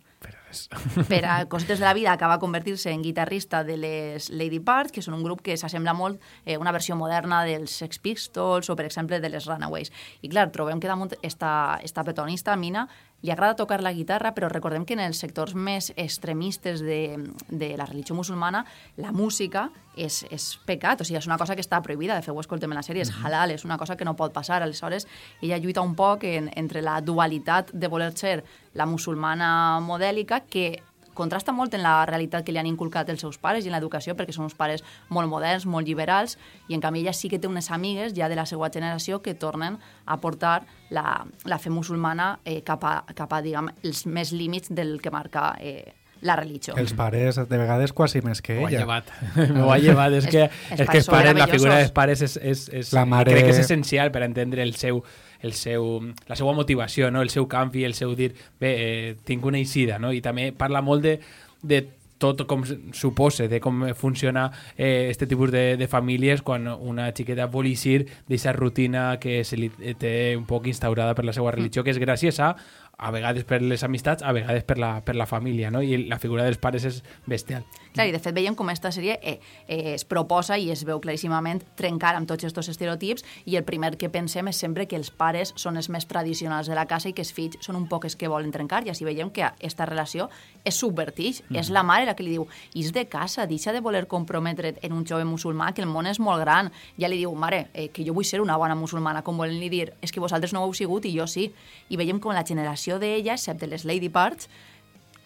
Per 1.11 1.21
a 1.25 1.37
coses 1.51 1.79
de 1.79 1.85
la 1.85 1.93
vida 1.93 2.11
acaba 2.11 2.39
convertir-se 2.39 2.91
en 2.91 3.01
guitarrista 3.01 3.63
de 3.63 3.77
les 3.77 4.29
Lady 4.29 4.59
Parts, 4.59 4.93
que 4.93 5.03
són 5.05 5.17
un 5.17 5.23
grup 5.25 5.43
que 5.45 5.57
s'assembla 5.59 5.95
molt 5.97 6.21
eh, 6.45 6.57
una 6.57 6.73
versió 6.75 6.97
moderna 6.99 7.43
dels 7.47 7.73
Sex 7.83 7.99
Pistols 8.03 8.69
o, 8.69 8.77
per 8.79 8.85
exemple, 8.89 9.19
de 9.19 9.31
les 9.33 9.47
Runaways. 9.49 9.93
I, 10.21 10.29
clar, 10.29 10.49
trobem 10.53 10.81
que 10.83 10.91
damunt 10.91 11.17
esta, 11.21 11.79
esta 11.83 12.05
protagonista, 12.05 12.55
Mina, 12.59 12.87
li 13.23 13.31
agrada 13.31 13.55
tocar 13.55 13.79
la 13.81 13.93
guitarra, 13.95 14.33
però 14.35 14.49
recordem 14.51 14.83
que 14.83 14.97
en 14.97 15.01
els 15.05 15.21
sectors 15.23 15.55
més 15.55 15.93
extremistes 15.95 16.83
de, 16.83 17.15
de 17.47 17.69
la 17.79 17.87
religió 17.87 18.15
musulmana 18.17 18.65
la 18.99 19.13
música 19.15 19.69
és, 19.95 20.25
és 20.27 20.47
pecat, 20.67 20.99
o 20.99 21.07
sigui, 21.07 21.21
és 21.21 21.29
una 21.29 21.37
cosa 21.39 21.55
que 21.55 21.63
està 21.63 21.79
prohibida, 21.85 22.17
de 22.17 22.25
fet 22.25 22.35
ho 22.35 22.43
escoltem 22.43 22.75
en 22.75 22.81
la 22.81 22.83
sèrie, 22.83 23.05
és 23.05 23.13
halal, 23.23 23.53
és 23.55 23.63
una 23.63 23.77
cosa 23.79 23.95
que 23.95 24.03
no 24.03 24.17
pot 24.19 24.35
passar, 24.35 24.59
aleshores 24.61 25.07
ella 25.41 25.61
lluita 25.63 25.85
un 25.85 25.95
poc 25.95 26.25
en, 26.27 26.51
entre 26.59 26.83
la 26.83 26.99
dualitat 26.99 27.71
de 27.71 27.87
voler 27.87 28.11
ser 28.19 28.41
la 28.73 28.85
musulmana 28.89 29.79
modèlica 29.79 30.42
que 30.49 30.82
contrasta 31.13 31.53
molt 31.53 31.73
en 31.73 31.84
la 31.86 32.06
realitat 32.10 32.43
que 32.45 32.51
li 32.51 32.60
han 32.60 32.69
inculcat 32.69 33.10
els 33.13 33.21
seus 33.21 33.38
pares 33.38 33.65
i 33.65 33.69
en 33.69 33.77
l'educació, 33.77 34.17
perquè 34.17 34.34
són 34.36 34.47
uns 34.49 34.58
pares 34.58 34.84
molt 35.13 35.29
moderns, 35.29 35.65
molt 35.69 35.88
liberals, 35.88 36.38
i 36.67 36.77
en 36.77 36.82
canvi 36.82 37.03
ella 37.03 37.13
sí 37.13 37.29
que 37.29 37.39
té 37.39 37.47
unes 37.47 37.69
amigues 37.71 38.15
ja 38.17 38.29
de 38.29 38.38
la 38.39 38.47
seva 38.49 38.71
generació 38.73 39.21
que 39.21 39.36
tornen 39.38 39.77
a 40.06 40.19
portar 40.19 40.63
la, 40.89 41.23
la 41.45 41.60
fe 41.60 41.69
musulmana 41.69 42.39
eh, 42.45 42.62
cap, 42.65 42.84
a, 42.84 43.03
cap 43.13 43.34
a, 43.34 43.43
diguem, 43.45 43.69
els 43.84 44.06
més 44.06 44.34
límits 44.34 44.73
del 44.73 44.99
que 45.01 45.13
marca 45.13 45.53
eh, 45.62 45.93
la 46.23 46.38
religió. 46.39 46.75
Els 46.79 46.93
pares, 46.95 47.36
de 47.36 47.58
vegades, 47.60 47.91
quasi 47.93 48.21
més 48.23 48.41
que 48.41 48.56
ella. 48.56 48.63
M'ho 48.63 48.69
ha 48.69 48.79
llevat. 48.79 49.12
M'ho 49.58 49.69
ha 49.73 49.77
llevat. 49.82 50.17
És 50.21 50.29
que, 50.32 50.47
és, 50.47 50.79
és 50.79 50.88
que 50.88 51.01
els 51.01 51.12
pares, 51.12 51.36
la 51.38 51.49
figura 51.51 51.77
dels 51.82 51.93
pares 51.95 52.23
és, 52.23 52.38
és, 52.39 52.65
és, 52.71 52.93
la 52.95 53.06
mare... 53.10 53.36
crec 53.36 53.49
que 53.49 53.55
és 53.57 53.61
essencial 53.65 54.13
per 54.15 54.24
entendre 54.26 54.63
el 54.63 54.74
seu, 54.80 55.03
el 55.43 55.53
seu, 55.53 55.99
la 56.27 56.37
seva 56.39 56.53
motivació, 56.55 57.11
no? 57.11 57.21
el 57.21 57.29
seu 57.29 57.47
canvi, 57.51 57.83
el 57.85 57.93
seu 57.93 58.15
dir, 58.15 58.31
bé, 58.59 58.71
eh, 58.73 59.15
tinc 59.27 59.45
una 59.45 59.59
eixida, 59.59 59.99
no? 59.99 60.13
i 60.15 60.23
també 60.23 60.51
parla 60.57 60.81
molt 60.81 61.03
de, 61.03 61.19
de 61.61 61.83
tot 62.23 62.45
com 62.47 62.63
suposa 62.95 63.49
de 63.51 63.59
com 63.59 63.83
funciona 63.99 64.45
eh, 64.77 65.09
este 65.09 65.27
tipus 65.27 65.51
de, 65.51 65.75
de 65.77 65.87
famílies 65.91 66.41
quan 66.41 66.69
una 66.71 67.09
xiqueta 67.11 67.49
vol 67.51 67.67
eixir 67.67 68.05
d'aquesta 68.05 68.53
rutina 68.55 69.03
que 69.19 69.41
se 69.43 69.59
li 69.59 69.69
té 69.99 70.13
un 70.37 70.45
poc 70.47 70.69
instaurada 70.71 71.17
per 71.17 71.25
la 71.27 71.35
seva 71.35 71.51
religió, 71.51 71.83
que 71.83 71.91
és 71.91 71.99
gràcies 71.99 72.39
a 72.39 72.53
a 72.97 73.11
vegades 73.11 73.43
per 73.43 73.61
les 73.61 73.83
amistats, 73.83 74.23
a 74.23 74.31
vegades 74.31 74.63
per 74.63 74.77
la, 74.77 75.01
per 75.01 75.15
la 75.15 75.25
família, 75.25 75.71
no? 75.71 75.81
I 75.81 76.05
la 76.07 76.19
figura 76.21 76.45
dels 76.45 76.59
pares 76.61 76.85
és 76.85 77.01
bestial. 77.25 77.65
Clar, 77.93 78.07
i 78.09 78.13
de 78.13 78.19
fet 78.21 78.33
veiem 78.35 78.55
com 78.57 78.69
aquesta 78.69 78.91
sèrie 78.93 79.17
eh, 79.21 79.39
eh, 79.67 79.93
es 79.93 80.05
proposa 80.05 80.57
i 80.57 80.69
es 80.73 80.83
veu 80.85 81.01
claríssimament 81.01 81.61
trencar 81.77 82.13
amb 82.17 82.29
tots 82.29 82.45
aquests 82.45 82.71
estereotips 82.73 83.25
i 83.49 83.57
el 83.57 83.65
primer 83.65 83.95
que 84.01 84.09
pensem 84.13 84.47
és 84.49 84.61
sempre 84.61 84.87
que 84.89 84.97
els 84.97 85.11
pares 85.13 85.53
són 85.59 85.77
els 85.77 85.89
més 85.93 86.07
tradicionals 86.09 86.69
de 86.69 86.77
la 86.77 86.85
casa 86.89 87.09
i 87.09 87.13
que 87.13 87.25
els 87.25 87.33
fills 87.33 87.59
són 87.61 87.77
un 87.77 87.87
poc 87.89 88.07
els 88.09 88.17
que 88.17 88.29
volen 88.31 88.53
trencar 88.53 88.83
i 88.85 88.93
així 88.93 89.05
veiem 89.05 89.29
que 89.33 89.45
aquesta 89.45 89.85
relació 89.89 90.29
es 90.63 90.77
subvertix. 90.77 91.43
Mm. 91.49 91.59
És 91.61 91.73
la 91.73 91.83
mare 91.83 92.07
la 92.09 92.15
que 92.17 92.25
li 92.25 92.33
diu 92.37 92.47
is 92.77 92.93
de 92.93 93.05
casa, 93.09 93.47
deixa 93.49 93.73
de 93.73 93.81
voler 93.81 94.05
comprometre't 94.07 94.79
en 94.81 94.93
un 94.93 95.05
jove 95.05 95.25
musulmà, 95.25 95.73
que 95.73 95.83
el 95.83 95.89
món 95.89 96.09
és 96.09 96.21
molt 96.21 96.41
gran. 96.45 96.71
Ja 96.99 97.09
li 97.09 97.19
diu, 97.21 97.33
mare, 97.35 97.67
eh, 97.73 97.89
que 97.93 98.05
jo 98.05 98.13
vull 98.13 98.25
ser 98.25 98.41
una 98.41 98.57
bona 98.57 98.77
musulmana, 98.79 99.23
com 99.25 99.37
volen 99.37 99.59
li 99.59 99.69
dir, 99.69 99.91
és 100.01 100.11
que 100.11 100.23
vosaltres 100.23 100.53
no 100.53 100.63
ho 100.63 100.69
heu 100.69 100.77
sigut 100.77 101.05
i 101.05 101.13
jo 101.17 101.27
sí. 101.27 101.49
I 101.89 101.99
veiem 101.99 102.21
com 102.21 102.33
la 102.33 102.45
generació 102.47 102.82
d'ella, 102.99 103.38
excepte 103.38 103.67
les 103.67 103.86
lady 103.86 104.09
parts, 104.09 104.49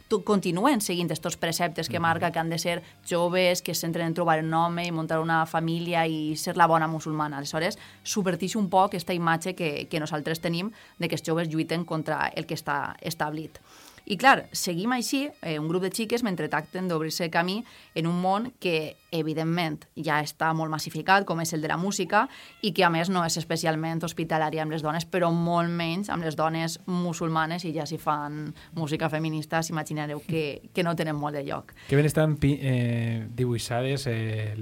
tu, 0.08 0.22
continuen 0.24 0.82
seguint 0.82 1.10
aquests 1.12 1.40
preceptes 1.40 1.90
que 1.92 2.00
marca 2.00 2.32
que 2.32 2.40
han 2.40 2.50
de 2.50 2.60
ser 2.62 2.82
joves, 3.10 3.62
que 3.62 3.76
s'entren 3.76 4.08
en 4.08 4.16
trobar 4.16 4.40
un 4.44 4.54
home 4.54 4.86
i 4.88 4.94
muntar 4.96 5.20
una 5.20 5.42
família 5.46 6.06
i 6.08 6.36
ser 6.40 6.56
la 6.58 6.68
bona 6.68 6.88
musulmana. 6.88 7.42
Aleshores, 7.42 7.78
subverteix 8.04 8.56
un 8.56 8.70
poc 8.70 8.94
aquesta 8.94 9.18
imatge 9.18 9.56
que, 9.56 9.72
que 9.92 10.00
nosaltres 10.00 10.40
tenim 10.40 10.72
de 10.98 11.10
que 11.10 11.20
els 11.20 11.26
joves 11.28 11.52
lluiten 11.52 11.86
contra 11.86 12.32
el 12.36 12.48
que 12.48 12.56
està 12.56 12.96
establit. 13.02 13.60
I 14.08 14.16
clar, 14.16 14.46
seguim 14.56 14.94
així, 14.96 15.26
eh, 15.42 15.58
un 15.60 15.68
grup 15.68 15.84
de 15.84 15.90
xiques, 15.92 16.24
mentre 16.24 16.48
tracten 16.48 16.88
d'obrir-se 16.88 17.28
camí 17.30 17.58
en 17.94 18.08
un 18.08 18.22
món 18.22 18.54
que, 18.64 18.96
evidentment, 19.12 19.82
ja 20.00 20.22
està 20.24 20.54
molt 20.56 20.72
massificat, 20.72 21.26
com 21.28 21.42
és 21.44 21.52
el 21.54 21.62
de 21.62 21.68
la 21.68 21.76
música, 21.78 22.28
i 22.62 22.72
que, 22.72 22.86
a 22.88 22.90
més, 22.90 23.12
no 23.12 23.26
és 23.28 23.36
especialment 23.38 24.04
hospitalari 24.08 24.64
amb 24.64 24.72
les 24.72 24.86
dones, 24.86 25.04
però 25.04 25.32
molt 25.36 25.70
menys 25.70 26.08
amb 26.10 26.24
les 26.24 26.40
dones 26.40 26.80
musulmanes, 26.88 27.66
i 27.68 27.74
ja 27.76 27.86
si 27.86 28.00
fan 28.00 28.54
música 28.80 29.10
feminista, 29.12 29.60
s'imaginareu 29.62 30.24
que, 30.24 30.72
que 30.74 30.88
no 30.88 30.96
tenen 30.96 31.20
molt 31.20 31.36
de 31.36 31.44
lloc. 31.44 31.76
Que 31.90 32.00
ben 32.00 32.08
estan 32.08 32.38
eh, 32.44 33.28
dibuixades 33.36 34.08
eh, 34.08 34.56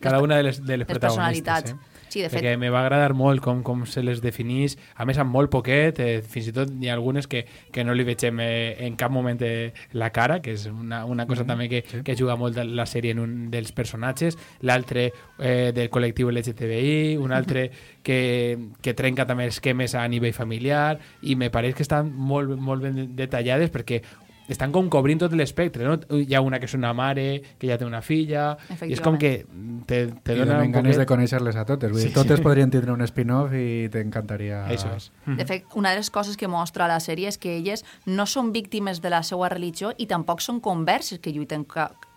cada 0.00 0.20
una 0.20 0.36
de 0.36 0.42
les, 0.42 0.58
de 0.64 0.76
les, 0.76 0.88
les 0.88 0.88
protagonistes. 0.88 1.70
Eh? 1.70 1.95
Sí, 2.08 2.22
de 2.22 2.28
fet. 2.28 2.38
Perquè 2.38 2.54
me 2.60 2.70
va 2.70 2.82
agradar 2.84 3.14
molt 3.18 3.42
com, 3.44 3.62
com 3.66 3.84
se 3.88 4.02
les 4.04 4.20
definís, 4.22 4.76
a 4.94 5.06
més 5.08 5.18
amb 5.18 5.32
molt 5.34 5.50
poquet, 5.52 5.98
eh, 6.00 6.20
fins 6.22 6.50
i 6.50 6.54
tot 6.54 6.70
hi 6.80 6.90
ha 6.90 6.94
algunes 6.94 7.26
que, 7.30 7.44
que 7.72 7.84
no 7.84 7.94
li 7.96 8.06
vegem 8.06 8.40
eh, 8.44 8.76
en 8.86 8.96
cap 9.00 9.12
moment 9.12 9.42
eh, 9.42 9.72
la 9.98 10.10
cara, 10.14 10.40
que 10.42 10.54
és 10.54 10.66
una, 10.70 11.04
una 11.04 11.26
cosa 11.26 11.42
mm 11.42 11.44
-hmm. 11.44 11.48
també 11.48 11.68
que, 11.68 11.84
sí. 11.86 12.02
que 12.04 12.16
juga 12.16 12.36
molt 12.36 12.56
la 12.56 12.86
sèrie 12.86 13.10
en 13.10 13.18
un 13.18 13.50
dels 13.50 13.72
personatges, 13.72 14.38
l'altre 14.60 15.12
eh, 15.38 15.72
del 15.74 15.90
col·lectiu 15.90 16.30
LGTBI, 16.30 17.16
un 17.16 17.32
altre 17.32 17.70
que, 18.02 18.58
que 18.80 18.94
trenca 18.94 19.26
també 19.26 19.46
esquemes 19.46 19.94
a 19.94 20.06
nivell 20.08 20.32
familiar, 20.32 20.98
i 21.22 21.34
me 21.36 21.50
pareix 21.50 21.74
que 21.74 21.82
estan 21.82 22.12
molt, 22.14 22.56
molt 22.56 22.82
ben 22.82 23.16
detallades 23.16 23.70
perquè 23.70 24.02
estan 24.48 24.72
com 24.74 24.88
cobrint 24.92 25.20
tot 25.22 25.34
l'espectre, 25.36 25.86
no? 25.86 25.96
Hi 26.16 26.36
ha 26.36 26.42
una 26.44 26.60
que 26.62 26.68
és 26.68 26.74
una 26.78 26.92
mare, 26.96 27.26
que 27.58 27.70
ja 27.70 27.78
té 27.78 27.86
una 27.86 28.02
filla, 28.04 28.48
i 28.86 28.94
és 28.94 29.02
com 29.04 29.18
que 29.20 29.32
te, 29.88 30.00
te 30.22 30.36
I 30.36 30.40
dona 30.42 30.60
un 30.64 30.74
ganes 30.74 30.98
de 31.00 31.06
conèixer-les 31.08 31.58
a 31.58 31.66
totes. 31.68 31.90
Vull 31.94 32.02
sí, 32.02 32.10
dir, 32.10 32.16
totes 32.16 32.40
sí. 32.40 32.46
podrien 32.46 32.72
tindre 32.72 32.94
un 32.94 33.04
spin-off 33.06 33.54
i 33.56 33.86
t'encantaria... 33.92 34.64
Això 34.72 34.92
és. 34.96 35.10
De 35.26 35.46
fet, 35.48 35.66
una 35.78 35.94
de 35.94 36.02
les 36.02 36.10
coses 36.14 36.38
que 36.38 36.50
mostra 36.50 36.88
la 36.90 37.00
sèrie 37.02 37.30
és 37.32 37.40
que 37.42 37.56
elles 37.58 37.84
no 38.06 38.26
són 38.30 38.52
víctimes 38.54 39.02
de 39.02 39.12
la 39.12 39.22
seva 39.26 39.50
religió 39.52 39.92
i 39.98 40.08
tampoc 40.10 40.44
són 40.44 40.60
converses 40.64 41.22
que 41.22 41.34
lluiten 41.34 41.66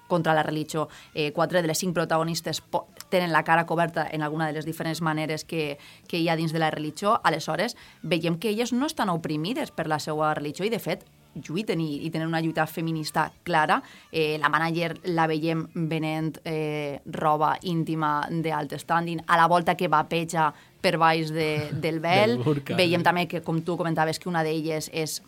contra 0.10 0.34
la 0.34 0.44
religió. 0.44 0.90
Eh, 1.14 1.32
quatre 1.32 1.62
de 1.62 1.70
les 1.70 1.78
cinc 1.80 1.94
protagonistes 1.94 2.64
tenen 3.10 3.32
la 3.32 3.44
cara 3.44 3.66
coberta 3.66 4.08
en 4.12 4.24
alguna 4.24 4.48
de 4.48 4.54
les 4.58 4.66
diferents 4.66 5.02
maneres 5.02 5.46
que, 5.46 5.78
que 6.08 6.20
hi 6.20 6.28
ha 6.28 6.36
dins 6.36 6.52
de 6.52 6.60
la 6.60 6.72
religió. 6.72 7.20
Aleshores, 7.24 7.78
veiem 8.02 8.40
que 8.40 8.50
elles 8.50 8.74
no 8.74 8.90
estan 8.90 9.14
oprimides 9.14 9.72
per 9.72 9.88
la 9.88 10.02
seva 10.04 10.34
religió 10.34 10.66
i, 10.66 10.74
de 10.74 10.82
fet, 10.84 11.06
lluiten 11.34 11.82
i, 11.82 12.06
i 12.06 12.10
tenen 12.10 12.28
una 12.28 12.42
lluita 12.42 12.66
feminista 12.66 13.32
clara. 13.44 13.82
Eh, 14.12 14.38
la 14.42 14.50
manager 14.50 14.96
la 15.14 15.28
veiem 15.30 15.66
venent 15.90 16.40
eh, 16.44 17.00
roba 17.16 17.56
íntima 17.70 18.28
d'alt 18.30 18.76
standing, 18.80 19.24
a 19.28 19.38
la 19.38 19.48
volta 19.48 19.76
que 19.76 19.88
va 19.88 20.04
peja 20.10 20.50
per 20.82 20.98
baix 20.98 21.34
de, 21.34 21.70
del 21.72 22.00
vel. 22.06 22.38
Del 22.38 22.46
burka, 22.46 22.78
veiem 22.80 23.02
sí. 23.02 23.08
també 23.08 23.28
que, 23.28 23.44
com 23.46 23.62
tu 23.62 23.78
comentaves, 23.78 24.20
que 24.20 24.30
una 24.32 24.44
d'elles 24.44 24.90
és 24.94 25.20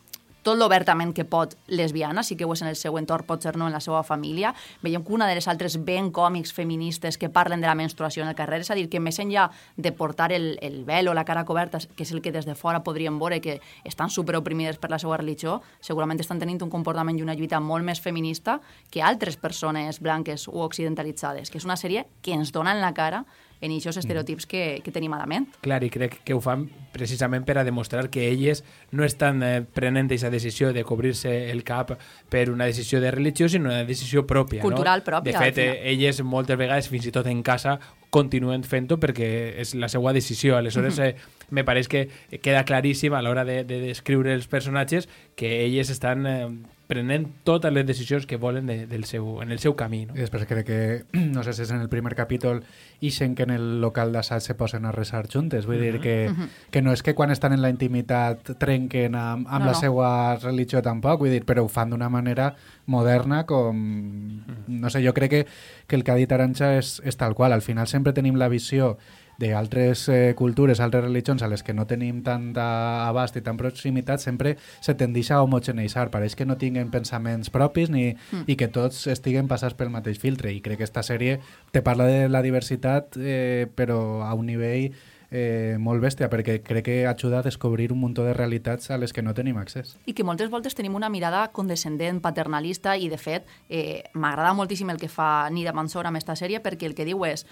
tot 0.44 0.58
l'obertament 0.58 1.14
que 1.14 1.26
pot 1.26 1.56
lesbiana, 1.68 2.24
sí 2.24 2.36
que 2.38 2.46
ho 2.46 2.54
és 2.54 2.64
en 2.64 2.70
el 2.72 2.78
seu 2.80 2.98
entorn, 2.98 3.26
pot 3.28 3.44
ser 3.44 3.56
no 3.60 3.68
en 3.68 3.76
la 3.76 3.82
seva 3.84 4.02
família. 4.04 4.54
Veiem 4.82 5.04
que 5.06 5.14
una 5.14 5.28
de 5.30 5.36
les 5.38 5.48
altres 5.48 5.78
ben 5.86 6.10
còmics 6.12 6.54
feministes 6.54 7.18
que 7.22 7.30
parlen 7.30 7.62
de 7.62 7.70
la 7.70 7.76
menstruació 7.76 8.24
en 8.24 8.30
el 8.30 8.36
carrer, 8.36 8.62
és 8.66 8.72
a 8.72 8.78
dir, 8.78 8.88
que 8.90 9.00
més 9.00 9.20
enllà 9.22 9.50
de 9.78 9.92
portar 9.92 10.32
el, 10.34 10.56
el 10.62 10.82
vel 10.86 11.12
o 11.12 11.14
la 11.14 11.26
cara 11.26 11.46
coberta, 11.46 11.80
que 11.96 12.04
és 12.04 12.12
el 12.12 12.22
que 12.22 12.34
des 12.34 12.48
de 12.50 12.56
fora 12.56 12.84
podríem 12.84 13.20
veure 13.22 13.42
que 13.42 13.60
estan 13.86 14.10
superoprimides 14.10 14.82
per 14.82 14.92
la 14.92 15.00
seva 15.00 15.20
religió, 15.22 15.60
segurament 15.80 16.20
estan 16.22 16.42
tenint 16.42 16.62
un 16.66 16.74
comportament 16.74 17.20
i 17.20 17.26
una 17.26 17.38
lluita 17.38 17.62
molt 17.62 17.86
més 17.86 18.02
feminista 18.02 18.60
que 18.90 19.02
altres 19.02 19.38
persones 19.38 20.02
blanques 20.02 20.48
o 20.48 20.66
occidentalitzades, 20.66 21.50
que 21.50 21.62
és 21.62 21.66
una 21.66 21.78
sèrie 21.78 22.08
que 22.22 22.34
ens 22.34 22.52
dona 22.52 22.74
en 22.76 22.82
la 22.82 22.94
cara 22.94 23.26
en 23.62 23.72
aquests 23.76 24.02
estereotips 24.02 24.48
que, 24.50 24.64
que 24.84 24.92
tenim 24.92 25.14
a 25.14 25.22
la 25.22 25.28
ment. 25.30 25.48
Clar, 25.62 25.84
i 25.86 25.92
crec 25.94 26.20
que 26.26 26.36
ho 26.36 26.42
fan 26.44 26.66
precisament 26.92 27.46
per 27.48 27.60
a 27.62 27.64
demostrar 27.64 28.10
que 28.10 28.28
elles 28.28 28.64
no 28.92 29.06
estan 29.06 29.44
eh, 29.46 29.62
prenent 29.62 30.10
aquesta 30.10 30.32
decisió 30.34 30.74
de 30.74 30.84
cobrir-se 30.84 31.52
el 31.52 31.64
cap 31.64 31.94
per 32.30 32.50
una 32.50 32.66
decisió 32.66 33.00
de 33.02 33.12
religió, 33.14 33.48
sinó 33.50 33.70
una 33.70 33.86
decisió 33.86 34.26
pròpia. 34.28 34.66
Cultural 34.66 35.06
no? 35.06 35.10
pròpia. 35.12 35.38
De 35.38 35.46
fet, 35.46 35.62
eh, 35.62 35.92
elles 35.94 36.22
moltes 36.26 36.58
vegades, 36.58 36.90
fins 36.90 37.08
i 37.08 37.14
tot 37.16 37.30
en 37.30 37.44
casa, 37.46 37.78
continuen 38.12 38.66
fent-ho 38.68 38.98
perquè 39.00 39.30
és 39.62 39.74
la 39.80 39.88
seva 39.90 40.12
decisió. 40.14 40.58
Aleshores, 40.58 41.00
eh, 41.00 41.16
me 41.50 41.64
pareix 41.64 41.88
que 41.88 42.08
queda 42.42 42.66
claríssim 42.68 43.14
a 43.14 43.22
l'hora 43.24 43.46
de, 43.48 43.62
de 43.64 43.80
descriure 43.86 44.34
els 44.34 44.50
personatges 44.52 45.08
que 45.36 45.62
elles 45.66 45.90
estan 45.90 46.28
eh, 46.28 46.50
prenent 46.92 47.30
totes 47.48 47.72
les 47.72 47.86
decisions 47.88 48.26
que 48.28 48.36
volen 48.36 48.68
de, 48.68 48.86
del 48.86 49.06
seu, 49.08 49.40
en 49.42 49.52
el 49.56 49.60
seu 49.64 49.78
camí. 49.80 50.04
No? 50.10 50.16
I 50.18 50.26
després 50.26 50.44
crec 50.50 50.68
que, 50.68 50.80
no 51.36 51.46
sé 51.48 51.56
si 51.56 51.64
és 51.64 51.72
en 51.72 51.80
el 51.80 51.88
primer 51.92 52.18
capítol, 52.20 52.60
ixen 53.00 53.36
que 53.38 53.48
en 53.48 53.54
el 53.56 53.80
local 53.84 54.12
d'assaig 54.12 54.44
se 54.44 54.56
posen 54.60 54.86
a 54.86 54.92
resar 54.92 55.24
juntes. 55.32 55.66
Vull 55.70 55.80
uh 55.80 55.82
-huh. 55.82 55.92
dir 55.94 56.02
que, 56.02 56.16
uh 56.30 56.36
-huh. 56.36 56.50
que 56.70 56.82
no 56.82 56.92
és 56.92 57.02
que 57.04 57.16
quan 57.16 57.32
estan 57.32 57.54
en 57.54 57.62
la 57.62 57.70
intimitat 57.70 58.58
trenquen 58.60 59.16
amb, 59.16 59.48
amb 59.48 59.60
no, 59.60 59.66
la 59.72 59.72
no. 59.72 59.80
seva 59.80 60.36
religió 60.36 60.82
tampoc, 60.82 61.20
vull 61.20 61.32
dir, 61.32 61.46
però 61.46 61.64
ho 61.64 61.70
fan 61.70 61.90
d'una 61.90 62.10
manera 62.10 62.56
moderna 62.86 63.46
com... 63.46 64.44
No 64.68 64.90
sé, 64.90 65.06
jo 65.06 65.14
crec 65.14 65.30
que, 65.30 65.48
que 65.88 65.96
el 65.96 66.04
que 66.04 66.12
ha 66.12 66.16
dit 66.16 66.32
Aranxa 66.32 66.78
és, 66.78 67.02
és 67.06 67.16
tal 67.18 67.36
qual. 67.36 67.54
Al 67.54 67.62
final 67.62 67.88
sempre 67.88 68.14
tenim 68.14 68.36
la 68.36 68.50
visió 68.50 68.98
d'altres 69.42 70.06
eh, 70.10 70.34
cultures, 70.38 70.80
altres 70.80 71.06
religions 71.08 71.42
a 71.42 71.50
les 71.52 71.66
que 71.66 71.74
no 71.74 71.88
tenim 71.90 72.22
tant 72.26 72.52
abast 72.62 73.40
i 73.40 73.44
tant 73.46 73.58
proximitat, 73.60 74.22
sempre 74.22 74.56
se 74.80 74.96
tendeix 74.96 75.32
a 75.32 75.42
homogeneitzar. 75.44 76.10
Pareix 76.14 76.38
que 76.38 76.46
no 76.46 76.60
tinguen 76.62 76.94
pensaments 76.94 77.50
propis 77.50 77.90
ni, 77.90 78.12
mm. 78.14 78.46
i 78.46 78.58
que 78.60 78.70
tots 78.72 79.08
estiguen 79.12 79.50
passats 79.50 79.78
pel 79.78 79.94
mateix 79.94 80.22
filtre. 80.22 80.54
I 80.54 80.62
crec 80.62 80.82
que 80.82 80.90
aquesta 80.90 81.04
sèrie 81.06 81.40
te 81.72 81.82
parla 81.86 82.08
de 82.10 82.28
la 82.30 82.42
diversitat, 82.42 83.18
eh, 83.18 83.68
però 83.76 84.22
a 84.26 84.34
un 84.34 84.48
nivell 84.50 84.92
eh, 85.32 85.78
molt 85.80 86.04
bèstia, 86.04 86.30
perquè 86.30 86.60
crec 86.62 86.86
que 86.86 86.98
ajuda 87.08 87.40
a 87.40 87.46
descobrir 87.46 87.92
un 87.94 88.02
munt 88.04 88.18
de 88.18 88.34
realitats 88.34 88.92
a 88.92 88.98
les 88.98 89.14
que 89.14 89.24
no 89.24 89.34
tenim 89.34 89.58
accés. 89.58 89.96
I 90.06 90.14
que 90.14 90.26
moltes 90.28 90.52
voltes 90.52 90.76
tenim 90.76 90.96
una 91.00 91.10
mirada 91.10 91.48
condescendent, 91.56 92.20
paternalista, 92.22 92.98
i 92.98 93.10
de 93.10 93.18
fet 93.18 93.48
eh, 93.70 94.04
m'agrada 94.14 94.54
moltíssim 94.54 94.90
el 94.92 95.00
que 95.00 95.10
fa 95.10 95.50
Nida 95.50 95.74
Mansour 95.74 96.10
amb 96.10 96.20
aquesta 96.20 96.36
sèrie, 96.36 96.60
perquè 96.62 96.90
el 96.90 96.98
que 96.98 97.08
diu 97.08 97.24
és 97.26 97.48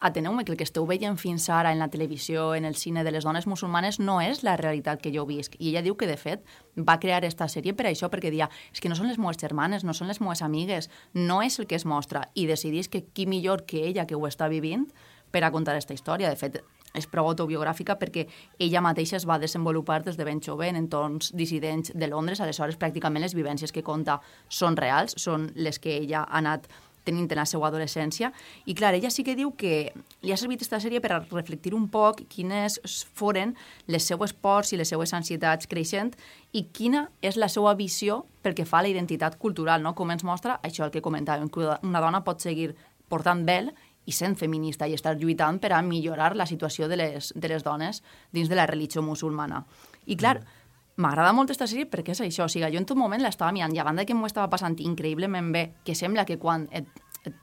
ateneu-me 0.00 0.44
que 0.44 0.52
el 0.52 0.58
que 0.58 0.64
esteu 0.64 0.86
veient 0.88 1.18
fins 1.20 1.48
ara 1.52 1.72
en 1.72 1.78
la 1.78 1.90
televisió, 1.92 2.54
en 2.54 2.64
el 2.64 2.74
cine 2.74 3.04
de 3.04 3.12
les 3.12 3.24
dones 3.24 3.46
musulmanes, 3.46 4.00
no 4.00 4.20
és 4.24 4.42
la 4.42 4.56
realitat 4.56 5.00
que 5.02 5.12
jo 5.14 5.26
visc. 5.28 5.54
I 5.58 5.70
ella 5.70 5.84
diu 5.84 5.96
que, 6.00 6.08
de 6.08 6.16
fet, 6.16 6.42
va 6.76 6.98
crear 6.98 7.20
aquesta 7.20 7.48
sèrie 7.52 7.76
per 7.76 7.86
això, 7.90 8.08
perquè 8.08 8.32
dia, 8.32 8.48
és 8.72 8.80
que 8.80 8.88
no 8.88 8.96
són 8.96 9.12
les 9.12 9.20
meves 9.20 9.38
germanes, 9.40 9.84
no 9.84 9.94
són 9.94 10.08
les 10.08 10.20
meves 10.20 10.42
amigues, 10.42 10.90
no 11.14 11.42
és 11.44 11.60
el 11.60 11.68
que 11.68 11.76
es 11.76 11.86
mostra. 11.86 12.26
I 12.34 12.48
decidís 12.48 12.88
que 12.88 13.04
qui 13.04 13.28
millor 13.28 13.66
que 13.68 13.86
ella, 13.86 14.06
que 14.06 14.16
ho 14.16 14.26
està 14.26 14.48
vivint, 14.48 14.88
per 15.30 15.44
a 15.44 15.52
contar 15.52 15.76
aquesta 15.76 15.94
història. 15.94 16.30
De 16.30 16.36
fet, 16.36 16.62
és 16.94 17.06
prou 17.06 17.28
autobiogràfica 17.30 17.96
perquè 18.00 18.26
ella 18.58 18.82
mateixa 18.82 19.18
es 19.18 19.26
va 19.28 19.38
desenvolupar 19.38 20.00
des 20.04 20.16
de 20.18 20.26
ben 20.26 20.40
jove 20.42 20.68
en 20.68 20.78
entorns 20.80 21.30
dissidents 21.36 21.92
de 21.94 22.08
Londres, 22.10 22.40
aleshores 22.40 22.78
pràcticament 22.80 23.22
les 23.22 23.36
vivències 23.36 23.72
que 23.72 23.84
conta 23.86 24.20
són 24.48 24.76
reals, 24.76 25.14
són 25.16 25.50
les 25.54 25.78
que 25.78 25.96
ella 26.00 26.24
ha 26.24 26.38
anat 26.42 26.66
tenint 27.04 27.28
en 27.30 27.40
la 27.40 27.46
seva 27.48 27.68
adolescència. 27.68 28.32
I 28.66 28.74
clar, 28.78 28.94
ella 28.94 29.10
sí 29.10 29.24
que 29.26 29.36
diu 29.38 29.52
que 29.58 29.92
li 30.22 30.32
ha 30.32 30.38
servit 30.40 30.60
aquesta 30.60 30.80
sèrie 30.82 31.00
per 31.02 31.12
a 31.14 31.20
reflectir 31.22 31.74
un 31.76 31.88
poc 31.92 32.22
quines 32.32 32.78
foren 33.16 33.54
les 33.86 34.06
seues 34.06 34.32
pors 34.32 34.72
i 34.72 34.80
les 34.80 34.88
seues 34.88 35.14
ansietats 35.16 35.70
creixent 35.70 36.14
i 36.52 36.66
quina 36.72 37.08
és 37.22 37.38
la 37.40 37.48
seva 37.48 37.74
visió 37.78 38.24
pel 38.42 38.56
que 38.58 38.66
fa 38.66 38.80
a 38.80 38.86
la 38.86 38.92
identitat 38.92 39.38
cultural, 39.38 39.82
no? 39.82 39.94
com 39.94 40.10
ens 40.10 40.24
mostra 40.24 40.60
això 40.66 40.86
el 40.86 40.94
que 40.94 41.04
comentàvem, 41.04 41.50
que 41.50 41.76
una 41.86 42.02
dona 42.02 42.24
pot 42.26 42.40
seguir 42.40 42.72
portant 43.10 43.44
vel 43.46 43.72
i 44.06 44.14
sent 44.16 44.36
feminista 44.38 44.88
i 44.88 44.94
estar 44.96 45.16
lluitant 45.18 45.60
per 45.60 45.74
a 45.76 45.82
millorar 45.82 46.32
la 46.36 46.46
situació 46.46 46.88
de 46.88 46.96
les, 46.96 47.34
de 47.36 47.50
les 47.52 47.62
dones 47.62 48.02
dins 48.32 48.48
de 48.48 48.56
la 48.56 48.66
religió 48.66 49.02
musulmana. 49.02 49.64
I 50.06 50.16
clar, 50.16 50.40
mm 50.40 50.59
m'agrada 51.00 51.32
molt 51.36 51.50
aquesta 51.50 51.68
sèrie 51.70 51.88
perquè 51.90 52.14
és 52.14 52.22
això, 52.24 52.46
o 52.46 52.52
sigui, 52.52 52.68
jo 52.72 52.80
en 52.80 52.88
tot 52.88 52.98
moment 52.98 53.22
l'estava 53.22 53.52
mirant 53.56 53.74
i 53.74 53.80
a 53.80 53.86
banda 53.86 54.06
que 54.06 54.16
m'ho 54.16 54.28
estava 54.28 54.50
passant 54.52 54.76
increïblement 54.78 55.52
bé, 55.54 55.64
que 55.84 55.96
sembla 55.96 56.26
que 56.28 56.38
quan 56.38 56.68
et, 56.76 56.86
et 57.24 57.36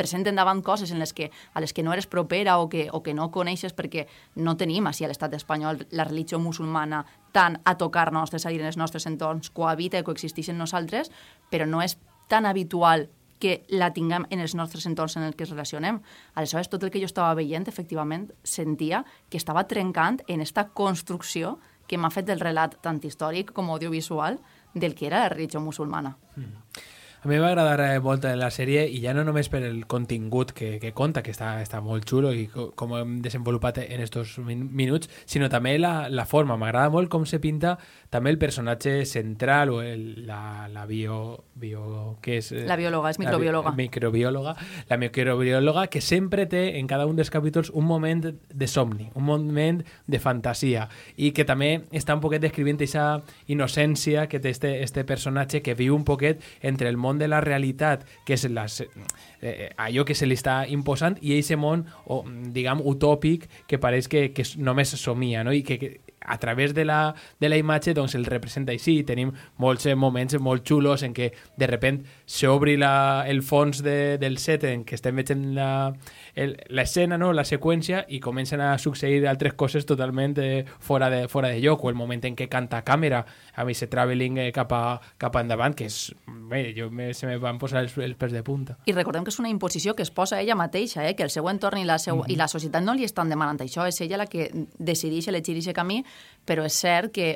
presenten 0.00 0.38
davant 0.38 0.62
coses 0.64 0.92
en 0.94 1.02
les 1.02 1.12
que, 1.12 1.30
a 1.52 1.60
les 1.60 1.74
que 1.76 1.84
no 1.84 1.92
eres 1.92 2.08
propera 2.08 2.58
o 2.58 2.68
que, 2.72 2.88
o 2.92 3.02
que 3.02 3.14
no 3.14 3.30
coneixes 3.34 3.74
perquè 3.76 4.06
no 4.36 4.56
tenim 4.56 4.88
així 4.88 5.04
a 5.04 5.10
l'estat 5.12 5.34
espanyol 5.36 5.84
la 5.90 6.06
religió 6.08 6.40
musulmana 6.40 7.04
tant 7.36 7.60
a 7.64 7.76
tocar-nos, 7.76 8.32
és 8.34 8.46
a 8.46 8.50
dir, 8.54 8.62
en 8.62 8.70
els 8.70 8.80
nostres 8.80 9.06
entorns 9.10 9.52
cohabita 9.54 10.00
i 10.00 10.06
coexisteix 10.06 10.50
en 10.54 10.62
nosaltres, 10.62 11.12
però 11.50 11.66
no 11.66 11.82
és 11.82 11.98
tan 12.30 12.46
habitual 12.46 13.08
que 13.40 13.64
la 13.72 13.88
tinguem 13.96 14.26
en 14.30 14.42
els 14.44 14.54
nostres 14.54 14.84
entorns 14.86 15.16
en 15.16 15.24
el 15.24 15.34
que 15.34 15.46
ens 15.46 15.54
relacionem. 15.54 15.98
Aleshores, 16.36 16.68
tot 16.68 16.84
el 16.84 16.92
que 16.92 17.00
jo 17.00 17.08
estava 17.08 17.32
veient, 17.34 17.66
efectivament, 17.72 18.28
sentia 18.44 19.02
que 19.32 19.40
estava 19.40 19.64
trencant 19.66 20.20
en 20.28 20.44
esta 20.44 20.68
construcció 20.76 21.56
que 21.90 21.98
m'ha 21.98 22.12
fet 22.14 22.30
el 22.30 22.38
relat 22.38 22.76
tant 22.84 23.02
històric 23.02 23.50
com 23.56 23.72
audiovisual 23.74 24.38
del 24.74 24.94
que 24.94 25.08
era 25.10 25.24
la 25.24 25.32
religió 25.32 25.60
musulmana. 25.60 26.14
Mm. 26.36 26.84
A 27.22 27.28
mi 27.28 27.36
va 27.36 27.50
agradar 27.50 27.80
eh, 27.84 27.98
molt 28.00 28.24
la 28.24 28.48
sèrie 28.48 28.86
i 28.88 29.02
ja 29.02 29.12
no 29.12 29.26
només 29.28 29.50
per 29.52 29.60
el 29.66 29.82
contingut 29.84 30.54
que, 30.56 30.78
que 30.80 30.94
conta, 30.96 31.20
que 31.20 31.34
està, 31.34 31.50
està 31.60 31.82
molt 31.84 32.06
xulo 32.08 32.30
i 32.32 32.46
com 32.48 32.94
hem 32.96 33.18
desenvolupat 33.20 33.82
en 33.82 34.00
estos 34.00 34.38
minuts, 34.40 35.10
sinó 35.28 35.50
també 35.52 35.74
la, 35.76 36.08
la 36.08 36.24
forma. 36.24 36.56
M'agrada 36.56 36.88
molt 36.88 37.10
com 37.12 37.26
se 37.28 37.36
pinta 37.36 37.74
també 38.08 38.32
el 38.32 38.38
personatge 38.40 39.04
central 39.04 39.74
o 39.74 39.82
el, 39.84 40.24
la, 40.24 40.68
la 40.72 40.86
bio, 40.88 41.18
bio... 41.60 42.16
que 42.24 42.38
és, 42.40 42.48
la 42.64 42.78
biòloga, 42.80 43.12
és 43.12 43.20
microbiòloga. 43.20 43.74
La 43.74 43.76
microbiòloga, 43.82 44.56
la 44.88 45.00
microbiòloga 45.04 45.84
que 45.92 46.00
sempre 46.00 46.48
té 46.48 46.78
en 46.80 46.88
cada 46.88 47.04
un 47.04 47.20
dels 47.20 47.28
capítols 47.28 47.68
un 47.76 47.84
moment 47.84 48.24
de 48.30 48.70
somni, 48.70 49.10
un 49.12 49.28
moment 49.28 49.84
de 50.08 50.22
fantasia 50.24 50.88
i 51.20 51.34
que 51.36 51.44
també 51.44 51.82
està 51.92 52.16
un 52.16 52.24
poquet 52.24 52.40
descrivint 52.40 52.80
aquesta 52.80 53.20
innocència 53.52 54.24
que 54.32 54.40
té 54.40 54.56
este, 54.56 54.78
este 54.80 55.04
personatge 55.04 55.60
que 55.60 55.76
viu 55.76 55.92
un 55.92 56.08
poquet 56.08 56.40
entre 56.64 56.88
el 56.88 56.96
món 56.96 57.09
món 57.10 57.20
de 57.20 57.28
la 57.28 57.42
realitat, 57.44 58.06
que 58.24 58.38
és 58.38 58.46
la, 58.54 58.66
eh, 59.42 59.70
allò 59.76 60.06
que 60.06 60.14
se 60.14 60.28
li 60.30 60.38
està 60.38 60.62
imposant, 60.70 61.18
i 61.20 61.34
aquest 61.36 61.58
món, 61.60 61.84
o, 62.06 62.22
diguem, 62.54 62.82
utòpic, 62.94 63.48
que 63.68 63.82
pareix 63.82 64.08
que, 64.08 64.30
que 64.36 64.46
només 64.62 64.94
somia, 64.96 65.44
no? 65.44 65.52
i 65.52 65.64
que, 65.66 65.78
que 65.80 66.09
a 66.30 66.38
través 66.38 66.74
de 66.74 66.84
la, 66.84 67.14
de 67.40 67.48
la 67.48 67.58
imatge 67.58 67.94
doncs 67.94 68.14
el 68.14 68.24
representa 68.24 68.72
així. 68.72 69.00
Tenim 69.06 69.32
molts 69.58 69.88
moments 69.98 70.38
molt 70.38 70.64
xulos 70.66 71.02
en 71.02 71.14
què 71.16 71.32
de 71.58 71.68
repent 71.68 72.04
s'obri 72.26 72.76
el 72.80 73.42
fons 73.42 73.82
de, 73.82 74.16
del 74.22 74.38
set 74.38 74.64
en 74.68 74.84
què 74.86 74.94
estem 74.94 75.18
veient 75.18 75.42
l'escena, 76.70 77.18
no? 77.18 77.32
la 77.34 77.44
seqüència, 77.44 78.04
i 78.08 78.20
comencen 78.22 78.62
a 78.62 78.76
succeir 78.78 79.26
altres 79.28 79.54
coses 79.58 79.86
totalment 79.86 80.38
eh, 80.38 80.64
fora, 80.78 81.10
de, 81.10 81.26
fora 81.28 81.48
de 81.48 81.60
lloc, 81.60 81.84
o 81.84 81.90
el 81.90 81.98
moment 81.98 82.22
en 82.28 82.36
què 82.38 82.46
canta 82.48 82.80
a 82.80 82.86
càmera, 82.86 83.24
a 83.56 83.66
mi 83.66 83.74
se 83.74 83.90
traveling 83.90 84.38
eh, 84.38 84.50
cap, 84.54 84.72
a, 84.72 85.00
cap 85.18 85.36
endavant, 85.40 85.74
que 85.74 85.90
és... 85.90 85.98
Bé, 86.50 86.72
jo 86.74 86.88
me, 86.90 87.12
se 87.14 87.28
me 87.28 87.36
van 87.38 87.60
posar 87.62 87.82
els, 87.84 87.96
els 87.98 88.16
pes 88.18 88.32
de 88.34 88.42
punta. 88.46 88.76
I 88.90 88.94
recordem 88.94 89.26
que 89.26 89.30
és 89.30 89.38
una 89.42 89.50
imposició 89.50 89.94
que 89.94 90.02
es 90.02 90.10
posa 90.10 90.40
ella 90.40 90.56
mateixa, 90.58 91.04
eh? 91.06 91.14
que 91.18 91.26
el 91.26 91.30
seu 91.30 91.46
entorn 91.50 91.78
i 91.82 91.84
la, 91.86 91.98
seu, 91.98 92.16
mm 92.16 92.22
-hmm. 92.22 92.32
i 92.32 92.36
la 92.36 92.48
societat 92.48 92.82
no 92.82 92.94
li 92.94 93.04
estan 93.04 93.28
demanant 93.28 93.60
això, 93.60 93.86
és 93.86 94.00
ella 94.00 94.16
la 94.16 94.26
que 94.26 94.50
decideix 94.78 95.28
elegir 95.28 95.56
aquest 95.58 95.76
camí 95.76 96.04
però 96.44 96.64
és 96.66 96.76
cert 96.76 97.12
que, 97.14 97.32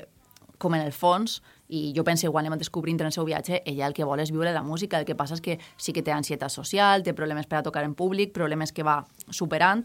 com 0.58 0.74
en 0.74 0.84
el 0.84 0.92
fons, 0.92 1.40
i 1.68 1.92
jo 1.96 2.04
penso 2.04 2.26
igual 2.28 2.44
anem 2.44 2.58
descobrint 2.60 3.00
en 3.00 3.08
el 3.08 3.14
seu 3.14 3.24
viatge, 3.24 3.62
ella 3.64 3.86
el 3.88 3.94
que 3.96 4.04
vol 4.04 4.20
és 4.20 4.32
viure 4.32 4.52
la 4.52 4.62
música, 4.62 4.98
el 5.00 5.08
que 5.08 5.16
passa 5.16 5.38
és 5.38 5.42
que 5.44 5.58
sí 5.76 5.94
que 5.96 6.04
té 6.04 6.12
ansietat 6.12 6.52
social, 6.52 7.02
té 7.02 7.14
problemes 7.16 7.48
per 7.48 7.58
a 7.60 7.64
tocar 7.64 7.84
en 7.84 7.94
públic, 7.96 8.34
problemes 8.36 8.72
que 8.72 8.84
va 8.84 9.00
superant, 9.30 9.84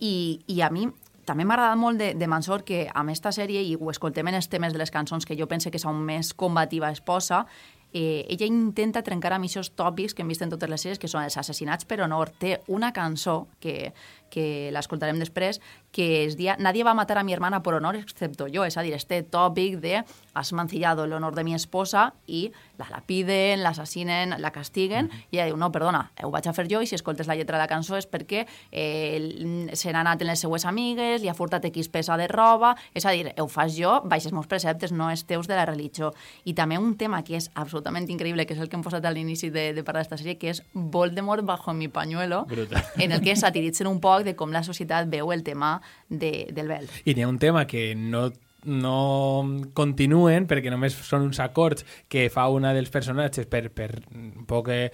i, 0.00 0.42
i 0.50 0.60
a 0.62 0.70
mi 0.70 0.88
també 1.24 1.44
m'ha 1.46 1.54
agradat 1.54 1.78
molt 1.78 2.00
de, 2.00 2.08
de 2.18 2.26
Mansor 2.26 2.64
que 2.66 2.88
amb 2.90 3.12
aquesta 3.12 3.30
sèrie, 3.34 3.62
i 3.62 3.76
ho 3.78 3.90
escoltem 3.92 4.26
en 4.28 4.40
els 4.40 4.50
temes 4.50 4.74
de 4.74 4.80
les 4.82 4.90
cançons 4.90 5.26
que 5.26 5.38
jo 5.38 5.46
pense 5.46 5.70
que 5.70 5.78
són 5.78 6.02
més 6.02 6.32
combativa 6.34 6.90
esposa, 6.90 7.44
eh, 7.92 8.26
ella 8.28 8.48
intenta 8.48 9.04
trencar 9.06 9.36
amb 9.36 9.46
aquests 9.46 9.76
tòpics 9.78 10.16
que 10.16 10.24
hem 10.24 10.32
vist 10.32 10.42
en 10.42 10.50
totes 10.50 10.70
les 10.70 10.82
sèries, 10.82 10.98
que 10.98 11.10
són 11.10 11.22
els 11.22 11.36
assassinats 11.38 11.86
per 11.86 12.00
honor. 12.02 12.32
Té 12.42 12.58
una 12.66 12.90
cançó 12.92 13.46
que, 13.60 13.92
que 14.32 14.72
l'escoltarem 14.72 15.20
després, 15.20 15.60
que 15.92 16.24
es 16.24 16.38
dia 16.40 16.56
Nadie 16.58 16.84
va 16.84 16.94
matar 16.96 17.18
a 17.18 17.24
mi 17.24 17.34
hermana 17.34 17.62
por 17.62 17.74
honor 17.74 17.96
excepto 18.00 18.48
yo. 18.48 18.64
És 18.64 18.78
a 18.78 18.82
dir, 18.82 18.94
este 18.96 19.22
tòpic 19.22 19.78
de 19.82 20.02
has 20.34 20.52
mancillado 20.52 21.04
el 21.04 21.12
honor 21.12 21.34
de 21.34 21.44
mi 21.44 21.54
esposa 21.54 22.14
i 22.26 22.50
la 22.78 22.88
lapiden, 22.90 23.62
l'assassinen, 23.62 24.34
la 24.40 24.50
castiguen, 24.50 25.06
mm 25.06 25.10
-hmm. 25.10 25.26
i 25.30 25.36
ella 25.36 25.46
diu, 25.46 25.56
no, 25.56 25.70
perdona, 25.70 26.10
ho 26.22 26.30
vaig 26.30 26.48
a 26.48 26.52
fer 26.52 26.66
jo, 26.70 26.80
i 26.80 26.86
si 26.86 26.94
escoltes 26.94 27.26
la 27.26 27.34
lletra 27.34 27.58
de 27.58 27.62
la 27.62 27.68
cançó 27.68 27.96
és 27.96 28.08
perquè 28.08 28.46
eh, 28.70 29.68
se 29.72 29.92
n'ha 29.92 30.00
anat 30.00 30.22
en 30.22 30.28
les 30.28 30.40
seues 30.40 30.64
amigues, 30.64 31.22
li 31.22 31.28
ha 31.28 31.34
furtat 31.34 31.64
X 31.64 31.88
pesa 31.88 32.16
de 32.16 32.26
roba, 32.28 32.76
és 32.94 33.04
a 33.06 33.10
dir, 33.10 33.34
ho 33.38 33.48
fas 33.48 33.76
jo, 33.76 34.00
baixes 34.04 34.32
meus 34.32 34.46
preceptes, 34.46 34.92
no 34.92 35.10
és 35.10 35.24
teus 35.24 35.46
de 35.46 35.54
la 35.54 35.66
religió. 35.66 36.12
I 36.44 36.54
també 36.54 36.78
un 36.78 36.96
tema 36.96 37.22
que 37.22 37.36
és 37.36 37.50
absolutament 37.54 38.08
increïble, 38.08 38.46
que 38.46 38.54
és 38.54 38.60
el 38.60 38.68
que 38.68 38.76
hem 38.76 38.82
posat 38.82 39.04
a 39.04 39.10
l'inici 39.10 39.50
de, 39.50 39.72
de 39.72 39.84
parlar 39.84 40.02
d'esta 40.02 40.16
sèrie, 40.16 40.38
que 40.38 40.50
és 40.50 40.62
Voldemort 40.72 41.44
bajo 41.44 41.72
mi 41.72 41.88
pañuelo, 41.88 42.44
Brutal. 42.46 42.82
en 42.98 43.12
el 43.12 43.20
que 43.20 43.36
satiritzen 43.36 43.86
un 43.86 44.00
poc 44.00 44.21
de 44.22 44.36
com 44.38 44.52
la 44.54 44.64
societat 44.66 45.10
veu 45.12 45.32
el 45.32 45.44
tema 45.46 45.80
de, 46.08 46.48
del 46.52 46.70
vel. 46.70 46.88
I 47.04 47.14
n'hi 47.14 47.26
ha 47.26 47.30
un 47.30 47.40
tema 47.42 47.66
que 47.66 47.92
no 47.96 48.30
no 48.64 49.42
continuen 49.74 50.46
perquè 50.46 50.70
només 50.70 50.94
són 50.94 51.26
uns 51.26 51.40
acords 51.42 51.86
que 52.12 52.28
fa 52.30 52.46
una 52.52 52.72
dels 52.76 52.90
personatges 52.94 53.48
per, 53.50 53.68
per 53.74 53.90
un 54.14 54.46
poc 54.46 54.70
eh, 54.70 54.90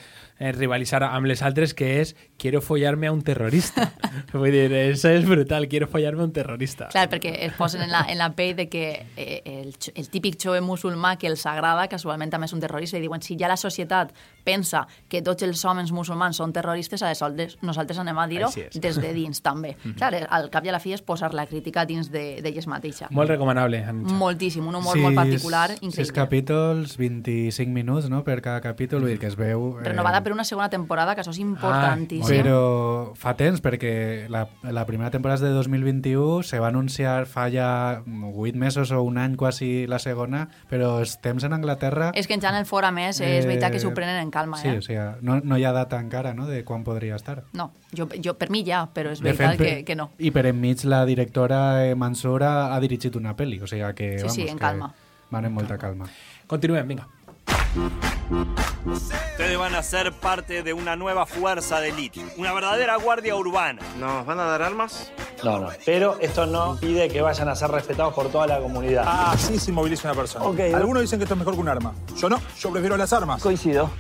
rivalitzar 0.57 1.03
amb 1.05 1.29
les 1.29 1.43
altres 1.45 1.75
que 1.77 1.99
és 2.01 2.15
quiero 2.39 2.63
follarme 2.65 3.09
a 3.09 3.13
un 3.13 3.21
terrorista 3.23 3.91
vull 4.33 4.53
dir, 4.55 4.71
això 4.73 5.13
és 5.13 5.27
brutal 5.29 5.69
quiero 5.69 5.89
follarme 5.91 6.25
a 6.25 6.29
un 6.29 6.33
terrorista 6.33 6.89
clar, 6.93 7.09
perquè 7.13 7.35
es 7.45 7.53
posen 7.59 7.85
en 7.85 7.93
la, 7.93 8.05
en 8.09 8.19
la 8.19 8.31
pell 8.39 8.55
de 8.57 8.69
que 8.73 8.87
eh, 9.17 9.43
el, 9.45 9.75
el 9.95 10.09
típic 10.09 10.39
xove 10.41 10.63
musulmà 10.65 11.17
que 11.21 11.29
els 11.29 11.45
agrada 11.47 11.89
casualment 11.93 12.33
també 12.33 12.49
és 12.49 12.57
un 12.57 12.65
terrorista 12.65 12.97
i 12.97 13.05
diuen 13.05 13.23
si 13.25 13.37
ja 13.39 13.53
la 13.53 13.59
societat 13.61 14.15
pensa 14.49 14.87
que 15.09 15.21
tots 15.23 15.45
els 15.45 15.65
homes 15.69 15.93
musulmans 15.93 16.41
són 16.41 16.55
terroristes 16.57 17.05
aleshores 17.05 17.59
nosaltres 17.61 18.01
anem 18.01 18.17
a 18.17 18.27
dir-ho 18.31 18.49
des 18.57 18.97
de 18.97 19.13
dins 19.13 19.43
també 19.45 19.75
mm 19.77 19.93
-hmm. 19.93 19.99
clar, 19.99 20.27
al 20.31 20.49
cap 20.51 20.65
i 20.65 20.69
a 20.69 20.73
la 20.73 20.81
fi 20.81 20.93
és 20.93 21.03
posar 21.03 21.35
la 21.35 21.47
crítica 21.47 21.85
dins 21.85 22.11
d'elles 22.11 22.65
de, 22.65 22.71
mateixa 22.71 23.09
molt 23.11 23.29
recomanable 23.29 23.58
Ancha. 23.65 24.15
moltíssim, 24.15 24.67
un 24.67 24.77
humor 24.79 24.97
sí, 24.97 25.03
molt 25.03 25.19
particular 25.19 25.71
increïble. 25.75 26.05
Sis 26.05 26.13
capítols, 26.15 26.97
25 27.01 27.73
minuts 27.73 28.09
no? 28.13 28.23
per 28.25 28.41
cada 28.45 28.61
capítol, 28.65 29.03
vull 29.05 29.15
dir 29.15 29.19
que 29.23 29.29
es 29.31 29.37
veu... 29.39 29.79
Eh... 29.81 29.89
Renovada 29.91 30.23
per 30.23 30.33
una 30.33 30.45
segona 30.45 30.69
temporada, 30.71 31.15
que 31.15 31.25
això 31.25 31.35
és 31.35 31.41
importantíssim. 31.43 32.41
Ah, 32.41 32.45
però 32.45 32.61
fa 33.19 33.35
temps, 33.39 33.63
perquè 33.65 34.29
la, 34.33 34.47
la 34.63 34.85
primera 34.89 35.11
temporada 35.15 35.41
és 35.41 35.47
de 35.47 35.55
2021, 35.57 36.43
se 36.47 36.61
va 36.63 36.71
anunciar 36.73 37.27
fa 37.31 37.49
ja 37.53 37.71
8 38.07 38.59
mesos 38.59 38.93
o 38.93 39.03
un 39.03 39.19
any 39.19 39.37
quasi 39.41 39.87
la 39.91 39.99
segona, 40.03 40.47
però 40.71 40.99
els 41.03 41.19
temps 41.25 41.45
en 41.45 41.57
Anglaterra... 41.57 42.13
És 42.15 42.29
que 42.29 42.37
en 42.37 42.45
general 42.45 42.67
fora 42.69 42.91
més, 42.95 43.21
eh, 43.21 43.39
és 43.39 43.49
veritat 43.49 43.75
que 43.75 43.83
s'ho 43.83 43.93
prenen 43.97 44.21
en 44.23 44.33
calma. 44.35 44.61
Sí, 44.61 44.71
eh? 44.71 44.79
o 44.79 44.85
sigui, 44.85 45.05
no, 45.23 45.41
no 45.43 45.59
hi 45.59 45.67
ha 45.67 45.75
data 45.77 46.01
encara 46.01 46.35
no? 46.35 46.47
de 46.49 46.63
quan 46.69 46.85
podria 46.87 47.17
estar. 47.19 47.43
No, 47.57 47.71
jo, 47.97 48.09
jo, 48.25 48.35
per 48.39 48.51
mi 48.51 48.65
ja, 48.67 48.85
però 48.93 49.13
és 49.15 49.23
veritat 49.25 49.57
fet, 49.57 49.61
que, 49.61 49.85
que 49.89 49.97
no. 49.99 50.11
I 50.19 50.33
per 50.35 50.47
enmig 50.51 50.85
la 50.89 51.05
directora 51.09 51.61
eh, 51.87 51.95
Mansura 51.95 52.73
ha 52.75 52.81
dirigit 52.81 53.17
una 53.17 53.37
pel·li, 53.37 53.61
o 53.63 53.71
sigui 53.71 53.93
que... 53.95 54.11
Sí, 54.19 54.25
vamos, 54.25 54.35
sí, 54.35 54.49
en 54.49 54.59
calma. 54.59 54.93
Van 55.31 55.45
en 55.45 55.53
molta 55.53 55.79
calma. 55.79 56.09
Continuem, 56.49 56.89
vinga. 56.89 57.09
Ustedes 58.87 59.59
van 59.59 59.75
a 59.75 59.83
ser 59.83 60.13
parte 60.13 60.63
de 60.63 60.73
una 60.73 60.97
nueva 60.97 61.27
fuerza 61.27 61.81
de 61.81 61.91
élite, 61.91 62.25
una 62.37 62.53
verdadera 62.53 62.97
guardia 62.97 63.37
urbana. 63.37 63.81
¿Nos 63.99 64.27
van 64.27 64.41
a 64.41 64.45
dar 64.45 64.63
armas? 64.63 65.13
No, 65.45 65.59
no. 65.59 65.69
Pero 65.85 66.19
esto 66.21 66.47
no 66.47 66.75
impide 66.75 67.09
que 67.09 67.21
vayan 67.21 67.49
a 67.49 67.55
ser 67.55 67.71
respetados 67.71 68.15
por 68.15 68.29
toda 68.31 68.47
la 68.47 68.59
comunidad. 68.59 69.05
Ah, 69.07 69.35
sí 69.39 69.59
se 69.59 69.73
moviliza 69.73 70.11
una 70.11 70.21
persona. 70.21 70.45
Okay, 70.47 70.73
Algunos 70.73 71.03
dicen 71.03 71.19
que 71.19 71.25
esto 71.25 71.35
es 71.35 71.39
mejor 71.39 71.55
que 71.55 71.61
un 71.61 71.69
arma. 71.69 71.95
Yo 72.17 72.29
no, 72.29 72.41
yo 72.59 72.71
prefiero 72.71 72.97
las 72.97 73.13
armas. 73.13 73.43
Coincido. 73.43 73.91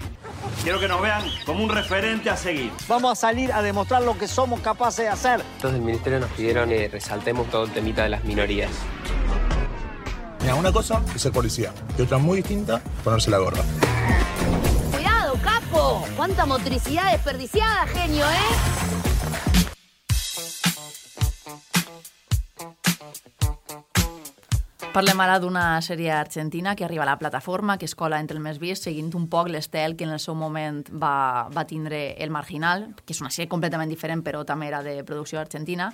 Quiero 0.62 0.80
que 0.80 0.89
nos 0.89 1.01
vean 1.01 1.22
como 1.47 1.64
un 1.64 1.70
referente 1.70 2.30
a 2.30 2.36
seguir. 2.36 2.72
Vamos 2.89 3.12
a 3.12 3.14
salir 3.14 3.53
a 3.53 3.62
demostrar 3.62 4.03
lo 4.03 4.18
que 4.18 4.28
somos 4.28 4.61
capaces 4.61 5.05
de 5.05 5.09
hacer. 5.09 5.43
Los 5.62 5.72
del 5.72 5.82
ministerio 5.82 6.20
nos 6.20 6.30
pidieron 6.30 6.68
que 6.68 6.89
resaltemos 6.89 7.49
todo 7.51 7.64
el 7.64 7.72
temita 7.72 8.03
de 8.03 8.11
las 8.11 8.24
minorías. 8.24 8.70
Mira, 10.41 10.55
una 10.55 10.72
cosa 10.72 11.03
es 11.14 11.22
ser 11.22 11.32
policía 11.32 11.72
y 11.97 12.03
otra 12.03 12.18
muy 12.18 12.39
distinta, 12.39 12.80
ponerse 13.05 13.30
la 13.30 13.39
gorra. 13.39 13.62
¡Cuidado, 14.93 15.34
capo! 15.43 16.07
¡Cuánta 16.16 16.47
motricidad 16.47 17.12
desperdiciada, 17.12 17.86
genio, 17.86 18.24
eh! 18.24 19.07
Parlem 24.89 25.20
ara 25.20 25.34
d'una 25.36 25.82
sèrie 25.84 26.09
argentina 26.16 26.72
que 26.74 26.82
arriba 26.82 27.03
a 27.03 27.07
la 27.07 27.18
plataforma, 27.18 27.76
que 27.76 27.84
es 27.84 27.95
cola 27.95 28.18
entre 28.18 28.39
el 28.39 28.43
més 28.43 28.57
vist, 28.59 28.86
seguint 28.86 29.11
un 29.14 29.26
poc 29.28 29.51
l'estel 29.53 29.95
que 29.99 30.07
en 30.07 30.14
el 30.14 30.18
seu 30.18 30.32
moment 30.34 30.80
va, 30.89 31.47
va 31.53 31.66
tindre 31.68 32.16
El 32.16 32.32
Marginal, 32.32 32.86
que 33.05 33.12
és 33.12 33.20
una 33.20 33.28
sèrie 33.28 33.51
completament 33.53 33.93
diferent, 33.93 34.24
però 34.24 34.41
també 34.49 34.70
era 34.70 34.80
de 34.82 34.97
producció 35.05 35.43
argentina. 35.43 35.91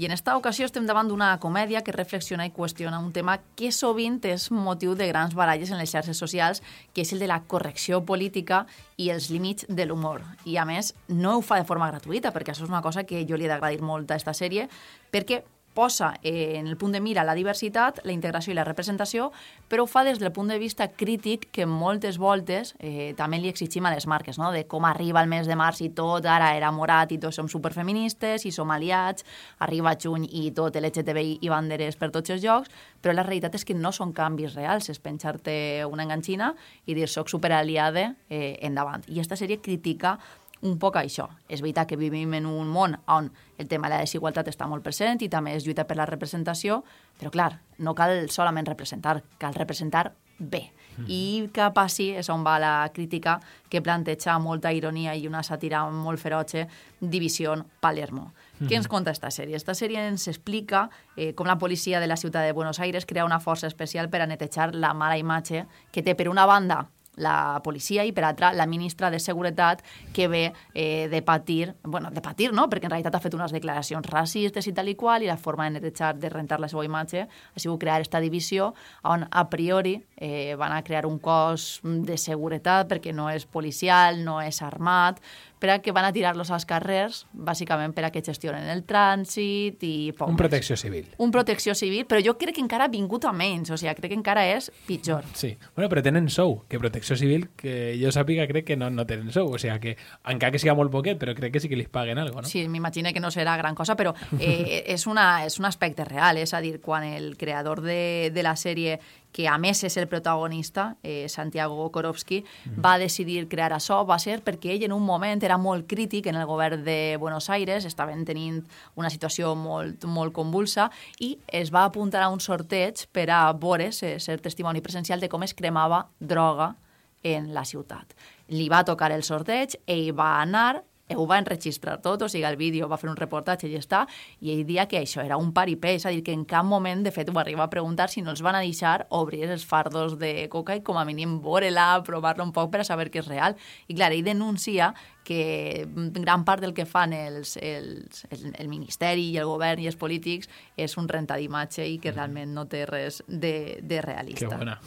I 0.00 0.08
en 0.08 0.16
esta 0.16 0.36
ocasió 0.40 0.64
estem 0.64 0.88
davant 0.88 1.12
d'una 1.12 1.34
comèdia 1.42 1.82
que 1.84 1.92
reflexiona 1.92 2.46
i 2.48 2.54
qüestiona 2.56 3.02
un 3.04 3.12
tema 3.12 3.36
que 3.54 3.68
sovint 3.68 4.16
és 4.24 4.48
motiu 4.50 4.96
de 4.96 5.10
grans 5.12 5.36
baralles 5.36 5.70
en 5.70 5.78
les 5.78 5.92
xarxes 5.92 6.16
socials, 6.16 6.62
que 6.96 7.04
és 7.04 7.12
el 7.12 7.20
de 7.20 7.28
la 7.28 7.42
correcció 7.44 8.00
política 8.00 8.64
i 8.96 9.10
els 9.12 9.28
límits 9.28 9.68
de 9.68 9.84
l'humor. 9.84 10.24
I, 10.48 10.56
a 10.56 10.64
més, 10.64 10.94
no 11.12 11.36
ho 11.36 11.44
fa 11.44 11.60
de 11.60 11.68
forma 11.68 11.92
gratuïta, 11.92 12.32
perquè 12.32 12.56
això 12.56 12.64
és 12.64 12.72
una 12.72 12.82
cosa 12.82 13.04
que 13.04 13.26
jo 13.28 13.36
li 13.36 13.44
he 13.44 13.52
d'agradir 13.52 13.84
molt 13.84 14.08
a 14.08 14.16
aquesta 14.16 14.32
sèrie, 14.32 14.70
perquè 15.12 15.44
posa 15.78 16.14
eh, 16.24 16.58
en 16.58 16.66
el 16.66 16.76
punt 16.76 16.90
de 16.90 17.00
mira 17.00 17.22
la 17.22 17.36
diversitat, 17.38 18.00
la 18.02 18.10
integració 18.10 18.50
i 18.50 18.56
la 18.58 18.64
representació, 18.66 19.28
però 19.70 19.84
ho 19.84 19.86
fa 19.86 20.02
des 20.02 20.18
del 20.18 20.32
punt 20.34 20.50
de 20.50 20.56
vista 20.58 20.88
crític 20.90 21.44
que 21.54 21.68
moltes 21.70 22.18
voltes 22.18 22.72
eh, 22.82 23.12
també 23.14 23.38
li 23.38 23.52
exigim 23.52 23.86
a 23.86 23.92
les 23.94 24.08
marques, 24.10 24.40
no? 24.42 24.50
de 24.50 24.64
com 24.66 24.88
arriba 24.88 25.22
el 25.22 25.30
mes 25.30 25.46
de 25.46 25.54
març 25.54 25.84
i 25.86 25.92
tot, 25.94 26.26
ara 26.26 26.48
era 26.56 26.72
morat 26.74 27.14
i 27.14 27.20
tots 27.22 27.38
som 27.38 27.46
superfeministes 27.52 28.48
i 28.48 28.50
som 28.50 28.74
aliats, 28.74 29.22
arriba 29.62 29.94
juny 29.94 30.26
i 30.26 30.48
tot 30.50 30.74
LGTBI 30.82 31.38
i 31.46 31.52
banderes 31.54 31.94
per 31.94 32.10
tots 32.10 32.34
els 32.34 32.42
jocs, 32.42 32.74
però 32.98 33.14
la 33.14 33.22
realitat 33.22 33.54
és 33.54 33.62
que 33.62 33.78
no 33.78 33.94
són 33.94 34.10
canvis 34.10 34.58
reals, 34.58 34.90
és 34.90 34.98
penjar-te 34.98 35.86
una 35.86 36.08
enganxina 36.08 36.50
i 36.90 36.98
dir 36.98 37.06
soc 37.06 37.30
superaliada 37.30 38.08
eh, 38.26 38.58
endavant. 38.66 39.06
I 39.06 39.20
aquesta 39.20 39.38
sèrie 39.38 39.62
critica 39.62 40.16
un 40.62 40.78
poc 40.78 40.98
això. 41.00 41.28
És 41.48 41.62
veritat 41.62 41.88
que 41.88 41.98
vivim 41.98 42.34
en 42.34 42.46
un 42.46 42.68
món 42.68 42.96
on 43.06 43.30
el 43.58 43.68
tema 43.68 43.88
de 43.88 43.96
la 43.96 44.06
desigualtat 44.06 44.48
està 44.50 44.66
molt 44.66 44.84
present 44.86 45.22
i 45.22 45.28
també 45.28 45.54
es 45.56 45.66
lluita 45.66 45.86
per 45.86 45.98
la 45.98 46.06
representació, 46.06 46.82
però 47.18 47.30
clar, 47.34 47.52
no 47.78 47.94
cal 47.94 48.28
solament 48.30 48.66
representar, 48.66 49.20
cal 49.38 49.54
representar 49.54 50.12
bé. 50.38 50.70
Mm. 50.98 51.04
I 51.06 51.50
que 51.54 51.66
passi 51.74 52.08
és 52.18 52.28
on 52.30 52.42
va 52.46 52.56
la 52.58 52.90
crítica 52.94 53.36
que 53.70 53.82
planteja 53.82 54.38
molta 54.42 54.72
ironia 54.74 55.14
i 55.14 55.26
una 55.28 55.44
sàtira 55.46 55.84
molt 55.90 56.18
feroce 56.18 56.66
Divisió 57.00 57.54
Palermo. 57.80 58.32
Mm. 58.58 58.66
Què 58.66 58.78
ens 58.78 58.88
conta 58.90 59.14
esta 59.14 59.30
sèrie? 59.34 59.56
Esta 59.58 59.74
sèrie 59.78 60.02
ens 60.08 60.26
explica 60.30 60.88
eh, 61.16 61.34
com 61.34 61.46
la 61.46 61.58
policia 61.58 62.00
de 62.00 62.10
la 62.10 62.16
ciutat 62.16 62.46
de 62.46 62.52
Buenos 62.52 62.80
Aires 62.80 63.06
crea 63.06 63.26
una 63.26 63.40
força 63.40 63.66
especial 63.66 64.10
per 64.10 64.22
a 64.22 64.26
netejar 64.26 64.74
la 64.74 64.94
mala 64.94 65.18
imatge 65.18 65.66
que 65.92 66.02
té, 66.02 66.14
per 66.14 66.28
una 66.28 66.46
banda, 66.46 66.86
la 67.18 67.60
policia 67.64 68.04
i, 68.06 68.12
per 68.12 68.24
altra, 68.28 68.52
la 68.56 68.66
ministra 68.66 69.10
de 69.10 69.20
Seguretat 69.20 69.82
que 70.14 70.28
ve 70.28 70.44
eh, 70.74 71.08
de 71.10 71.22
patir, 71.22 71.74
bueno, 71.82 72.10
de 72.10 72.22
patir, 72.24 72.52
no?, 72.52 72.68
perquè 72.70 72.88
en 72.88 72.94
realitat 72.94 73.18
ha 73.18 73.22
fet 73.22 73.36
unes 73.36 73.52
declaracions 73.54 74.06
racistes 74.08 74.66
i 74.66 74.74
tal 74.74 74.88
i 74.88 74.96
qual, 74.98 75.22
i 75.22 75.30
la 75.30 75.38
forma 75.38 75.68
de 75.68 75.78
netejar, 75.78 76.14
de 76.18 76.30
rentar 76.32 76.60
la 76.60 76.70
seva 76.70 76.86
imatge 76.86 77.26
ha 77.28 77.60
sigut 77.60 77.80
crear 77.82 77.98
aquesta 77.98 78.22
divisió 78.24 78.72
on 79.04 79.26
a 79.30 79.44
priori 79.50 79.98
eh, 80.16 80.54
van 80.58 80.72
a 80.72 80.82
crear 80.82 81.06
un 81.06 81.18
cos 81.18 81.80
de 81.82 82.18
seguretat 82.18 82.88
perquè 82.90 83.14
no 83.14 83.28
és 83.30 83.46
policial, 83.46 84.22
no 84.24 84.40
és 84.42 84.62
armat, 84.62 85.20
per 85.58 85.70
a 85.70 85.78
que 85.82 85.92
van 85.92 86.04
a 86.06 86.12
tirar-los 86.12 86.50
als 86.54 86.66
carrers, 86.68 87.24
bàsicament 87.32 87.94
per 87.94 88.04
a 88.06 88.10
que 88.14 88.22
gestionen 88.22 88.68
el 88.70 88.84
trànsit 88.86 89.82
i 89.86 90.12
poc 90.16 90.28
Un 90.28 90.34
més. 90.34 90.42
protecció 90.42 90.76
civil. 90.76 91.08
Un 91.18 91.30
protecció 91.34 91.74
civil, 91.74 92.06
però 92.06 92.20
jo 92.24 92.36
crec 92.38 92.56
que 92.56 92.62
encara 92.64 92.86
ha 92.86 92.92
vingut 92.92 93.24
a 93.24 93.32
menys, 93.32 93.70
o 93.70 93.76
sigui, 93.76 93.94
crec 93.98 94.12
que 94.12 94.18
encara 94.18 94.46
és 94.48 94.70
pitjor. 94.86 95.24
Sí. 95.34 95.56
Bueno, 95.76 95.88
però 95.90 96.02
tenen 96.02 96.28
sou, 96.30 96.62
que 96.68 96.78
protecció 96.78 97.16
civil, 97.16 97.48
que 97.56 97.96
jo 98.00 98.12
sàpiga, 98.14 98.46
crec 98.50 98.66
que 98.72 98.76
no, 98.76 98.90
no 98.90 99.06
tenen 99.06 99.32
sou. 99.32 99.52
O 99.54 99.58
sigui, 99.58 99.78
que 99.80 99.96
encara 100.24 100.52
que 100.52 100.58
siga 100.62 100.74
molt 100.78 100.92
poquet, 100.94 101.18
però 101.18 101.34
crec 101.34 101.52
que 101.52 101.60
sí 101.60 101.68
que 101.68 101.76
li 101.76 101.86
paguen 101.86 102.18
algo, 102.18 102.42
no? 102.42 102.48
Sí, 102.48 102.66
m'imagino 102.68 103.12
que 103.12 103.20
no 103.20 103.30
serà 103.34 103.56
gran 103.56 103.74
cosa, 103.74 103.96
però 103.96 104.14
eh, 104.38 104.84
és, 104.94 105.06
una, 105.06 105.44
és 105.46 105.58
un 105.58 105.66
aspecte 105.66 106.04
real, 106.04 106.38
és 106.38 106.54
a 106.54 106.60
dir, 106.60 106.78
quan 106.80 107.04
el 107.04 107.36
creador 107.36 107.82
de, 107.82 108.30
de 108.34 108.42
la 108.42 108.56
sèrie 108.56 108.98
que 109.32 109.46
a 109.48 109.58
més 109.60 109.82
és 109.84 109.96
el 110.00 110.08
protagonista, 110.08 110.96
eh, 111.02 111.28
Santiago 111.28 111.90
Korovsky, 111.92 112.40
mm. 112.42 112.80
va 112.84 112.96
decidir 112.98 113.46
crear 113.48 113.72
això, 113.76 114.00
va 114.08 114.18
ser 114.18 114.40
perquè 114.44 114.74
ell 114.74 114.86
en 114.88 114.96
un 114.96 115.04
moment 115.04 115.42
era 115.44 115.58
molt 115.60 115.86
crític 115.90 116.26
en 116.26 116.40
el 116.40 116.46
govern 116.46 116.84
de 116.84 117.16
Buenos 117.20 117.50
Aires, 117.50 117.84
estaven 117.84 118.24
tenint 118.24 118.62
una 118.96 119.10
situació 119.10 119.54
molt, 119.54 120.04
molt 120.04 120.34
convulsa, 120.34 120.88
i 121.20 121.36
es 121.46 121.72
va 121.74 121.84
apuntar 121.84 122.24
a 122.24 122.32
un 122.32 122.40
sorteig 122.40 123.06
per 123.12 123.28
a 123.30 123.44
veure, 123.52 123.92
ser, 123.92 124.16
ser 124.20 124.40
testimoni 124.40 124.82
presencial 124.82 125.20
de 125.20 125.28
com 125.28 125.44
es 125.44 125.54
cremava 125.54 126.06
droga 126.18 126.74
en 127.22 127.52
la 127.54 127.64
ciutat. 127.64 128.14
Li 128.48 128.68
va 128.72 128.84
tocar 128.86 129.10
el 129.12 129.24
sorteig, 129.26 129.76
ell 129.86 130.12
va 130.16 130.38
anar, 130.40 130.82
ho 131.16 131.26
va 131.26 131.38
enregistrar 131.38 131.98
tot, 132.02 132.22
o 132.22 132.28
sigui, 132.28 132.44
el 132.44 132.58
vídeo 132.60 132.88
va 132.88 132.98
fer 133.00 133.10
un 133.10 133.16
reportatge 133.16 133.68
i 133.68 133.72
ja 133.72 133.82
està, 133.82 134.04
i 134.40 134.52
ell 134.52 134.64
dia 134.68 134.86
que 134.88 135.00
això 135.00 135.24
era 135.24 135.38
un 135.40 135.52
paripé, 135.56 135.94
és 135.96 136.06
a 136.06 136.12
dir, 136.14 136.22
que 136.26 136.34
en 136.34 136.44
cap 136.48 136.66
moment, 136.68 137.04
de 137.04 137.12
fet, 137.14 137.30
ho 137.30 137.38
arriba 137.40 137.64
a 137.64 137.70
preguntar 137.72 138.08
si 138.12 138.22
no 138.22 138.32
els 138.34 138.42
van 138.44 138.58
a 138.58 138.64
deixar 138.64 139.06
obrir 139.10 139.44
els 139.48 139.64
fardos 139.64 140.18
de 140.18 140.48
coca 140.52 140.76
i 140.76 140.82
com 140.84 140.98
a 140.98 141.06
mínim 141.08 141.38
veure-la, 141.44 142.02
provar-la 142.04 142.44
un 142.44 142.52
poc 142.52 142.72
per 142.72 142.82
a 142.82 142.88
saber 142.88 143.10
que 143.10 143.22
és 143.22 143.28
real. 143.28 143.56
I 143.88 143.96
clar, 143.96 144.12
ell 144.12 144.26
denuncia 144.26 144.92
que 145.28 145.84
gran 145.92 146.44
part 146.48 146.62
del 146.64 146.72
que 146.72 146.86
fan 146.88 147.12
els, 147.12 147.58
els, 147.60 148.24
el, 148.32 148.46
el 148.56 148.68
Ministeri 148.70 149.26
i 149.28 149.36
el 149.36 149.44
govern 149.44 149.82
i 149.82 149.88
els 149.90 149.98
polítics 150.00 150.48
és 150.80 150.94
un 150.96 151.08
renta 151.10 151.36
d'imatge 151.36 151.84
i 151.84 151.98
que 152.00 152.14
realment 152.14 152.54
no 152.56 152.64
té 152.70 152.86
res 152.88 153.20
de, 153.28 153.76
de 153.84 154.00
realista. 154.00 154.48
Que 154.48 154.56
bona. 154.56 154.78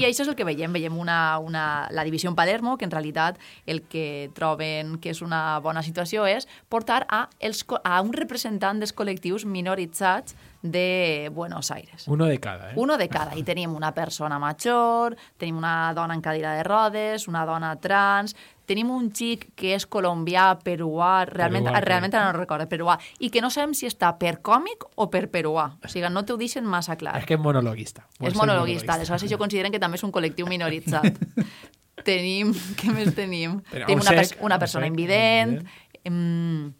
I 0.00 0.06
això 0.08 0.24
és 0.24 0.30
el 0.32 0.38
que 0.38 0.46
veiem. 0.48 0.72
Veiem 0.72 0.96
una, 0.96 1.18
una, 1.44 1.64
la 1.92 2.06
divisió 2.08 2.32
en 2.32 2.38
Palermo, 2.38 2.78
que 2.80 2.88
en 2.88 2.94
realitat 2.94 3.36
el 3.66 3.82
que 3.92 4.30
troben 4.32 4.96
que 5.02 5.12
és 5.12 5.20
una 5.20 5.58
bona 5.60 5.84
situació 5.84 6.24
és 6.30 6.48
portar 6.72 7.02
a, 7.12 7.26
els, 7.38 7.60
a 7.84 8.00
un 8.00 8.16
representant 8.16 8.80
dels 8.80 8.96
col·lectius 8.96 9.44
minoritzats 9.44 10.38
de 10.62 11.28
Buenos 11.34 11.70
Aires. 11.70 12.06
Uno 12.06 12.24
de 12.26 12.38
cada, 12.40 12.70
eh? 12.70 12.74
Uno 12.76 12.96
de 12.96 13.08
cada. 13.08 13.36
I 13.36 13.42
tenim 13.42 13.74
una 13.74 13.92
persona 13.92 14.38
major, 14.38 15.16
tenim 15.36 15.58
una 15.58 15.92
dona 15.92 16.14
en 16.14 16.22
cadira 16.22 16.54
de 16.54 16.62
rodes, 16.62 17.26
una 17.28 17.44
dona 17.44 17.74
trans, 17.82 18.36
tenim 18.72 18.90
un 18.92 19.10
xic 19.12 19.50
que 19.58 19.74
és 19.76 19.86
colombià, 19.86 20.48
peruà, 20.64 21.12
realment, 21.28 21.68
Peruà, 21.68 21.84
realment 21.84 22.16
no 22.16 22.32
recordo, 22.38 22.66
peruà, 22.70 22.96
i 23.20 23.30
que 23.30 23.44
no 23.44 23.52
sabem 23.52 23.76
si 23.76 23.86
està 23.90 24.14
per 24.18 24.38
còmic 24.44 24.88
o 24.96 25.08
per 25.12 25.28
peruà. 25.32 25.68
O 25.78 25.92
sigui, 25.92 26.08
no 26.12 26.24
t'ho 26.26 26.38
deixen 26.40 26.66
massa 26.66 26.96
clar. 27.00 27.18
És 27.20 27.28
que 27.28 27.36
és 27.36 27.44
monologuista. 27.44 28.08
És 28.18 28.32
ser 28.32 28.40
monologuista. 28.40 28.96
Aleshores, 28.96 29.28
jo 29.30 29.38
consideren 29.40 29.74
que 29.74 29.82
també 29.82 30.00
és 30.00 30.06
un 30.08 30.14
col·lectiu 30.14 30.48
minoritzat. 30.50 31.20
tenim... 32.08 32.52
Què 32.80 32.92
més 32.94 33.12
tenim? 33.16 33.60
Però 33.70 33.88
tenim 33.88 34.00
un 34.00 34.06
una, 34.06 34.10
sec, 34.10 34.36
pers 34.36 34.46
una 34.46 34.58
un 34.58 34.64
persona 34.64 34.86
sec, 34.86 34.94
invident, 34.94 35.58
mm, 36.08 36.70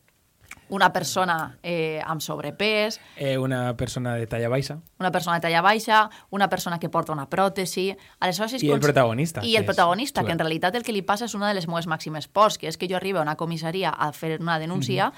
una 0.72 0.88
persona 0.92 1.58
eh, 1.62 2.00
amb 2.04 2.22
sobrepès, 2.24 2.98
Eh, 3.16 3.36
una 3.38 3.76
persona 3.76 4.14
de 4.16 4.26
talla 4.26 4.48
baixa. 4.48 4.78
una 4.98 5.10
persona 5.12 5.36
de 5.36 5.42
talla 5.44 5.60
baixa, 5.60 6.08
una 6.30 6.48
persona 6.48 6.78
que 6.80 6.88
porta 6.88 7.12
una 7.12 7.28
pròtesi... 7.28 7.92
Aleshores, 8.20 8.54
és 8.54 8.62
I 8.62 8.70
el 8.70 8.78
cons- 8.78 8.86
protagonista, 8.88 9.40
I 9.44 9.52
que 9.52 9.56
el 9.58 9.62
és 9.64 9.66
protagonista, 9.68 10.20
que 10.22 10.26
Joel. 10.32 10.32
en 10.32 10.38
realitat 10.38 10.74
el 10.74 10.82
que 10.82 10.92
li 10.96 11.02
passa 11.02 11.26
és 11.28 11.34
una 11.34 11.48
de 11.48 11.54
les 11.60 11.68
meves 11.68 11.86
màximes 11.86 12.26
pors, 12.28 12.56
que 12.58 12.68
és 12.68 12.78
que 12.80 12.88
jo 12.88 12.96
arribo 12.96 13.18
a 13.20 13.22
una 13.22 13.36
comissaria 13.36 13.90
a 13.90 14.12
fer 14.12 14.38
una 14.40 14.58
denúncia 14.58 15.12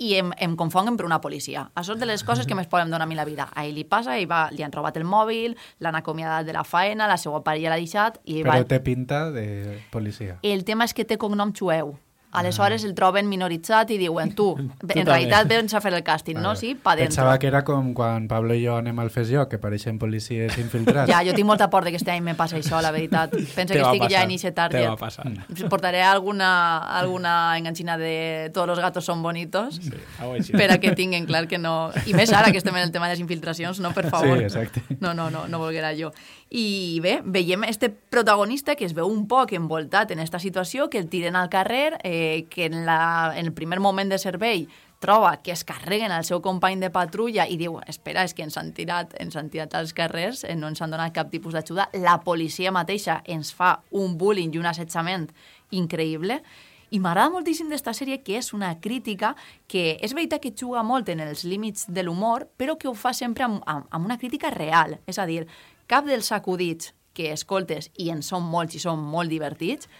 i 0.00 0.14
em, 0.16 0.30
em 0.38 0.54
confonguen 0.56 0.96
per 0.96 1.04
una 1.04 1.20
policia. 1.20 1.70
Això 1.76 1.92
és 1.96 2.00
de 2.00 2.06
les 2.06 2.22
coses 2.24 2.46
que 2.46 2.54
més 2.54 2.66
poden 2.68 2.88
donar 2.90 3.04
a 3.04 3.08
mi 3.08 3.14
la 3.16 3.24
vida. 3.24 3.48
A 3.54 3.64
ell 3.66 3.74
li 3.74 3.84
passa, 3.84 4.14
ell 4.16 4.28
va, 4.30 4.48
li 4.52 4.62
han 4.64 4.72
robat 4.72 4.96
el 4.96 5.04
mòbil, 5.04 5.56
l'han 5.80 5.96
acomiadat 5.98 6.46
de 6.46 6.52
la 6.56 6.62
faena, 6.64 7.08
la 7.08 7.16
seva 7.20 7.42
parella 7.44 7.70
l'ha 7.74 7.80
deixat 7.80 8.20
i 8.24 8.42
Però 8.44 8.54
va... 8.60 8.64
té 8.64 8.78
pinta 8.80 9.30
de 9.30 9.80
policia. 9.90 10.38
El 10.42 10.64
tema 10.64 10.84
és 10.84 10.94
que 10.94 11.04
té 11.04 11.18
cognom 11.18 11.52
xueu. 11.52 11.96
Aleshores 12.32 12.84
el 12.86 12.94
troben 12.94 13.26
minoritzat 13.28 13.90
i 13.90 13.96
diuen, 13.98 14.34
tu, 14.38 14.52
en 14.94 15.06
realitat 15.06 15.48
vens 15.50 15.74
a 15.74 15.80
fer 15.82 15.90
el 15.96 16.04
càsting, 16.06 16.38
no? 16.38 16.54
Sí, 16.56 16.76
pa 16.78 16.94
dentro. 16.94 17.10
Pensava 17.16 17.38
que 17.42 17.48
era 17.50 17.64
com 17.66 17.92
quan 17.94 18.28
Pablo 18.30 18.54
i 18.54 18.62
jo 18.64 18.76
anem 18.78 18.98
al 19.02 19.10
Fes 19.10 19.28
Jo, 19.32 19.48
que 19.50 19.58
pareixen 19.58 19.98
policies 19.98 20.56
infiltrats. 20.62 21.10
Ja, 21.10 21.24
jo 21.26 21.34
tinc 21.34 21.46
molta 21.48 21.68
por 21.70 21.82
de 21.84 21.90
que 21.90 21.96
este 21.98 22.12
any 22.14 22.22
me 22.22 22.36
passa 22.38 22.56
això, 22.56 22.78
la 22.82 22.92
veritat. 22.94 23.30
Penso 23.56 23.74
Te 23.74 23.80
que 23.80 23.86
estic 23.86 24.02
ja 24.04 24.06
passar, 24.06 24.24
en 24.24 24.30
eixe 24.36 24.50
te 24.50 24.54
target. 24.60 24.88
va 24.88 24.96
passar. 24.96 25.26
Portaré 25.68 26.02
alguna, 26.02 26.78
alguna 27.00 27.56
enganxina 27.58 27.98
de 27.98 28.50
todos 28.54 28.68
los 28.68 28.78
gatos 28.78 29.04
son 29.04 29.22
bonitos 29.22 29.80
Sí, 29.82 29.90
així. 30.20 30.52
per 30.52 30.70
a 30.70 30.78
que 30.78 30.92
tinguin 30.94 31.26
clar 31.26 31.46
que 31.48 31.58
no... 31.58 31.90
I 32.06 32.14
més 32.14 32.30
ara 32.32 32.52
que 32.52 32.58
estem 32.58 32.76
en 32.76 32.82
el 32.86 32.92
tema 32.92 33.08
de 33.08 33.14
les 33.16 33.20
infiltracions, 33.20 33.80
no, 33.80 33.90
per 33.92 34.06
favor. 34.10 34.38
Sí, 34.38 34.44
exacte. 34.44 34.82
No, 35.00 35.14
no, 35.14 35.30
no, 35.30 35.48
no 35.48 35.58
volguera 35.58 35.90
jo. 35.98 36.12
I 36.50 36.98
bé, 36.98 37.20
veiem 37.22 37.62
este 37.64 37.88
protagonista 37.90 38.74
que 38.74 38.84
es 38.84 38.94
veu 38.96 39.06
un 39.06 39.28
poc 39.30 39.52
envoltat 39.54 40.10
en 40.10 40.18
esta 40.18 40.40
situació, 40.42 40.88
que 40.90 40.98
el 40.98 41.06
tiren 41.06 41.36
al 41.38 41.48
carrer, 41.48 42.00
eh, 42.02 42.46
que 42.50 42.64
en, 42.66 42.84
la, 42.86 43.32
en 43.36 43.46
el 43.46 43.52
primer 43.54 43.78
moment 43.78 44.10
de 44.10 44.18
servei 44.18 44.66
troba 44.98 45.36
que 45.44 45.52
es 45.54 45.62
carreguen 45.64 46.10
el 46.10 46.26
seu 46.26 46.42
company 46.42 46.82
de 46.82 46.90
patrulla 46.90 47.46
i 47.46 47.54
diu, 47.56 47.78
espera, 47.86 48.24
és 48.26 48.34
que 48.34 48.42
ens 48.42 48.58
han 48.58 48.72
tirat, 48.74 49.14
ens 49.22 49.38
han 49.38 49.48
tirat 49.48 49.78
als 49.78 49.94
carrers, 49.94 50.42
eh, 50.42 50.56
no 50.58 50.66
ens 50.66 50.82
han 50.82 50.90
donat 50.90 51.14
cap 51.14 51.30
tipus 51.30 51.54
d'ajuda, 51.54 51.86
la 52.02 52.18
policia 52.26 52.74
mateixa 52.74 53.20
ens 53.30 53.54
fa 53.54 53.76
un 53.94 54.18
bullying 54.18 54.50
i 54.50 54.58
un 54.58 54.66
assetjament 54.66 55.30
increïble, 55.70 56.42
i 56.90 56.98
m'agrada 56.98 57.30
moltíssim 57.30 57.68
d'esta 57.70 57.92
sèrie 57.94 58.18
que 58.26 58.34
és 58.40 58.50
una 58.52 58.72
crítica 58.82 59.36
que 59.70 59.94
és 60.02 60.14
veritat 60.16 60.42
que 60.42 60.50
juga 60.50 60.82
molt 60.82 61.08
en 61.12 61.20
els 61.22 61.44
límits 61.46 61.86
de 61.86 62.02
l'humor, 62.02 62.48
però 62.58 62.74
que 62.76 62.88
ho 62.90 62.96
fa 62.98 63.12
sempre 63.14 63.46
amb, 63.46 63.62
amb, 63.70 63.86
amb 63.94 64.08
una 64.08 64.18
crítica 64.18 64.50
real. 64.50 64.98
És 65.06 65.20
a 65.22 65.26
dir, 65.30 65.44
cap 65.90 66.06
dels 66.06 66.30
acudits 66.32 66.92
que 67.16 67.32
escoltes, 67.34 67.90
i 67.98 68.12
en 68.14 68.22
són 68.22 68.46
molts 68.46 68.78
i 68.78 68.82
són 68.82 69.02
molt 69.02 69.32
divertits, 69.32 69.90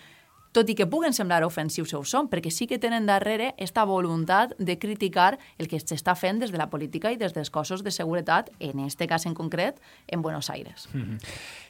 tot 0.53 0.69
i 0.69 0.75
que 0.75 0.87
puguen 0.91 1.13
semblar 1.15 1.45
ofensius 1.47 1.93
ho 1.95 2.01
són, 2.05 2.27
perquè 2.29 2.51
sí 2.51 2.67
que 2.67 2.79
tenen 2.79 3.07
darrere 3.07 3.55
esta 3.57 3.85
voluntat 3.85 4.57
de 4.59 4.79
criticar 4.83 5.39
el 5.59 5.69
que 5.69 5.79
s'està 5.79 6.17
fent 6.19 6.41
des 6.41 6.51
de 6.51 6.59
la 6.59 6.67
política 6.71 7.13
i 7.13 7.17
des 7.17 7.33
dels 7.33 7.51
cossos 7.51 7.85
de 7.85 7.91
seguretat, 7.91 8.51
en 8.59 8.81
este 8.81 9.07
cas 9.07 9.27
en 9.27 9.35
concret, 9.35 9.81
en 10.09 10.23
Buenos 10.23 10.51
Aires. 10.51 10.89
Mhm. 10.93 11.19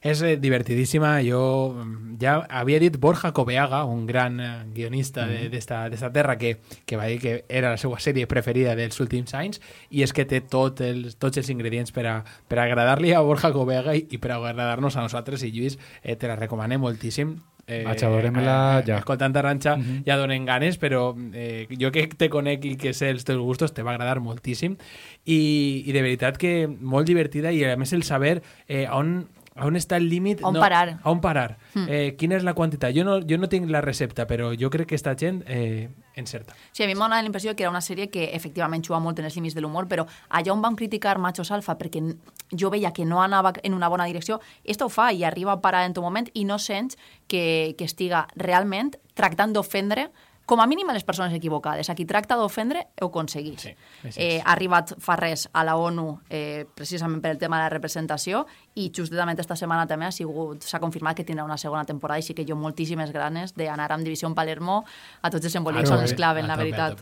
És 0.02 0.22
eh, 0.22 0.36
divertidíssima. 0.40 1.20
Jo 1.22 1.74
mm, 1.84 2.16
ja 2.22 2.46
havia 2.48 2.78
dit 2.80 2.96
Borja 2.96 3.32
Cobeaga, 3.32 3.84
un 3.84 4.06
gran 4.06 4.40
eh, 4.40 4.64
guionista 4.72 5.26
de- 5.26 5.44
Mhm. 5.44 5.50
d'esta 5.50 5.88
d'esta 5.90 6.10
terra, 6.12 6.38
que, 6.38 6.60
que 6.86 6.96
va 6.96 7.04
dir 7.06 7.20
que 7.20 7.44
era 7.48 7.70
la 7.70 7.76
seva 7.76 7.98
sèrie 8.00 8.26
preferida 8.26 8.74
dels 8.74 8.98
últims 9.00 9.34
anys, 9.34 9.60
i 9.90 10.02
és 10.02 10.12
que 10.12 10.24
té 10.24 10.40
tot 10.40 10.80
els, 10.80 11.16
tots 11.18 11.36
els 11.36 11.50
ingredients 11.50 11.92
per 11.92 12.06
a, 12.06 12.24
per 12.48 12.58
a 12.58 12.64
agradar-li 12.64 13.12
a 13.12 13.20
Borja 13.20 13.52
Cobeaga 13.52 13.94
i, 13.94 14.06
i 14.10 14.18
per 14.18 14.32
agradar-nos 14.32 14.96
a 14.96 15.02
nosaltres, 15.02 15.42
i 15.44 15.50
Lluís, 15.52 15.78
eh, 16.02 16.16
te 16.16 16.26
la 16.28 16.36
recomanem 16.36 16.80
moltíssim. 16.80 17.36
Eh, 17.70 17.84
a 17.86 17.94
veure-me-la 17.94 18.82
ja. 18.86 18.98
Escoltant 18.98 19.36
Arantxa 19.36 19.76
uh 19.76 19.80
-huh. 19.80 20.02
ja 20.06 20.16
donen 20.18 20.44
ganes, 20.44 20.78
però 20.78 21.14
eh, 21.32 21.68
jo 21.78 21.92
que 21.92 22.08
te 22.08 22.28
conec 22.28 22.64
i 22.64 22.76
que 22.76 22.92
sé 22.92 23.10
els 23.10 23.24
teus 23.24 23.38
gustos 23.38 23.72
te 23.72 23.82
va 23.82 23.92
agradar 23.92 24.20
moltíssim 24.20 24.76
i, 25.24 25.84
i 25.86 25.92
de 25.92 26.02
veritat 26.02 26.36
que 26.36 26.66
molt 26.66 27.06
divertida 27.06 27.52
i 27.52 27.64
a 27.64 27.76
més 27.76 27.92
el 27.92 28.02
saber 28.02 28.42
eh, 28.66 28.88
on 28.90 29.28
on 29.56 29.76
està 29.76 29.98
el 29.98 30.08
límit? 30.08 30.44
On 30.46 30.54
parar. 30.54 30.98
On 31.04 31.20
parar. 31.20 31.58
Mm. 31.74 31.86
Eh, 31.88 32.14
quina 32.18 32.36
és 32.38 32.44
la 32.46 32.54
quantitat? 32.54 32.94
Jo 32.96 33.04
no, 33.04 33.18
jo 33.26 33.38
no 33.38 33.48
tinc 33.50 33.70
la 33.70 33.82
recepta, 33.84 34.26
però 34.30 34.52
jo 34.56 34.70
crec 34.70 34.92
que 34.92 34.98
esta 34.98 35.16
gent 35.18 35.42
eh, 35.46 35.90
encerta. 36.14 36.54
Sí, 36.72 36.84
a 36.84 36.86
mi 36.86 36.94
m'ha 36.94 37.08
donat 37.08 37.24
la 37.24 37.30
impressió 37.30 37.54
que 37.56 37.66
era 37.66 37.72
una 37.72 37.82
sèrie 37.84 38.10
que 38.10 38.30
efectivament 38.36 38.84
juga 38.86 39.00
molt 39.02 39.18
en 39.18 39.28
els 39.28 39.36
límits 39.36 39.56
de 39.58 39.64
l'humor, 39.64 39.88
però 39.90 40.06
allà 40.28 40.54
on 40.54 40.62
vam 40.62 40.78
criticar 40.78 41.18
Machos 41.18 41.50
Alfa 41.50 41.76
perquè 41.78 42.02
jo 42.50 42.70
veia 42.70 42.92
que 42.92 43.04
no 43.04 43.22
anava 43.22 43.52
en 43.62 43.74
una 43.74 43.88
bona 43.88 44.06
direcció, 44.06 44.40
esto 44.64 44.86
ho 44.86 44.92
fa 44.92 45.10
i 45.12 45.24
arriba 45.24 45.52
a 45.52 45.60
parar 45.60 45.84
en 45.86 45.94
tot 45.94 46.04
moment 46.04 46.30
i 46.34 46.44
no 46.44 46.58
sents 46.58 46.98
que, 47.26 47.74
que 47.78 47.84
estiga 47.84 48.26
realment 48.36 48.94
tractant 49.14 49.52
d'ofendre 49.52 50.10
com 50.50 50.58
a 50.60 50.66
mínim 50.66 50.88
a 50.90 50.94
les 50.96 51.04
persones 51.06 51.32
equivocades. 51.36 51.86
A 51.90 51.94
qui 51.94 52.04
tracta 52.10 52.34
d'ofendre 52.36 52.88
ho 53.00 53.06
aconseguís. 53.06 53.62
Sí, 53.62 53.74
eh, 54.16 54.40
ha 54.42 54.50
arribat 54.56 54.96
fa 54.98 55.14
res 55.20 55.46
a 55.54 55.62
la 55.64 55.76
ONU 55.78 56.08
eh, 56.28 56.64
precisament 56.74 57.22
per 57.22 57.30
el 57.36 57.38
tema 57.38 57.60
de 57.60 57.68
la 57.68 57.70
representació 57.72 58.42
i 58.74 58.88
justament 58.96 59.38
esta 59.38 59.54
setmana 59.56 59.86
també 59.86 60.08
ha 60.08 60.12
sigut 60.14 60.66
s'ha 60.66 60.80
confirmat 60.82 61.16
que 61.20 61.24
tindrà 61.28 61.44
una 61.46 61.58
segona 61.60 61.84
temporada 61.86 62.18
i 62.18 62.26
sí 62.26 62.34
que 62.34 62.44
jo 62.48 62.56
moltíssimes 62.58 63.12
ganes 63.14 63.54
d'anar 63.54 63.92
amb 63.94 64.02
Divisió 64.04 64.26
Palermo 64.34 64.82
a 65.22 65.30
tots 65.30 65.46
els 65.46 65.54
embolics 65.60 65.90
Ah, 65.90 65.94
on 65.94 66.00
no, 66.00 66.04
es 66.10 66.14
claven, 66.14 66.44
a 66.44 66.48
la 66.48 66.56
veritat. 66.56 66.98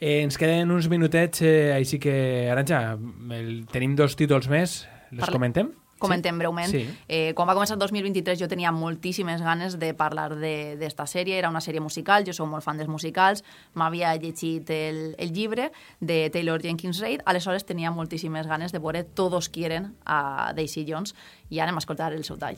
Eh, 0.00 0.20
ens 0.22 0.36
queden 0.36 0.70
uns 0.74 0.88
minutets, 0.90 1.40
eh, 1.42 1.72
així 1.72 1.98
que, 2.02 2.50
Arantxa, 2.52 2.98
el, 3.32 3.64
tenim 3.72 3.94
dos 3.96 4.16
títols 4.16 4.48
més, 4.52 4.82
els 5.10 5.20
Parla- 5.20 5.32
comentem? 5.38 5.70
Comentem 5.98 6.38
breument. 6.38 6.70
Sí. 6.70 6.82
Eh, 7.08 7.32
quan 7.34 7.48
va 7.48 7.54
començar 7.54 7.74
el 7.74 7.80
2023 7.80 8.38
jo 8.40 8.48
tenia 8.48 8.72
moltíssimes 8.72 9.40
ganes 9.40 9.78
de 9.78 9.94
parlar 9.94 10.34
de- 10.36 10.76
d'esta 10.76 11.06
sèrie. 11.06 11.38
Era 11.38 11.48
una 11.48 11.60
sèrie 11.60 11.80
musical, 11.80 12.24
jo 12.26 12.32
sou 12.32 12.46
molt 12.46 12.64
fan 12.64 12.76
dels 12.76 12.88
musicals. 12.90 13.44
M'havia 13.74 14.14
llegit 14.16 14.68
el, 14.70 15.14
el 15.18 15.32
llibre 15.32 15.70
de 16.00 16.28
Taylor 16.30 16.60
Jenkins 16.60 16.98
Reid. 17.00 17.20
Aleshores 17.24 17.64
tenia 17.64 17.90
moltíssimes 17.90 18.46
ganes 18.46 18.72
de 18.72 18.78
veure 18.78 19.04
Todos 19.04 19.48
quieren 19.48 19.94
a 20.04 20.52
Daisy 20.54 20.84
Jones 20.88 21.14
i 21.48 21.58
ara 21.60 21.68
anem 21.70 21.76
a 21.78 21.84
escoltar 21.84 22.12
el 22.12 22.24
seu 22.24 22.36
tall. 22.36 22.56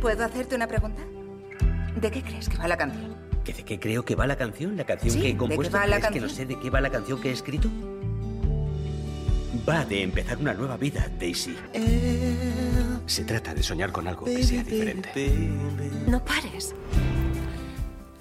¿Puedo 0.00 0.24
hacerte 0.24 0.54
una 0.54 0.66
pregunta? 0.68 1.02
¿De 2.00 2.10
qué 2.10 2.22
crees 2.22 2.48
que 2.48 2.56
va 2.56 2.68
la 2.68 2.76
canción? 2.76 3.16
¿Que 3.44 3.52
¿De 3.52 3.64
qué 3.64 3.80
creo 3.80 4.04
que 4.04 4.14
va 4.14 4.26
la 4.26 4.36
canción? 4.36 4.76
¿La 4.76 4.84
canción 4.84 5.10
Sí, 5.12 5.18
que 5.18 5.24
¿de 5.24 5.28
he 5.30 5.32
qué 5.32 5.38
compuesto? 5.38 5.76
va 5.76 5.86
la 5.86 5.96
¿Crees 5.98 6.12
que 6.12 6.20
no 6.20 6.26
canción? 6.28 6.36
sé 6.48 6.54
de 6.54 6.60
qué 6.60 6.70
va 6.70 6.80
la 6.80 6.90
canción 6.90 7.20
que 7.20 7.30
he 7.30 7.32
escrito? 7.32 7.68
Va 9.68 9.84
de 9.84 10.02
empezar 10.02 10.38
una 10.38 10.54
nueva 10.54 10.76
vida, 10.76 11.06
Daisy. 11.20 11.54
Se 13.06 13.24
trata 13.24 13.54
de 13.54 13.62
soñar 13.62 13.92
con 13.92 14.06
algo 14.08 14.24
que 14.24 14.42
sea 14.42 14.62
diferente. 14.64 15.28
No 16.06 16.24
pares. 16.24 16.74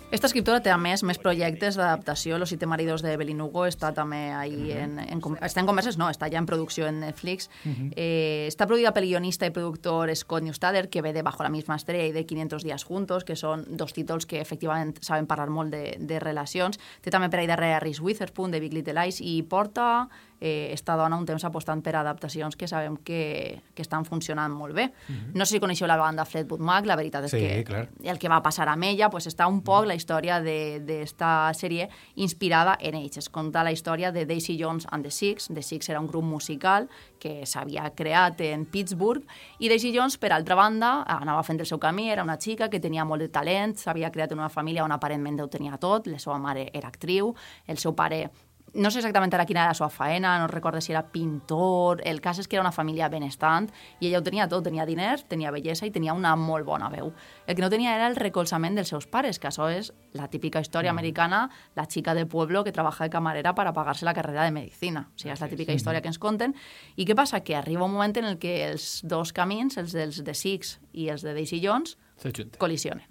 Esta 0.09 0.27
escriptora 0.27 0.61
té, 0.63 0.71
a 0.71 0.77
més, 0.79 1.01
més 1.03 1.17
projectes 1.19 1.75
d'adaptació. 1.75 2.37
Los 2.39 2.47
siete 2.47 2.65
maridos 2.65 3.01
de 3.03 3.11
Evelyn 3.11 3.41
Hugo 3.43 3.65
està 3.67 3.89
també 3.93 4.29
ahí 4.31 4.71
en, 4.71 4.93
en, 5.03 5.19
com- 5.19 5.35
està 5.43 5.59
en 5.59 5.67
converses, 5.67 5.97
no, 5.99 6.07
està 6.07 6.29
ja 6.31 6.39
en 6.39 6.45
producció 6.47 6.87
en 6.87 7.01
Netflix. 7.01 7.49
Ujú. 7.67 7.89
eh, 7.91 8.45
està 8.47 8.63
produïda 8.69 8.93
pel 8.95 9.03
guionista 9.09 9.49
i 9.49 9.51
productor 9.51 10.13
Scott 10.15 10.45
Neustadter, 10.47 10.85
que 10.89 11.01
ve 11.03 11.11
de 11.11 11.25
Bajo 11.27 11.43
la 11.43 11.51
misma 11.51 11.75
estrella 11.75 12.07
i 12.07 12.13
de 12.15 12.23
500 12.25 12.63
días 12.63 12.85
juntos, 12.87 13.25
que 13.27 13.35
són 13.35 13.65
dos 13.67 13.91
títols 13.91 14.25
que 14.25 14.39
efectivament 14.39 14.95
saben 15.03 15.27
parlar 15.27 15.49
molt 15.51 15.75
de, 15.75 15.97
de 15.99 16.21
relacions. 16.23 16.79
Té 17.03 17.11
també 17.11 17.27
per 17.27 17.41
ahí 17.43 17.51
darrere 17.51 17.81
Reese 17.83 17.99
Witherspoon, 18.01 18.55
de 18.55 18.63
Big 18.63 18.71
Little 18.79 18.95
Lies, 18.95 19.19
i 19.19 19.41
porta 19.43 20.07
eh, 20.39 20.69
esta 20.73 20.95
dona 20.95 21.17
un 21.17 21.25
temps 21.25 21.43
apostant 21.43 21.81
per 21.83 21.95
adaptacions 21.95 22.55
que 22.55 22.67
sabem 22.67 22.97
que, 22.97 23.61
que 23.73 23.81
estan 23.81 24.05
funcionant 24.05 24.53
molt 24.53 24.75
bé. 24.75 24.91
Mhm. 25.07 25.31
No 25.33 25.45
sé 25.45 25.53
si 25.55 25.59
coneixeu 25.59 25.87
la 25.87 25.97
banda 25.97 26.25
Fleetwood 26.25 26.59
Mac, 26.61 26.85
la 26.85 26.95
veritat 26.95 27.25
és 27.25 27.31
Sí, 27.31 27.39
que 27.39 27.63
clar. 27.63 27.89
el 28.03 28.19
que 28.19 28.29
va 28.29 28.41
passar 28.43 28.67
amb 28.69 28.83
ella 28.83 29.09
pues, 29.09 29.27
està 29.27 29.47
un 29.47 29.61
poc 29.63 29.85
la 29.85 29.95
història 29.95 30.39
de- 30.41 30.79
d'esta 30.79 31.51
sèrie 31.53 31.89
inspirada 32.15 32.77
en 32.79 32.95
ells. 32.95 33.17
Es 33.17 33.29
conta 33.29 33.63
la 33.63 33.71
història 33.71 34.11
de 34.11 34.25
Daisy 34.25 34.57
Jones 34.59 34.87
and 34.91 35.03
the 35.03 35.11
Six. 35.11 35.47
The 35.53 35.61
Six 35.61 35.89
era 35.89 35.99
un 35.99 36.07
grup 36.07 36.23
musical 36.23 36.87
que 37.19 37.45
s'havia 37.45 37.91
creat 37.95 38.41
en 38.41 38.65
Pittsburgh 38.65 39.23
i 39.59 39.69
Daisy 39.69 39.91
Jones, 39.95 40.17
per 40.17 40.31
altra 40.33 40.55
banda, 40.55 41.03
anava 41.07 41.43
fent 41.43 41.59
el 41.59 41.65
seu 41.65 41.79
camí, 41.79 42.09
era 42.11 42.23
una 42.23 42.37
xica 42.37 42.69
que 42.69 42.79
tenia 42.79 43.05
molt 43.05 43.21
de 43.21 43.29
talent, 43.29 43.75
s'havia 43.77 44.11
creat 44.11 44.31
en 44.31 44.39
una 44.39 44.49
família 44.49 44.83
on 44.83 44.91
aparentment 44.91 45.39
ho 45.41 45.47
tenia 45.47 45.77
tot, 45.77 46.07
la 46.07 46.19
seva 46.19 46.37
mare 46.37 46.69
era 46.73 46.87
actriu, 46.89 47.33
el 47.67 47.77
seu 47.77 47.95
pare 47.95 48.29
no 48.77 48.91
sé 48.93 48.99
exactament 49.01 49.33
ara 49.33 49.45
quina 49.49 49.63
era 49.63 49.71
la 49.73 49.77
seva 49.77 49.89
faena, 49.89 50.35
no 50.39 50.47
recordo 50.47 50.79
si 50.81 50.91
era 50.93 51.01
pintor, 51.11 52.03
el 52.05 52.21
cas 52.21 52.37
és 52.39 52.47
que 52.47 52.55
era 52.57 52.63
una 52.63 52.71
família 52.71 53.09
benestant 53.09 53.71
i 53.99 54.07
ella 54.07 54.19
ho 54.19 54.23
tenia 54.23 54.45
tot, 54.47 54.63
tenia 54.67 54.85
diners, 54.85 55.25
tenia 55.27 55.51
bellesa 55.51 55.87
i 55.87 55.91
tenia 55.91 56.13
una 56.13 56.35
molt 56.37 56.65
bona 56.67 56.87
veu. 56.93 57.09
El 57.47 57.55
que 57.57 57.63
no 57.63 57.69
tenia 57.73 57.95
era 57.95 58.07
el 58.07 58.15
recolzament 58.15 58.77
dels 58.77 58.93
seus 58.93 59.07
pares, 59.09 59.39
que 59.41 59.49
això 59.49 59.67
és 59.73 59.91
la 60.13 60.29
típica 60.29 60.61
història 60.61 60.93
americana, 60.93 61.47
la 61.75 61.87
xica 61.89 62.13
de 62.13 62.25
pueblo 62.25 62.63
que 62.63 62.71
trabaja 62.71 63.03
de 63.03 63.09
camarera 63.09 63.55
para 63.55 63.73
pagarse 63.73 64.05
la 64.05 64.13
carrera 64.13 64.43
de 64.45 64.51
medicina. 64.51 65.07
O 65.09 65.17
sigui, 65.19 65.33
és 65.33 65.41
la 65.41 65.49
típica 65.49 65.73
història 65.73 66.01
que 66.01 66.07
ens 66.13 66.19
conten. 66.21 66.55
I 66.95 67.05
què 67.05 67.15
passa? 67.17 67.41
Que 67.41 67.57
arriba 67.57 67.85
un 67.85 67.93
moment 67.97 68.15
en 68.17 68.25
el 68.25 68.37
que 68.37 68.69
els 68.69 69.01
dos 69.03 69.33
camins, 69.33 69.77
els 69.77 69.91
dels 69.91 70.23
de 70.23 70.33
Six 70.37 70.77
i 70.93 71.09
els 71.09 71.25
de 71.25 71.33
Daisy 71.33 71.59
Jones, 71.65 71.97
Se 72.17 72.29
junten. 72.31 72.59
col·lisionen. 72.59 73.05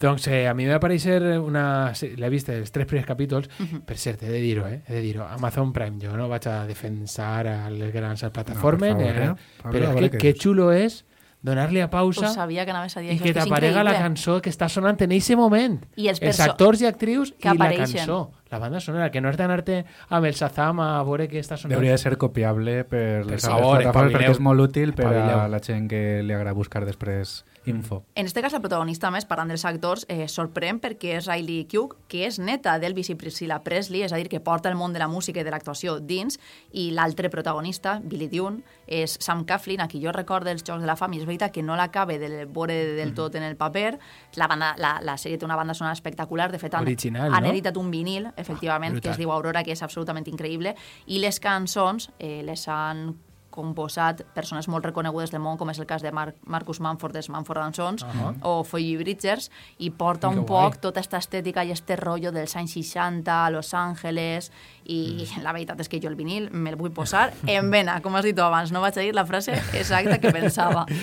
Doncs 0.00 0.26
eh, 0.28 0.46
a 0.48 0.54
mi 0.56 0.64
me 0.64 0.72
va 0.72 0.78
aparèixer 0.80 1.18
una... 1.44 1.92
L'he 1.92 2.30
vist 2.32 2.48
els 2.54 2.72
tres 2.72 2.86
primers 2.88 3.04
capítols. 3.06 3.50
Per 3.84 3.98
cert, 4.00 4.22
he 4.24 4.30
de 4.32 4.40
dir-ho, 4.40 4.64
eh? 4.66 4.80
He 4.88 4.94
de 4.96 5.02
dir-ho. 5.04 5.26
Amazon 5.28 5.74
Prime, 5.76 6.00
jo 6.00 6.14
no 6.16 6.28
vaig 6.30 6.46
a 6.48 6.62
defensar 6.66 7.44
a 7.46 7.58
les 7.68 7.92
grans 7.92 8.24
plataformes, 8.32 8.94
No, 8.96 9.04
per 9.04 9.12
favor, 9.12 9.22
eh? 9.22 9.30
eh? 9.36 9.62
Pablo, 9.62 9.76
però 9.76 9.92
a 9.92 10.04
és 10.08 10.10
que 10.16 10.22
que 10.24 10.34
xulo 10.40 10.70
és 10.72 11.02
donar-li 11.42 11.80
a 11.80 11.88
pausa 11.88 12.28
Ho 12.28 12.32
sabia 12.32 12.64
que 12.66 12.72
anaves 12.72 12.96
a 12.96 13.00
dir 13.00 13.12
i 13.12 13.14
això, 13.14 13.22
que 13.24 13.30
és 13.30 13.36
t'aparega 13.38 13.84
la 13.84 13.94
cançó 13.96 14.40
que 14.44 14.50
està 14.52 14.68
sonant 14.68 15.00
en 15.00 15.12
eixe 15.16 15.36
moment. 15.36 15.78
I 15.96 16.08
els 16.12 16.20
els 16.20 16.40
actors 16.44 16.80
i 16.80 16.88
actrius 16.88 17.32
que 17.32 17.52
i 17.52 17.60
la 17.60 17.70
cançó. 17.78 18.18
La 18.50 18.58
banda 18.58 18.80
sonora, 18.80 19.12
que 19.12 19.20
no 19.22 19.30
és 19.30 19.36
d'anar-te 19.38 19.84
amb 20.08 20.26
el 20.26 20.34
Shazam 20.34 20.80
a 20.82 20.88
veure 21.06 21.28
què 21.30 21.38
està 21.40 21.56
sonant. 21.56 21.76
Hauria 21.78 21.92
de 21.94 22.02
ser 22.02 22.16
copiable 22.18 22.82
per, 22.84 23.22
Per 23.22 23.30
les 23.30 23.44
favor, 23.46 23.78
plataformes 23.78 23.86
espavileu. 23.86 24.16
perquè 24.16 24.32
és 24.32 24.40
molt 24.48 24.64
útil 24.64 24.92
per 24.96 25.12
a 25.12 25.46
la 25.48 25.60
gent 25.64 25.86
que 25.88 26.02
li 26.24 26.34
agrada 26.34 26.56
buscar 26.56 26.84
després 26.84 27.44
info. 27.66 28.04
En 28.14 28.26
este 28.26 28.40
cas, 28.42 28.52
la 28.52 28.60
protagonista, 28.60 29.10
més, 29.10 29.26
parlant 29.28 29.50
dels 29.50 29.64
actors, 29.68 30.06
eh, 30.08 30.26
sorprèn 30.28 30.80
perquè 30.80 31.16
és 31.18 31.26
Riley 31.28 31.66
Keough, 31.68 31.96
que 32.08 32.24
és 32.26 32.38
neta 32.38 32.78
d'Elvis 32.78 33.10
i 33.12 33.16
Priscilla 33.20 33.60
Presley, 33.62 34.02
és 34.02 34.12
a 34.12 34.16
dir, 34.16 34.28
que 34.28 34.40
porta 34.40 34.70
el 34.70 34.76
món 34.76 34.92
de 34.92 34.98
la 34.98 35.08
música 35.08 35.40
i 35.40 35.44
de 35.44 35.50
l'actuació 35.50 35.98
dins, 36.00 36.38
i 36.72 36.90
l'altre 36.96 37.30
protagonista, 37.30 38.00
Billy 38.02 38.28
Dune, 38.28 38.62
és 38.86 39.16
Sam 39.20 39.44
Coughlin, 39.44 39.80
a 39.80 39.88
qui 39.88 40.02
jo 40.02 40.12
recordo 40.12 40.50
els 40.50 40.64
Jocs 40.64 40.80
de 40.80 40.86
la 40.88 40.96
Fam, 40.96 41.12
i 41.14 41.20
és 41.20 41.26
veritat 41.26 41.52
que 41.52 41.62
no 41.62 41.76
l'acabe 41.76 42.18
de 42.18 42.46
veure 42.46 42.74
del 42.96 43.14
tot 43.14 43.34
en 43.34 43.42
el 43.42 43.56
paper. 43.56 43.98
La, 44.36 44.48
banda, 44.48 44.74
la, 44.78 44.98
la 45.04 45.16
sèrie 45.16 45.38
té 45.38 45.44
una 45.44 45.56
banda 45.56 45.74
sonora 45.74 45.92
espectacular, 45.92 46.50
de 46.52 46.58
fet, 46.58 46.74
han, 46.74 46.88
Original, 46.88 47.32
han 47.34 47.44
no? 47.44 47.50
editat 47.50 47.76
un 47.76 47.90
vinil, 47.90 48.30
efectivament, 48.36 48.94
que 48.94 49.00
brutal. 49.00 49.12
es 49.12 49.18
diu 49.18 49.32
Aurora, 49.32 49.64
que 49.64 49.72
és 49.72 49.82
absolutament 49.82 50.26
increïble, 50.28 50.74
i 51.06 51.20
les 51.20 51.40
cançons 51.40 52.10
eh, 52.18 52.40
les 52.44 52.66
han 52.68 53.10
composat 53.50 54.22
persones 54.34 54.68
molt 54.68 54.84
reconegudes 54.86 55.30
del 55.30 55.40
món, 55.42 55.58
com 55.58 55.68
és 55.70 55.78
el 55.78 55.86
cas 55.86 56.02
de 56.02 56.12
Mar 56.12 56.34
Marcus 56.46 56.80
Manford 56.80 57.12
dels 57.14 57.28
Manford 57.28 57.60
and 57.64 57.74
Sons 57.74 58.04
Ahà. 58.04 58.34
o 58.42 58.62
Phoebe 58.64 59.02
Bridgers, 59.02 59.50
i 59.78 59.90
porta 59.90 60.28
Que 60.30 60.38
un 60.38 60.46
guai. 60.46 60.70
poc 60.70 60.80
tota 60.80 61.00
aquesta 61.00 61.18
estètica 61.18 61.64
i 61.64 61.72
este 61.72 61.96
rotllo 61.96 62.32
dels 62.32 62.54
anys 62.56 62.72
60 62.72 63.46
a 63.46 63.50
Los 63.50 63.74
Angeles, 63.74 64.52
i 64.84 65.26
Mm. 65.36 65.42
la 65.46 65.52
veritat 65.52 65.80
és 65.80 65.88
que 65.88 66.00
jo 66.00 66.08
el 66.08 66.16
vinil 66.16 66.50
me'l 66.50 66.76
vull 66.76 66.90
posar 66.92 67.32
en 67.46 67.70
vena, 67.70 68.00
com 68.00 68.14
has 68.16 68.24
dit 68.24 68.34
tu 68.36 68.42
abans, 68.42 68.72
no 68.72 68.80
vaig 68.80 68.96
a 68.96 69.00
dir 69.00 69.14
la 69.14 69.24
frase 69.26 69.52
exacta 69.74 70.18
que 70.18 70.32
pensava. 70.32 70.86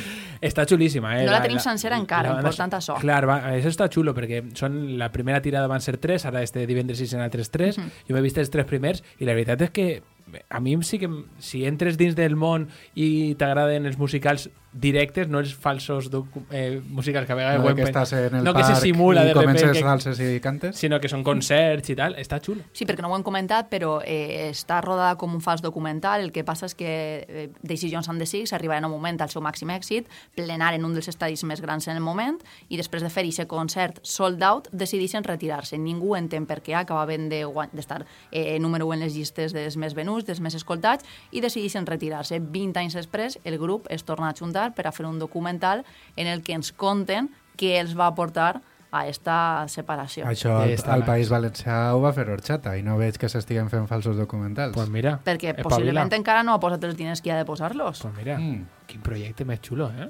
Està 0.42 0.68
xulíssima, 0.70 1.16
eh? 1.18 1.26
No 1.26 1.32
la 1.32 1.42
tenim 1.42 1.58
sencera 1.58 1.98
encara, 1.98 2.30
banda- 2.30 2.44
important 2.50 2.74
això. 2.78 3.00
Clar, 3.02 3.26
va, 3.26 3.40
això 3.56 3.72
està 3.74 3.88
xulo, 3.90 4.14
perquè 4.14 4.44
són, 4.56 4.98
la 5.00 5.10
primera 5.12 5.42
tirada 5.42 5.66
van 5.66 5.82
ser 5.82 5.98
tres, 5.98 6.26
ara 6.30 6.44
este 6.44 6.68
divendres 6.68 7.02
i 7.02 7.08
serà 7.10 7.24
altres 7.26 7.50
tres. 7.50 7.80
Mhm. 7.80 7.90
Jo 8.08 8.14
m'he 8.14 8.22
vist 8.22 8.38
els 8.38 8.52
tres 8.54 8.66
primers 8.66 9.04
i 9.18 9.26
la 9.26 9.34
veritat 9.34 9.62
és 9.64 9.72
que 9.72 10.04
a 10.50 10.60
mi 10.60 10.76
sí 10.84 11.00
que 11.00 11.10
si 11.40 11.66
entres 11.66 11.98
dins 11.98 12.16
del 12.16 12.36
món 12.36 12.68
i 12.96 13.36
t'agraden 13.40 13.86
els 13.86 13.98
musicals 13.98 14.50
directes, 14.80 15.28
no 15.28 15.40
els 15.40 15.56
falsos 15.56 16.10
eh, 16.52 16.82
musicals 16.90 17.26
que 17.26 17.34
a 17.34 17.36
vegades 17.36 17.60
No 17.62 17.68
de 17.70 17.76
que 17.76 17.84
pen- 17.84 17.94
estàs 17.94 18.14
en 18.14 18.36
el 18.40 18.44
no 18.44 18.54
que 18.54 18.64
se 18.64 18.72
parc 18.74 18.84
simula 18.84 19.24
i 19.24 19.28
de 19.28 19.34
comences 19.34 19.62
repente 19.64 19.80
que- 19.80 19.86
salses 19.86 20.20
i 20.20 20.40
cantes. 20.40 20.76
sinó 20.78 21.00
que 21.00 21.10
són 21.10 21.24
concerts 21.24 21.90
i 21.90 21.96
tal, 21.96 22.16
està 22.16 22.40
xulo. 22.44 22.62
Sí, 22.74 22.86
perquè 22.86 23.02
no 23.02 23.10
ho 23.10 23.16
hem 23.18 23.24
comentat, 23.24 23.70
però 23.70 24.02
eh, 24.06 24.50
està 24.52 24.80
rodada 24.82 25.16
com 25.18 25.34
un 25.34 25.42
fals 25.42 25.62
documental. 25.62 26.22
El 26.22 26.32
que 26.32 26.44
passa 26.44 26.66
és 26.68 26.76
que 26.76 27.26
eh, 27.28 27.50
Daisy 27.64 27.90
Jones 27.92 28.10
and 28.10 28.20
the 28.20 28.26
Six 28.26 28.54
arriba 28.54 28.78
en 28.78 28.86
un 28.86 28.92
moment 28.92 29.20
al 29.22 29.30
seu 29.30 29.42
màxim 29.42 29.70
èxit, 29.74 30.08
plenar 30.36 30.74
en 30.76 30.86
un 30.86 30.94
dels 30.94 31.08
estadis 31.08 31.44
més 31.44 31.62
grans 31.62 31.88
en 31.88 31.96
el 31.98 32.02
moment, 32.04 32.38
i 32.70 32.78
després 32.78 33.02
de 33.04 33.10
fer 33.10 33.26
aquest 33.26 33.48
concert 33.50 34.00
sold 34.04 34.44
out, 34.44 34.68
decideixen 34.72 35.24
retirar-se. 35.24 35.78
Ningú 35.78 36.16
entén 36.16 36.46
per 36.46 36.62
què 36.62 36.76
acabaven 36.76 37.30
de 37.30 37.44
d'estar 37.74 38.06
eh, 38.32 38.60
número 38.60 38.86
1 38.88 38.94
en 38.94 39.00
les 39.00 39.14
llistes 39.16 39.54
dels 39.54 39.78
més 39.78 39.94
venuts, 39.96 40.26
dels 40.26 40.40
més 40.40 40.54
escoltats, 40.56 41.04
i 41.32 41.42
decideixen 41.42 41.86
retirar-se. 41.86 42.40
20 42.40 42.78
anys 42.80 42.94
després, 42.94 43.40
el 43.44 43.58
grup 43.58 43.88
es 43.90 44.04
torna 44.04 44.30
a 44.30 44.34
juntar 44.38 44.67
per 44.74 44.88
a 44.88 44.92
fer 44.92 45.06
un 45.06 45.20
documental 45.20 45.86
en 46.16 46.28
el 46.28 46.44
que 46.44 46.54
ens 46.54 46.72
conten 46.72 47.30
què 47.58 47.80
els 47.82 47.96
va 47.98 48.14
portar 48.16 48.62
a 48.92 49.06
esta 49.08 49.66
separació. 49.68 50.26
Això 50.26 50.62
al. 50.88 51.04
País 51.06 51.28
Valencià 51.30 51.94
ho 51.94 52.00
va 52.02 52.14
fer 52.16 52.24
Orxata 52.32 52.78
i 52.80 52.84
no 52.84 52.96
veig 52.98 53.18
que 53.20 53.28
s'estiguen 53.30 53.68
fent 53.70 53.86
falsos 53.88 54.16
documentals. 54.18 54.74
Pues 54.74 54.88
mira, 54.90 55.20
Perquè 55.26 55.50
espavila. 55.52 55.70
possiblement 55.70 56.14
encara 56.16 56.42
no 56.44 56.54
ha 56.54 56.60
posat 56.60 56.84
els 56.88 56.96
diners 56.96 57.22
que 57.22 57.32
ha 57.34 57.38
de 57.38 57.46
posar-los. 57.46 58.00
Pues 58.02 58.14
mira, 58.16 58.38
Mm. 58.40 58.66
quin 58.88 59.02
projecte 59.02 59.44
més 59.46 59.60
xulo, 59.62 59.92
eh? 59.92 60.10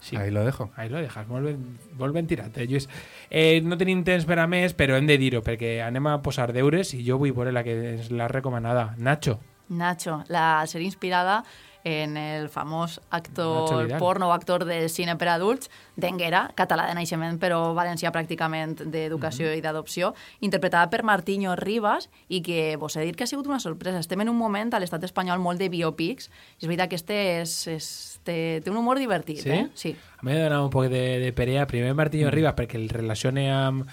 Sí. 0.00 0.16
Ahí 0.16 0.30
lo 0.30 0.44
dejo. 0.44 0.70
Ahí 0.76 0.90
lo 0.90 0.98
dejas, 0.98 1.26
molt 1.28 1.46
ben, 1.46 1.78
molt 1.96 2.12
ben 2.12 2.26
tirat, 2.26 2.54
eh, 2.58 2.66
Lluís. 2.66 2.90
Eh, 3.30 3.62
no 3.64 3.78
tenim 3.78 4.04
temps 4.04 4.26
per 4.26 4.38
a 4.38 4.46
més, 4.46 4.76
però 4.76 4.98
hem 4.98 5.06
de 5.06 5.16
dir-ho, 5.16 5.40
perquè 5.42 5.80
anem 5.82 6.06
a 6.08 6.18
posar 6.20 6.52
deures 6.52 6.92
i 6.92 7.02
jo 7.08 7.16
vull 7.16 7.32
veure 7.32 7.52
la 7.52 7.62
que 7.64 7.94
és 7.94 8.10
la 8.10 8.28
recomanada. 8.28 8.94
Nacho. 8.98 9.38
Nacho, 9.70 10.22
la 10.28 10.62
sèrie 10.66 10.84
inspirada 10.84 11.42
en 11.84 12.16
el 12.16 12.48
famós 12.48 12.98
actor 13.10 13.90
porno 13.98 14.28
o 14.28 14.32
actor 14.32 14.64
de 14.64 14.88
cine 14.88 15.16
per 15.20 15.28
adults, 15.28 15.68
d'Enguera, 16.00 16.46
català 16.56 16.86
de 16.88 16.94
naixement, 16.96 17.36
però 17.38 17.74
valencià 17.76 18.10
pràcticament 18.10 18.72
d'educació 18.88 19.52
i 19.54 19.60
d'adopció, 19.60 20.14
interpretada 20.40 20.88
per 20.90 21.02
Martiño 21.04 21.54
Rivas, 21.60 22.08
i 22.28 22.40
que 22.42 22.76
vos 22.80 22.96
he 22.96 23.04
dit 23.04 23.16
que 23.16 23.24
ha 23.24 23.30
sigut 23.30 23.46
una 23.46 23.60
sorpresa. 23.60 24.00
Estem 24.00 24.20
en 24.24 24.30
un 24.32 24.38
moment 24.40 24.72
a 24.74 24.80
l'estat 24.80 25.04
espanyol 25.04 25.38
molt 25.44 25.60
de 25.60 25.68
biopics, 25.68 26.30
i 26.58 26.64
és 26.64 26.68
veritat 26.68 26.88
que 26.88 26.96
este 26.96 27.20
és, 27.42 27.54
és, 27.68 27.90
té, 28.24 28.60
té 28.64 28.70
un 28.72 28.80
humor 28.80 28.98
divertit, 28.98 29.42
Sí? 29.44 29.50
eh? 29.50 29.68
Sí. 29.74 29.94
A 30.18 30.24
mi 30.24 30.32
m'ha 30.32 30.48
donat 30.48 30.64
un 30.64 30.70
poc 30.72 30.88
de, 30.88 31.20
de 31.20 31.32
perea. 31.36 31.66
Primer 31.68 31.92
Martiño 31.94 32.28
Mm. 32.28 32.32
Rivas, 32.34 32.54
perquè 32.56 32.80
el 32.80 32.88
relacione 32.88 33.50
amb, 33.52 33.84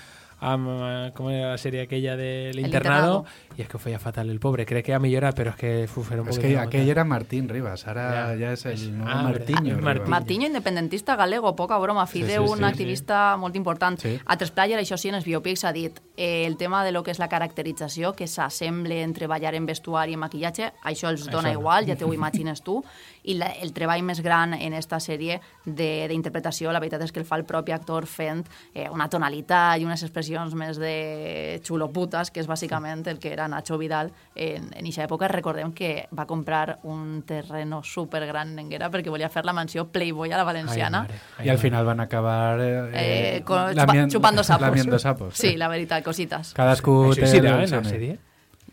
amb 0.42 0.68
eh, 0.68 1.12
com 1.16 1.30
era 1.30 1.52
la 1.54 1.58
sèrie 1.62 1.84
aquella 1.86 2.16
de 2.18 2.52
L'Internado. 2.54 3.24
i 3.58 3.62
és 3.62 3.68
que 3.70 3.78
ho 3.78 3.80
feia 3.80 4.00
fatal 4.00 4.30
el 4.30 4.40
pobre. 4.40 4.66
Crec 4.66 4.86
que 4.88 4.94
ha 4.94 5.00
millorat, 5.00 5.36
però 5.38 5.52
és 5.54 5.56
que 5.60 5.72
uf, 5.86 6.12
era 6.12 6.22
un 6.24 6.30
Es 6.30 6.38
poc 6.38 6.46
que 6.46 6.58
aquell 6.58 6.90
era 6.90 7.04
Martín 7.06 7.48
Rivas, 7.50 7.86
ahora 7.88 8.34
Ya. 8.34 8.36
ya 8.40 8.54
es 8.54 8.66
el 8.66 8.98
nuevo 8.98 9.12
Ah, 9.12 9.24
Martiño. 9.24 9.78
Martín. 9.80 10.10
Martiño, 10.10 10.48
independentista 10.48 11.16
galego, 11.16 11.56
poca 11.56 11.78
broma, 11.78 12.08
fill 12.08 12.26
Sí, 12.26 12.32
sí, 12.32 12.38
d'un 12.38 12.58
sí, 12.58 12.64
activista 12.64 13.38
molt 13.38 13.56
important. 13.56 14.00
Sí. 14.00 14.20
A 14.26 14.38
Tres 14.38 14.52
Player, 14.52 14.80
això 14.80 14.98
sí, 14.98 15.10
en 15.10 15.16
els 15.16 15.26
biopics 15.26 15.64
ha 15.66 15.72
dit 15.74 16.00
eh, 16.18 16.46
el 16.48 16.58
tema 16.58 16.84
de 16.84 16.92
lo 16.92 17.04
que 17.04 17.12
és 17.12 17.20
la 17.20 17.28
caracterització, 17.30 18.14
que 18.16 18.26
s'assemble 18.28 19.02
en 19.04 19.14
treballar 19.14 19.54
en 19.56 19.66
vestuari 19.66 20.14
i 20.14 20.18
maquillatge, 20.18 20.72
això 20.84 21.10
els 21.10 21.28
dona 21.30 21.50
Això 21.52 21.60
igual, 21.60 21.86
ja 21.86 21.96
t'ho 21.96 22.14
imagines 22.14 22.62
tu, 22.64 22.84
i 23.24 23.36
la, 23.36 23.52
el 23.62 23.74
treball 23.74 24.02
més 24.02 24.22
gran 24.22 24.54
en 24.56 24.74
esta 24.74 24.98
sèrie 25.00 25.40
de- 25.66 26.08
d'interpretació, 26.10 26.72
la 26.72 26.80
veritat 26.80 27.04
és 27.04 27.12
que 27.12 27.20
el 27.20 27.26
fa 27.26 27.36
el 27.38 27.46
propi 27.46 27.72
actor 27.72 28.08
fent 28.08 28.48
eh, 28.74 28.90
una 28.90 29.08
tonalitat 29.10 29.78
i 29.80 29.86
unes 29.86 30.02
expressions 30.02 30.31
més 30.56 30.78
de 30.80 31.60
xuloputes, 31.64 32.32
que 32.32 32.40
és 32.40 32.48
bàsicament 32.48 33.06
el 33.08 33.20
que 33.20 33.32
era 33.34 33.48
Nacho 33.48 33.78
Vidal 33.78 34.12
en, 34.36 34.70
en 34.74 34.86
eixa 34.86 35.04
època. 35.06 35.28
Recordem 35.28 35.74
que 35.74 36.08
va 36.18 36.26
comprar 36.26 36.80
un 36.84 37.24
terreno 37.28 37.82
supergran 37.84 38.54
en 38.54 38.60
Enguera 38.66 38.90
perquè 38.92 39.10
volia 39.10 39.30
fer 39.30 39.44
la 39.46 39.54
mansió 39.54 39.88
Playboy 39.92 40.32
a 40.32 40.38
la 40.38 40.44
valenciana. 40.44 41.08
Y 41.44 41.50
al 41.50 41.58
final 41.58 41.86
van 41.86 42.00
a 42.00 42.04
acabar 42.04 42.60
eh, 42.62 43.38
Eh, 43.38 43.44
con- 43.44 43.76
lamien- 43.76 44.08
chupa- 44.08 44.12
chupando 44.12 44.44
sapos. 44.44 44.62
lamiendo 44.68 45.00
sapos. 45.00 45.36
Sí, 45.36 45.56
la 45.58 45.68
veritat, 45.68 46.04
cositas. 46.04 46.54
Cadascú 46.54 47.12
Això 47.12 47.16
té 47.22 47.28
sí, 47.28 47.40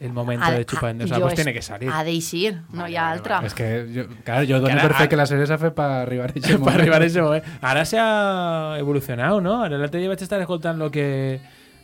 el 0.00 0.06
en 0.06 0.06
la 0.06 0.06
seu 0.06 0.06
sèrie. 0.06 0.06
El 0.08 0.12
momento 0.12 0.44
Ha- 0.46 0.50
de 0.52 0.64
chupando 0.64 1.04
ha- 1.04 1.08
sapos 1.08 1.22
jo 1.22 1.28
és- 1.30 1.34
tiene 1.34 1.52
que 1.52 1.62
salir. 1.62 1.90
Ha 1.92 2.04
d'eixir, 2.04 2.62
no 2.72 2.86
hi 2.88 2.96
ha 2.96 3.10
altra. 3.10 3.40
Es 3.44 3.54
que, 3.54 3.88
yo, 3.92 4.04
claro, 4.24 4.42
yo 4.44 4.60
doy 4.60 4.70
Cara, 4.70 4.82
per 4.82 4.94
fe 4.94 5.02
a- 5.04 5.08
que 5.08 5.16
la 5.16 5.26
serie 5.26 5.46
se 5.46 5.52
hace 5.54 5.70
para 5.70 6.02
arribar 6.02 6.30
ese 6.34 6.40
para 6.42 6.58
momento. 6.58 6.80
arribar 6.80 7.02
a 7.02 7.04
ese 7.06 7.22
momento. 7.22 7.48
Ahora 7.60 7.84
se 7.84 7.98
ha 7.98 8.76
evolucionado, 8.78 9.40
¿no? 9.40 9.62
Ahora 9.62 9.76
el 9.76 9.82
otro 9.84 9.98
día 9.98 10.08
vaig 10.08 10.22
estar 10.22 10.40
escoltant 10.40 10.78
que, 10.92 11.40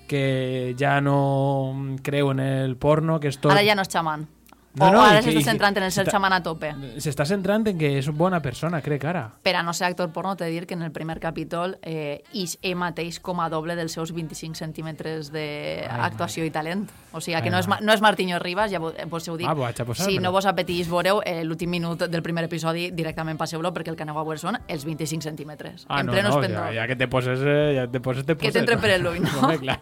que 0.06 0.76
ja 0.78 1.00
no 1.00 1.96
creu 2.02 2.30
en 2.30 2.40
el 2.40 2.76
porno, 2.76 3.18
que 3.20 3.28
és 3.28 3.38
tot... 3.40 3.52
Ara 3.52 3.64
ja 3.64 3.74
no 3.74 3.82
és 3.82 3.88
xaman. 3.88 4.28
No, 4.74 4.88
o 4.88 4.92
no, 4.92 5.02
ara 5.04 5.20
i 5.20 5.24
que- 5.24 5.30
s'està 5.30 5.38
que- 5.38 5.44
centrant 5.50 5.76
en 5.78 5.82
el 5.84 5.92
ser 5.92 6.08
xaman 6.10 6.32
a 6.32 6.42
tope. 6.42 6.72
S'està 6.98 7.24
centrant 7.24 7.66
en 7.68 7.78
que 7.78 7.98
és 7.98 8.08
bona 8.10 8.40
persona, 8.42 8.80
crec, 8.82 9.04
ara. 9.04 9.30
Per 9.42 9.54
a 9.54 9.62
no 9.62 9.72
ser 9.72 9.86
actor 9.86 10.10
porno, 10.12 10.34
t'he 10.36 10.44
de 10.46 10.50
dir 10.50 10.66
que 10.66 10.74
en 10.74 10.82
el 10.82 10.90
primer 10.90 11.20
capítol 11.20 11.78
eh, 11.82 12.22
ix 12.32 12.58
ell 12.62 12.74
mateix 12.76 13.20
com 13.20 13.40
a 13.40 13.48
doble 13.48 13.76
dels 13.76 13.92
seus 13.92 14.12
25 14.12 14.56
centímetres 14.56 15.30
d'actuació 15.32 16.44
i 16.44 16.50
talent. 16.50 16.88
O 17.12 17.20
sigui, 17.20 17.36
que 17.38 17.48
Ai, 17.48 17.50
no 17.50 17.58
és, 17.60 17.68
no 17.68 17.92
és 17.94 18.00
Martiño 18.02 18.38
Rivas, 18.40 18.70
ja 18.72 18.80
vo- 18.80 18.92
vos 19.08 19.28
ho 19.28 19.36
dic. 19.36 19.46
Ah, 19.48 19.54
vaig 19.54 19.78
a 19.80 19.84
posar-me-lo. 19.84 20.18
si 20.18 20.22
no 20.22 20.32
vos 20.32 20.46
apetís 20.46 20.88
veureu 20.90 21.20
eh, 21.24 21.44
l'últim 21.44 21.70
minut 21.70 22.02
del 22.10 22.22
primer 22.22 22.44
episodi, 22.44 22.90
directament 22.90 23.38
passeu-lo 23.38 23.72
perquè 23.72 23.88
el 23.92 23.96
que 23.96 24.02
aneu 24.02 24.18
a 24.18 24.24
veure 24.24 24.38
són 24.38 24.58
els 24.66 24.84
25 24.84 25.22
centímetres. 25.22 25.86
Ah, 25.88 26.00
en 26.00 26.06
no, 26.06 26.12
no, 26.14 26.40
ja, 26.42 26.72
ja 26.74 26.86
que 26.88 26.96
te 26.96 27.06
poses, 27.08 27.38
eh, 27.44 27.74
ja 27.78 27.86
te 27.90 28.00
poses, 28.00 28.24
te 28.26 28.34
Que 28.34 28.48
poses. 28.48 28.52
t'entre 28.54 28.78
per 28.78 28.90
el 28.90 29.06
ull, 29.06 29.22
no? 29.22 29.30
Home, 29.42 29.58
clar. 29.58 29.78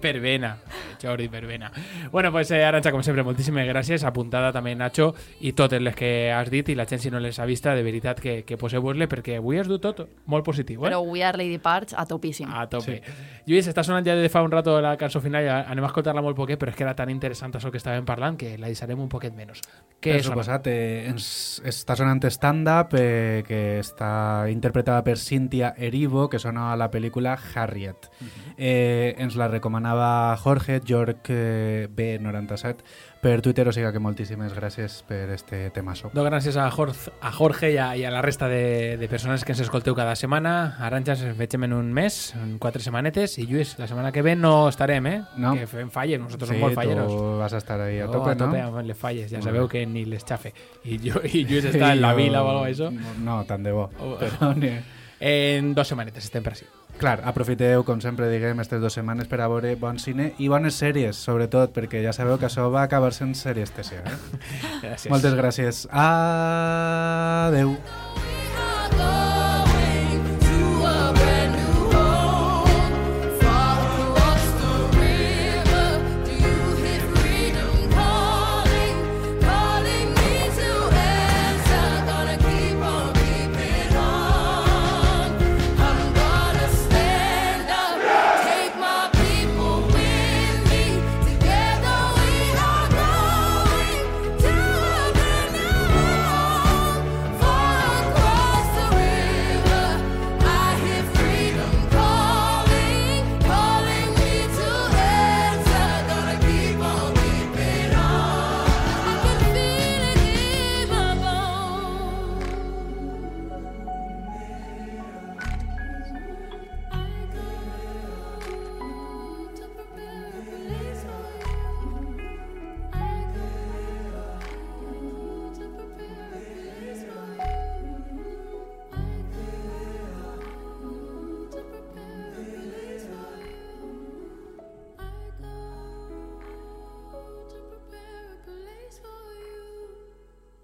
per 0.00 0.20
vena, 0.20 0.56
Jordi, 1.02 1.28
per 1.28 1.46
vena. 1.46 1.70
Bueno, 2.12 2.30
pues 2.32 2.50
eh, 2.50 2.64
Aranxa, 2.64 2.92
com 2.92 3.02
sempre, 3.02 3.22
moltíssimes 3.24 3.66
gràcies. 3.68 3.93
Apuntada 4.02 4.50
també 4.52 4.74
Nacho 4.74 5.12
i 5.40 5.52
totes 5.54 5.80
les 5.80 5.94
que 5.94 6.32
has 6.34 6.50
dit 6.50 6.72
i 6.72 6.74
la 6.74 6.88
gent 6.90 7.00
si 7.04 7.12
no 7.14 7.20
les 7.22 7.38
ha 7.38 7.46
vista, 7.46 7.74
de 7.74 7.84
veritat 7.86 8.18
que, 8.20 8.40
que 8.42 8.58
poseu-vos-le 8.58 9.06
perquè 9.06 9.38
avui 9.38 9.60
has 9.62 9.70
dut 9.70 9.84
tot 9.84 10.02
molt 10.26 10.44
positiu, 10.44 10.82
eh? 10.82 10.90
Però 10.90 11.02
We 11.06 11.22
Are 11.22 11.38
Lady 11.38 11.58
Parts 11.62 11.94
a 11.94 12.06
topíssim. 12.10 12.50
A 12.50 12.66
tope. 12.66 12.98
Sí. 12.98 13.14
Lluís, 13.46 13.68
està 13.70 13.84
sonant 13.86 14.04
ja 14.06 14.16
de 14.18 14.28
fa 14.32 14.42
un 14.42 14.50
rato 14.50 14.80
la 14.82 14.96
cançó 14.98 15.22
final, 15.22 15.44
ja 15.46 15.60
anem 15.70 15.86
a 15.86 15.92
escoltar-la 15.92 16.24
molt 16.24 16.36
poquet, 16.36 16.58
però 16.58 16.72
és 16.72 16.78
que 16.78 16.86
era 16.86 16.96
tan 16.98 17.12
interessant 17.12 17.54
això 17.54 17.70
que 17.70 17.78
estàvem 17.78 18.06
parlant 18.08 18.38
que 18.40 18.56
la 18.58 18.72
deixarem 18.72 18.98
un 19.00 19.10
poquet 19.12 19.34
menys. 19.36 19.62
Què 20.00 20.16
Per 20.16 20.20
és 20.20 20.26
suposat, 20.26 20.66
eh, 20.72 21.04
ens 21.10 21.28
està 21.64 21.96
sonant 21.96 22.22
stand-up 22.32 22.96
eh, 22.98 23.44
que 23.46 23.60
està 23.80 24.48
interpretada 24.50 25.04
per 25.04 25.16
Cynthia 25.20 25.74
Erivo, 25.76 26.28
que 26.28 26.40
sona 26.42 26.72
a 26.72 26.76
la 26.80 26.90
pel·lícula 26.90 27.36
Harriet. 27.54 28.10
eh, 28.56 29.14
ens 29.18 29.36
la 29.36 29.48
recomanava 29.48 30.36
Jorge, 30.36 30.80
York 30.86 31.30
eh, 31.30 31.88
B97, 31.90 32.84
per 33.24 33.40
Twitter, 33.40 33.64
o 33.64 33.72
sigui 33.72 33.88
que 33.88 34.00
moltíssimes 34.04 34.52
gràcies 34.52 34.98
per 35.08 35.30
este 35.32 35.70
temazo. 35.72 36.10
Doy 36.12 36.26
gracias 36.26 36.58
a 36.58 36.70
Jorge, 36.70 37.10
a 37.22 37.32
Jorge 37.32 37.72
y, 37.72 37.78
a, 37.78 38.10
la 38.10 38.20
resta 38.20 38.48
de, 38.48 38.98
de 38.98 39.08
personas 39.08 39.46
que 39.46 39.52
ens 39.56 39.62
escolteu 39.64 39.96
cada 39.96 40.12
setmana. 40.12 40.76
Aranxas 40.76 41.22
ens 41.24 41.40
en 41.40 41.72
un 41.72 41.88
mes, 41.96 42.34
en 42.36 42.58
quatre 42.60 42.84
setmanetes, 42.84 43.38
i 43.40 43.46
Lluís, 43.48 43.78
la 43.80 43.88
setmana 43.88 44.12
que 44.12 44.20
ve 44.20 44.36
no 44.36 44.68
estarem, 44.68 45.08
eh? 45.08 45.16
No. 45.40 45.54
Que 45.56 45.64
fem 45.66 45.88
falles, 45.88 46.20
nosotros 46.20 46.52
Sí, 46.52 46.58
som 46.58 46.66
molt 46.68 46.76
falleros. 46.76 47.08
tu 47.08 47.38
vas 47.40 47.54
a 47.56 47.62
estar 47.64 47.80
ahí 47.80 47.98
a 48.04 48.10
tope, 48.12 48.32
a 48.32 48.36
tope 48.36 48.60
no? 48.60 48.82
les 48.82 48.98
falles, 48.98 49.32
ja 49.32 49.40
sabeu 49.40 49.72
que 49.72 49.86
ni 49.86 50.04
les 50.04 50.20
xafe. 50.20 50.52
I, 50.84 51.00
jo, 51.00 51.24
i 51.32 51.46
Lluís 51.48 51.72
està 51.72 51.94
en 51.96 52.04
la 52.04 52.12
vila 52.12 52.44
o 52.44 52.52
algo 52.52 52.68
això. 52.68 52.92
No, 53.24 53.40
tant 53.48 53.64
de 53.64 53.72
bo. 53.72 53.88
Oh. 54.04 54.18
Però, 54.20 54.52
En 55.24 55.72
dos 55.72 55.88
setmanetes 55.88 56.26
estem 56.26 56.44
per 56.44 56.52
així. 56.52 56.66
Clar, 56.98 57.20
aprofiteu, 57.26 57.82
com 57.84 58.00
sempre 58.00 58.28
diguem, 58.30 58.54
aquestes 58.54 58.80
dues 58.80 58.94
setmanes 58.94 59.26
per 59.30 59.40
a 59.42 59.48
veure 59.50 59.74
bon 59.80 59.98
cine 59.98 60.30
i 60.38 60.46
bones 60.52 60.78
sèries, 60.78 61.18
sobretot, 61.18 61.74
perquè 61.74 62.02
ja 62.04 62.12
sabeu 62.14 62.38
que 62.38 62.46
això 62.46 62.68
va 62.70 62.84
acabar 62.86 63.10
sent 63.16 63.34
sèries 63.38 63.74
TC, 63.74 63.98
eh? 63.98 64.16
Gràcies. 64.84 65.10
Moltes 65.10 65.34
gràcies. 65.40 65.84
Adeu. 65.90 67.74